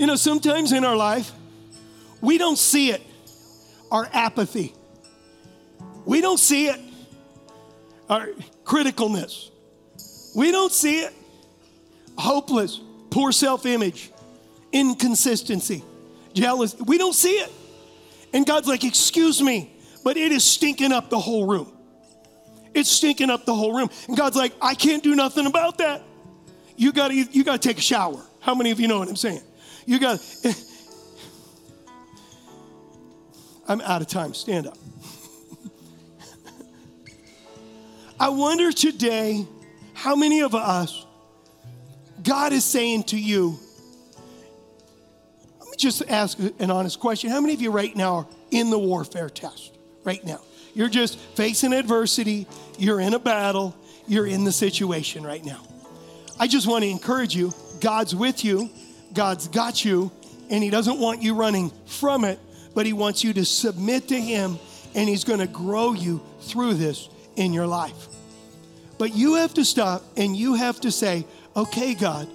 You 0.00 0.06
know, 0.06 0.16
sometimes 0.16 0.72
in 0.72 0.82
our 0.82 0.96
life, 0.96 1.30
we 2.22 2.38
don't 2.38 2.56
see 2.56 2.90
it, 2.90 3.02
our 3.92 4.08
apathy. 4.14 4.72
We 6.06 6.22
don't 6.22 6.40
see 6.40 6.68
it, 6.68 6.80
our 8.08 8.28
criticalness. 8.64 9.50
We 10.34 10.52
don't 10.52 10.72
see 10.72 11.00
it, 11.00 11.12
hopeless, 12.16 12.80
poor 13.10 13.30
self 13.30 13.66
image, 13.66 14.10
inconsistency, 14.72 15.84
jealousy. 16.32 16.78
We 16.86 16.96
don't 16.96 17.14
see 17.14 17.34
it. 17.34 17.52
And 18.32 18.46
God's 18.46 18.68
like, 18.68 18.84
Excuse 18.84 19.42
me, 19.42 19.70
but 20.02 20.16
it 20.16 20.32
is 20.32 20.42
stinking 20.44 20.92
up 20.92 21.10
the 21.10 21.20
whole 21.20 21.46
room. 21.46 21.70
It's 22.72 22.88
stinking 22.88 23.28
up 23.28 23.44
the 23.44 23.54
whole 23.54 23.76
room. 23.76 23.90
And 24.08 24.16
God's 24.16 24.36
like, 24.36 24.54
I 24.62 24.74
can't 24.74 25.02
do 25.02 25.14
nothing 25.14 25.44
about 25.44 25.76
that. 25.76 26.00
You 26.74 26.90
gotta, 26.90 27.12
you 27.12 27.44
gotta 27.44 27.58
take 27.58 27.76
a 27.76 27.82
shower. 27.82 28.22
How 28.40 28.54
many 28.54 28.70
of 28.70 28.80
you 28.80 28.88
know 28.88 28.98
what 28.98 29.06
I'm 29.10 29.16
saying? 29.16 29.42
You 29.90 29.98
got. 29.98 30.20
I'm 33.66 33.80
out 33.80 34.02
of 34.02 34.06
time. 34.06 34.34
Stand 34.34 34.68
up. 34.68 34.78
I 38.20 38.28
wonder 38.28 38.70
today 38.70 39.44
how 39.92 40.14
many 40.14 40.42
of 40.42 40.54
us 40.54 41.04
God 42.22 42.52
is 42.52 42.64
saying 42.64 43.02
to 43.04 43.18
you. 43.18 43.58
Let 45.58 45.70
me 45.70 45.76
just 45.76 46.08
ask 46.08 46.38
an 46.38 46.70
honest 46.70 47.00
question. 47.00 47.28
How 47.28 47.40
many 47.40 47.54
of 47.54 47.60
you 47.60 47.72
right 47.72 47.96
now 47.96 48.14
are 48.14 48.26
in 48.52 48.70
the 48.70 48.78
warfare 48.78 49.28
test? 49.28 49.76
Right 50.04 50.24
now. 50.24 50.40
You're 50.72 50.88
just 50.88 51.18
facing 51.18 51.72
adversity, 51.72 52.46
you're 52.78 53.00
in 53.00 53.12
a 53.14 53.18
battle, 53.18 53.74
you're 54.06 54.28
in 54.28 54.44
the 54.44 54.52
situation 54.52 55.24
right 55.24 55.44
now. 55.44 55.66
I 56.38 56.46
just 56.46 56.68
want 56.68 56.84
to 56.84 56.88
encourage 56.88 57.34
you 57.34 57.52
God's 57.80 58.14
with 58.14 58.44
you. 58.44 58.70
God's 59.12 59.48
got 59.48 59.84
you, 59.84 60.10
and 60.50 60.62
He 60.62 60.70
doesn't 60.70 60.98
want 60.98 61.22
you 61.22 61.34
running 61.34 61.70
from 61.86 62.24
it, 62.24 62.38
but 62.74 62.86
He 62.86 62.92
wants 62.92 63.24
you 63.24 63.32
to 63.34 63.44
submit 63.44 64.08
to 64.08 64.20
Him, 64.20 64.58
and 64.94 65.08
He's 65.08 65.24
going 65.24 65.40
to 65.40 65.46
grow 65.46 65.92
you 65.92 66.20
through 66.42 66.74
this 66.74 67.08
in 67.36 67.52
your 67.52 67.66
life. 67.66 68.08
But 68.98 69.14
you 69.14 69.36
have 69.36 69.54
to 69.54 69.64
stop 69.64 70.02
and 70.18 70.36
you 70.36 70.54
have 70.54 70.78
to 70.82 70.90
say, 70.90 71.24
okay, 71.56 71.94
God, 71.94 72.28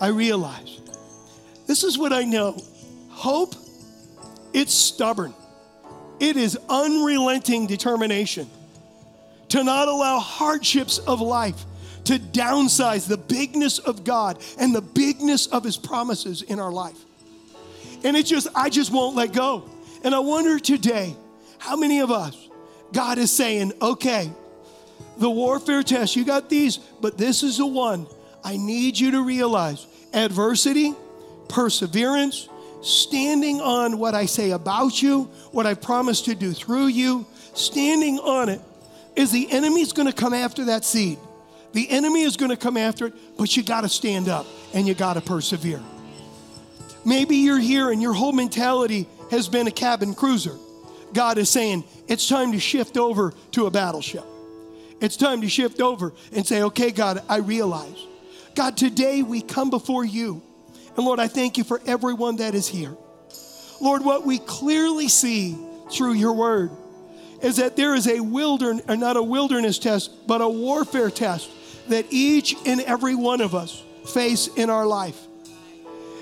I 0.00 0.08
realize 0.08 0.80
this 1.66 1.82
is 1.82 1.96
what 1.96 2.12
I 2.12 2.24
know. 2.24 2.62
Hope, 3.08 3.54
it's 4.52 4.74
stubborn, 4.74 5.32
it 6.20 6.36
is 6.36 6.58
unrelenting 6.68 7.66
determination 7.66 8.50
to 9.48 9.64
not 9.64 9.88
allow 9.88 10.18
hardships 10.18 10.98
of 10.98 11.20
life 11.20 11.64
to 12.04 12.18
downsize 12.18 13.06
the 13.06 13.16
bigness 13.16 13.78
of 13.78 14.04
God 14.04 14.42
and 14.58 14.74
the 14.74 14.82
bigness 14.82 15.46
of 15.46 15.64
His 15.64 15.76
promises 15.76 16.42
in 16.42 16.58
our 16.58 16.72
life. 16.72 16.98
And 18.04 18.16
it 18.16 18.26
just, 18.26 18.48
I 18.54 18.68
just 18.68 18.92
won't 18.92 19.14
let 19.14 19.32
go. 19.32 19.68
And 20.04 20.14
I 20.14 20.18
wonder 20.18 20.58
today, 20.58 21.14
how 21.58 21.76
many 21.76 22.00
of 22.00 22.10
us, 22.10 22.48
God 22.92 23.18
is 23.18 23.30
saying, 23.30 23.72
okay, 23.80 24.30
the 25.18 25.30
warfare 25.30 25.82
test, 25.82 26.16
you 26.16 26.24
got 26.24 26.50
these, 26.50 26.78
but 26.78 27.16
this 27.16 27.42
is 27.42 27.58
the 27.58 27.66
one 27.66 28.06
I 28.42 28.56
need 28.56 28.98
you 28.98 29.12
to 29.12 29.22
realize 29.22 29.86
adversity, 30.12 30.94
perseverance, 31.48 32.48
standing 32.80 33.60
on 33.60 33.98
what 33.98 34.14
I 34.14 34.26
say 34.26 34.50
about 34.50 35.00
you, 35.00 35.24
what 35.52 35.66
I 35.66 35.74
promise 35.74 36.22
to 36.22 36.34
do 36.34 36.52
through 36.52 36.88
you, 36.88 37.26
standing 37.54 38.18
on 38.18 38.48
it, 38.48 38.60
is 39.14 39.30
the 39.30 39.50
enemy's 39.52 39.92
gonna 39.92 40.12
come 40.12 40.34
after 40.34 40.64
that 40.64 40.84
seed. 40.84 41.18
The 41.72 41.88
enemy 41.90 42.22
is 42.22 42.36
going 42.36 42.50
to 42.50 42.56
come 42.56 42.76
after 42.76 43.06
it, 43.06 43.14
but 43.38 43.56
you 43.56 43.62
got 43.62 43.82
to 43.82 43.88
stand 43.88 44.28
up 44.28 44.46
and 44.74 44.86
you 44.86 44.94
got 44.94 45.14
to 45.14 45.20
persevere. 45.20 45.80
Maybe 47.04 47.36
you're 47.36 47.58
here 47.58 47.90
and 47.90 48.00
your 48.00 48.12
whole 48.12 48.32
mentality 48.32 49.08
has 49.30 49.48
been 49.48 49.66
a 49.66 49.72
cabin 49.72 50.14
cruiser. 50.14 50.56
God 51.12 51.38
is 51.38 51.48
saying, 51.48 51.84
it's 52.08 52.28
time 52.28 52.52
to 52.52 52.60
shift 52.60 52.96
over 52.96 53.32
to 53.52 53.66
a 53.66 53.70
battleship. 53.70 54.24
It's 55.00 55.16
time 55.16 55.40
to 55.40 55.48
shift 55.48 55.80
over 55.80 56.12
and 56.32 56.46
say, 56.46 56.62
okay, 56.62 56.90
God, 56.90 57.22
I 57.28 57.38
realize. 57.38 58.06
God, 58.54 58.76
today 58.76 59.22
we 59.22 59.42
come 59.42 59.70
before 59.70 60.04
you. 60.04 60.42
And 60.96 61.04
Lord, 61.04 61.18
I 61.18 61.26
thank 61.26 61.58
you 61.58 61.64
for 61.64 61.80
everyone 61.86 62.36
that 62.36 62.54
is 62.54 62.68
here. 62.68 62.94
Lord, 63.80 64.04
what 64.04 64.24
we 64.24 64.38
clearly 64.38 65.08
see 65.08 65.56
through 65.90 66.12
your 66.12 66.34
word 66.34 66.70
is 67.42 67.56
that 67.56 67.76
there 67.76 67.94
is 67.94 68.06
a 68.06 68.20
wilderness, 68.20 68.86
not 68.86 69.16
a 69.16 69.22
wilderness 69.22 69.78
test, 69.78 70.26
but 70.28 70.40
a 70.40 70.48
warfare 70.48 71.10
test 71.10 71.50
that 71.92 72.06
each 72.10 72.56
and 72.66 72.80
every 72.80 73.14
one 73.14 73.40
of 73.40 73.54
us 73.54 73.82
face 74.06 74.48
in 74.48 74.70
our 74.70 74.86
life. 74.86 75.18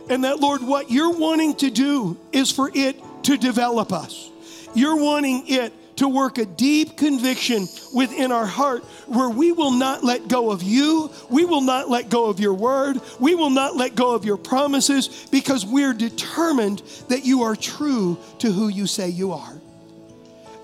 And 0.08 0.24
that, 0.24 0.40
Lord, 0.40 0.62
what 0.62 0.90
you're 0.90 1.16
wanting 1.16 1.54
to 1.56 1.70
do 1.70 2.18
is 2.32 2.50
for 2.50 2.70
it 2.74 2.96
to 3.24 3.36
develop 3.36 3.92
us. 3.92 4.30
You're 4.74 4.96
wanting 4.96 5.46
it 5.46 5.72
to 5.96 6.08
work 6.08 6.38
a 6.38 6.46
deep 6.46 6.96
conviction 6.96 7.68
within 7.94 8.32
our 8.32 8.46
heart 8.46 8.82
where 9.06 9.28
we 9.28 9.52
will 9.52 9.70
not 9.70 10.02
let 10.02 10.28
go 10.28 10.50
of 10.50 10.62
you. 10.62 11.10
We 11.28 11.44
will 11.44 11.60
not 11.60 11.90
let 11.90 12.08
go 12.08 12.26
of 12.26 12.40
your 12.40 12.54
word. 12.54 13.00
We 13.20 13.34
will 13.34 13.50
not 13.50 13.76
let 13.76 13.94
go 13.94 14.14
of 14.14 14.24
your 14.24 14.38
promises 14.38 15.28
because 15.30 15.66
we're 15.66 15.92
determined 15.92 16.82
that 17.08 17.24
you 17.24 17.42
are 17.42 17.54
true 17.54 18.18
to 18.38 18.50
who 18.50 18.68
you 18.68 18.86
say 18.86 19.10
you 19.10 19.32
are. 19.32 19.60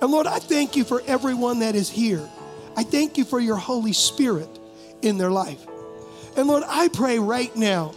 And 0.00 0.10
Lord, 0.10 0.26
I 0.26 0.38
thank 0.38 0.74
you 0.74 0.84
for 0.84 1.02
everyone 1.06 1.60
that 1.60 1.74
is 1.74 1.90
here. 1.90 2.26
I 2.76 2.82
thank 2.82 3.18
you 3.18 3.24
for 3.24 3.38
your 3.38 3.56
Holy 3.56 3.92
Spirit 3.92 4.55
in 5.02 5.18
their 5.18 5.30
life. 5.30 5.64
And 6.36 6.48
Lord, 6.48 6.64
I 6.66 6.88
pray 6.88 7.18
right 7.18 7.54
now, 7.56 7.94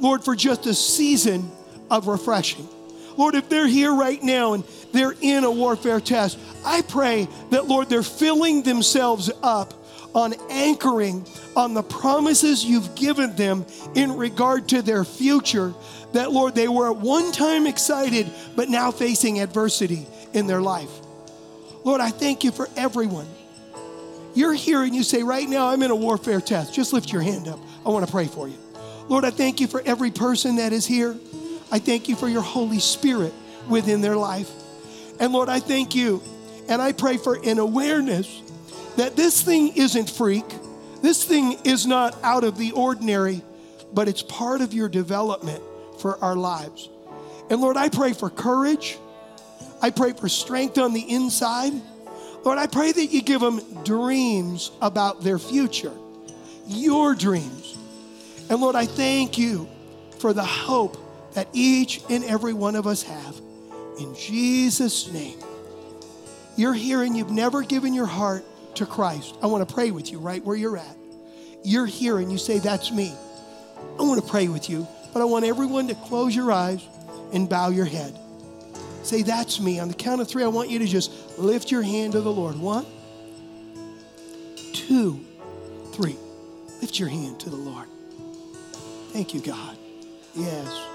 Lord, 0.00 0.24
for 0.24 0.34
just 0.34 0.66
a 0.66 0.74
season 0.74 1.50
of 1.90 2.06
refreshing. 2.06 2.68
Lord, 3.16 3.34
if 3.34 3.48
they're 3.48 3.66
here 3.66 3.94
right 3.94 4.22
now 4.22 4.52
and 4.52 4.64
they're 4.92 5.14
in 5.20 5.44
a 5.44 5.50
warfare 5.50 6.00
test, 6.00 6.38
I 6.64 6.82
pray 6.82 7.28
that, 7.50 7.66
Lord, 7.66 7.88
they're 7.88 8.02
filling 8.02 8.62
themselves 8.62 9.30
up 9.42 9.74
on 10.14 10.34
anchoring 10.50 11.26
on 11.54 11.74
the 11.74 11.82
promises 11.82 12.64
you've 12.64 12.94
given 12.94 13.36
them 13.36 13.66
in 13.94 14.16
regard 14.16 14.68
to 14.70 14.82
their 14.82 15.04
future. 15.04 15.74
That, 16.12 16.32
Lord, 16.32 16.54
they 16.54 16.68
were 16.68 16.90
at 16.90 16.96
one 16.96 17.32
time 17.32 17.66
excited, 17.66 18.30
but 18.54 18.68
now 18.68 18.90
facing 18.90 19.40
adversity 19.40 20.06
in 20.32 20.46
their 20.46 20.62
life. 20.62 20.90
Lord, 21.84 22.00
I 22.00 22.10
thank 22.10 22.44
you 22.44 22.50
for 22.50 22.68
everyone. 22.76 23.26
You're 24.36 24.52
here 24.52 24.82
and 24.82 24.94
you 24.94 25.02
say, 25.02 25.22
right 25.22 25.48
now, 25.48 25.70
I'm 25.70 25.82
in 25.82 25.90
a 25.90 25.96
warfare 25.96 26.42
test. 26.42 26.74
Just 26.74 26.92
lift 26.92 27.10
your 27.10 27.22
hand 27.22 27.48
up. 27.48 27.58
I 27.86 27.88
want 27.88 28.04
to 28.04 28.12
pray 28.12 28.26
for 28.26 28.46
you. 28.46 28.58
Lord, 29.08 29.24
I 29.24 29.30
thank 29.30 29.60
you 29.60 29.66
for 29.66 29.82
every 29.86 30.10
person 30.10 30.56
that 30.56 30.74
is 30.74 30.84
here. 30.84 31.16
I 31.72 31.78
thank 31.78 32.06
you 32.06 32.16
for 32.16 32.28
your 32.28 32.42
Holy 32.42 32.78
Spirit 32.78 33.32
within 33.66 34.02
their 34.02 34.14
life. 34.14 34.50
And 35.18 35.32
Lord, 35.32 35.48
I 35.48 35.58
thank 35.58 35.94
you 35.94 36.22
and 36.68 36.82
I 36.82 36.92
pray 36.92 37.16
for 37.16 37.38
an 37.46 37.58
awareness 37.58 38.42
that 38.96 39.16
this 39.16 39.40
thing 39.42 39.74
isn't 39.74 40.10
freak, 40.10 40.44
this 41.00 41.24
thing 41.24 41.58
is 41.64 41.86
not 41.86 42.14
out 42.22 42.44
of 42.44 42.58
the 42.58 42.72
ordinary, 42.72 43.42
but 43.94 44.06
it's 44.06 44.22
part 44.22 44.60
of 44.60 44.74
your 44.74 44.90
development 44.90 45.62
for 46.00 46.22
our 46.22 46.36
lives. 46.36 46.90
And 47.48 47.60
Lord, 47.62 47.78
I 47.78 47.88
pray 47.88 48.12
for 48.12 48.28
courage. 48.28 48.98
I 49.80 49.90
pray 49.90 50.12
for 50.12 50.28
strength 50.28 50.76
on 50.76 50.92
the 50.92 51.00
inside. 51.00 51.72
Lord, 52.46 52.58
I 52.58 52.68
pray 52.68 52.92
that 52.92 53.06
you 53.06 53.22
give 53.22 53.40
them 53.40 53.60
dreams 53.82 54.70
about 54.80 55.24
their 55.24 55.36
future, 55.36 55.92
your 56.68 57.16
dreams. 57.16 57.76
And 58.48 58.60
Lord, 58.60 58.76
I 58.76 58.86
thank 58.86 59.36
you 59.36 59.68
for 60.20 60.32
the 60.32 60.44
hope 60.44 60.96
that 61.34 61.48
each 61.52 62.00
and 62.08 62.22
every 62.22 62.52
one 62.52 62.76
of 62.76 62.86
us 62.86 63.02
have. 63.02 63.40
In 63.98 64.14
Jesus' 64.14 65.12
name. 65.12 65.40
You're 66.56 66.72
here 66.72 67.02
and 67.02 67.16
you've 67.16 67.32
never 67.32 67.62
given 67.62 67.92
your 67.92 68.06
heart 68.06 68.44
to 68.76 68.86
Christ. 68.86 69.34
I 69.42 69.48
want 69.48 69.68
to 69.68 69.74
pray 69.74 69.90
with 69.90 70.12
you 70.12 70.20
right 70.20 70.44
where 70.44 70.56
you're 70.56 70.76
at. 70.76 70.96
You're 71.64 71.86
here 71.86 72.18
and 72.18 72.30
you 72.30 72.38
say, 72.38 72.60
That's 72.60 72.92
me. 72.92 73.12
I 73.98 74.02
want 74.04 74.24
to 74.24 74.30
pray 74.30 74.46
with 74.46 74.70
you, 74.70 74.86
but 75.12 75.20
I 75.20 75.24
want 75.24 75.44
everyone 75.44 75.88
to 75.88 75.96
close 75.96 76.36
your 76.36 76.52
eyes 76.52 76.86
and 77.32 77.48
bow 77.48 77.70
your 77.70 77.86
head. 77.86 78.16
Say, 79.06 79.22
That's 79.22 79.60
me. 79.60 79.78
On 79.78 79.86
the 79.86 79.94
count 79.94 80.20
of 80.20 80.28
three, 80.28 80.42
I 80.42 80.48
want 80.48 80.68
you 80.68 80.80
to 80.80 80.86
just 80.86 81.38
lift 81.38 81.70
your 81.70 81.82
hand 81.82 82.12
to 82.12 82.20
the 82.20 82.32
Lord. 82.32 82.58
One, 82.58 82.84
two, 84.72 85.24
three. 85.92 86.16
Lift 86.80 86.98
your 86.98 87.08
hand 87.08 87.38
to 87.40 87.50
the 87.50 87.56
Lord. 87.56 87.86
Thank 89.12 89.32
you, 89.32 89.40
God. 89.40 89.78
Yes. 90.34 90.86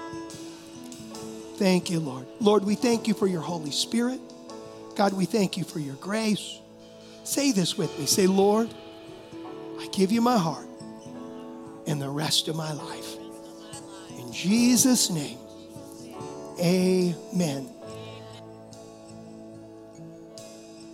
Thank 1.56 1.90
you, 1.90 2.00
Lord. 2.00 2.26
Lord, 2.38 2.64
we 2.64 2.74
thank 2.74 3.08
you 3.08 3.14
for 3.14 3.26
your 3.26 3.40
Holy 3.40 3.70
Spirit. 3.70 4.20
God, 4.94 5.14
we 5.14 5.24
thank 5.24 5.56
you 5.56 5.64
for 5.64 5.78
your 5.78 5.96
grace. 5.96 6.58
Say 7.24 7.50
this 7.52 7.78
with 7.78 7.98
me. 7.98 8.04
Say, 8.04 8.26
Lord, 8.26 8.68
I 9.80 9.86
give 9.86 10.12
you 10.12 10.20
my 10.20 10.36
heart 10.36 10.66
and 11.86 12.00
the 12.00 12.10
rest 12.10 12.48
of 12.48 12.56
my 12.56 12.72
life. 12.72 13.16
In 14.18 14.30
Jesus' 14.32 15.08
name, 15.08 15.38
amen. 16.60 17.70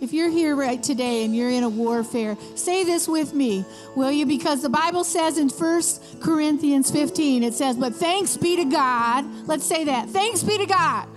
If 0.09 0.13
you're 0.13 0.31
here 0.31 0.55
right 0.55 0.81
today 0.81 1.23
and 1.23 1.35
you're 1.35 1.51
in 1.51 1.61
a 1.61 1.69
warfare, 1.69 2.35
say 2.55 2.83
this 2.83 3.07
with 3.07 3.35
me, 3.35 3.63
will 3.95 4.11
you? 4.11 4.25
Because 4.25 4.63
the 4.63 4.67
Bible 4.69 5.03
says 5.03 5.37
in 5.37 5.49
1 5.49 5.83
Corinthians 6.19 6.89
15, 6.89 7.43
it 7.43 7.53
says, 7.53 7.75
But 7.75 7.93
thanks 7.93 8.35
be 8.35 8.55
to 8.55 8.65
God. 8.65 9.23
Let's 9.45 9.65
say 9.65 9.83
that. 9.83 10.09
Thanks 10.09 10.41
be 10.41 10.57
to 10.57 10.65
God 10.65 11.07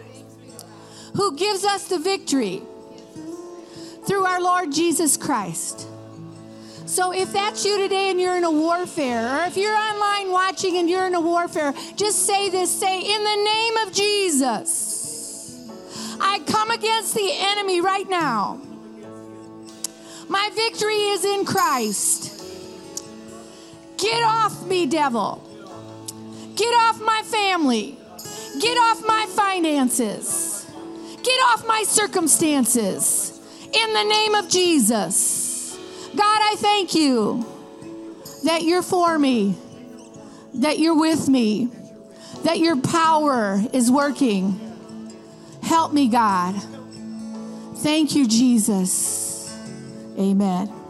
who 1.15 1.35
gives 1.39 1.65
us 1.65 1.89
the 1.89 1.99
victory 1.99 2.61
through 4.07 4.27
our 4.27 4.43
Lord 4.43 4.71
Jesus 4.71 5.17
Christ. 5.17 5.89
So 6.85 7.15
if 7.15 7.33
that's 7.33 7.65
you 7.65 7.79
today 7.79 8.11
and 8.11 8.21
you're 8.21 8.37
in 8.37 8.45
a 8.45 8.51
warfare, 8.51 9.39
or 9.39 9.47
if 9.47 9.57
you're 9.57 9.75
online 9.75 10.31
watching 10.31 10.77
and 10.77 10.91
you're 10.91 11.07
in 11.07 11.15
a 11.15 11.21
warfare, 11.23 11.73
just 11.97 12.27
say 12.27 12.51
this 12.51 12.71
say, 12.71 13.01
In 13.01 13.25
the 13.25 13.43
name 13.43 13.77
of 13.87 13.95
Jesus, 13.95 15.67
I 16.21 16.41
come 16.41 16.71
against 16.71 17.15
the 17.15 17.31
enemy 17.33 17.81
right 17.81 18.07
now. 18.07 18.61
My 20.33 20.49
victory 20.55 20.95
is 20.95 21.27
in 21.27 21.45
Christ. 21.45 22.43
Get 23.99 24.23
off 24.25 24.65
me, 24.65 24.87
devil. 24.87 25.43
Get 26.57 26.73
off 26.73 26.99
my 27.03 27.21
family. 27.27 27.99
Get 28.59 28.79
off 28.79 29.07
my 29.07 29.27
finances. 29.29 30.67
Get 31.23 31.39
off 31.51 31.67
my 31.67 31.85
circumstances 31.87 33.39
in 33.75 33.93
the 33.93 34.05
name 34.05 34.35
of 34.35 34.49
Jesus. 34.49 35.77
God, 36.17 36.41
I 36.43 36.55
thank 36.57 36.95
you 36.95 37.45
that 38.45 38.63
you're 38.63 38.81
for 38.81 39.19
me, 39.19 39.55
that 40.55 40.79
you're 40.79 40.99
with 40.99 41.29
me, 41.29 41.69
that 42.45 42.59
your 42.59 42.81
power 42.81 43.61
is 43.75 43.91
working. 43.91 44.59
Help 45.63 45.93
me, 45.93 46.09
God. 46.09 46.55
Thank 47.81 48.15
you, 48.15 48.27
Jesus. 48.27 49.22
Amen. 50.19 50.82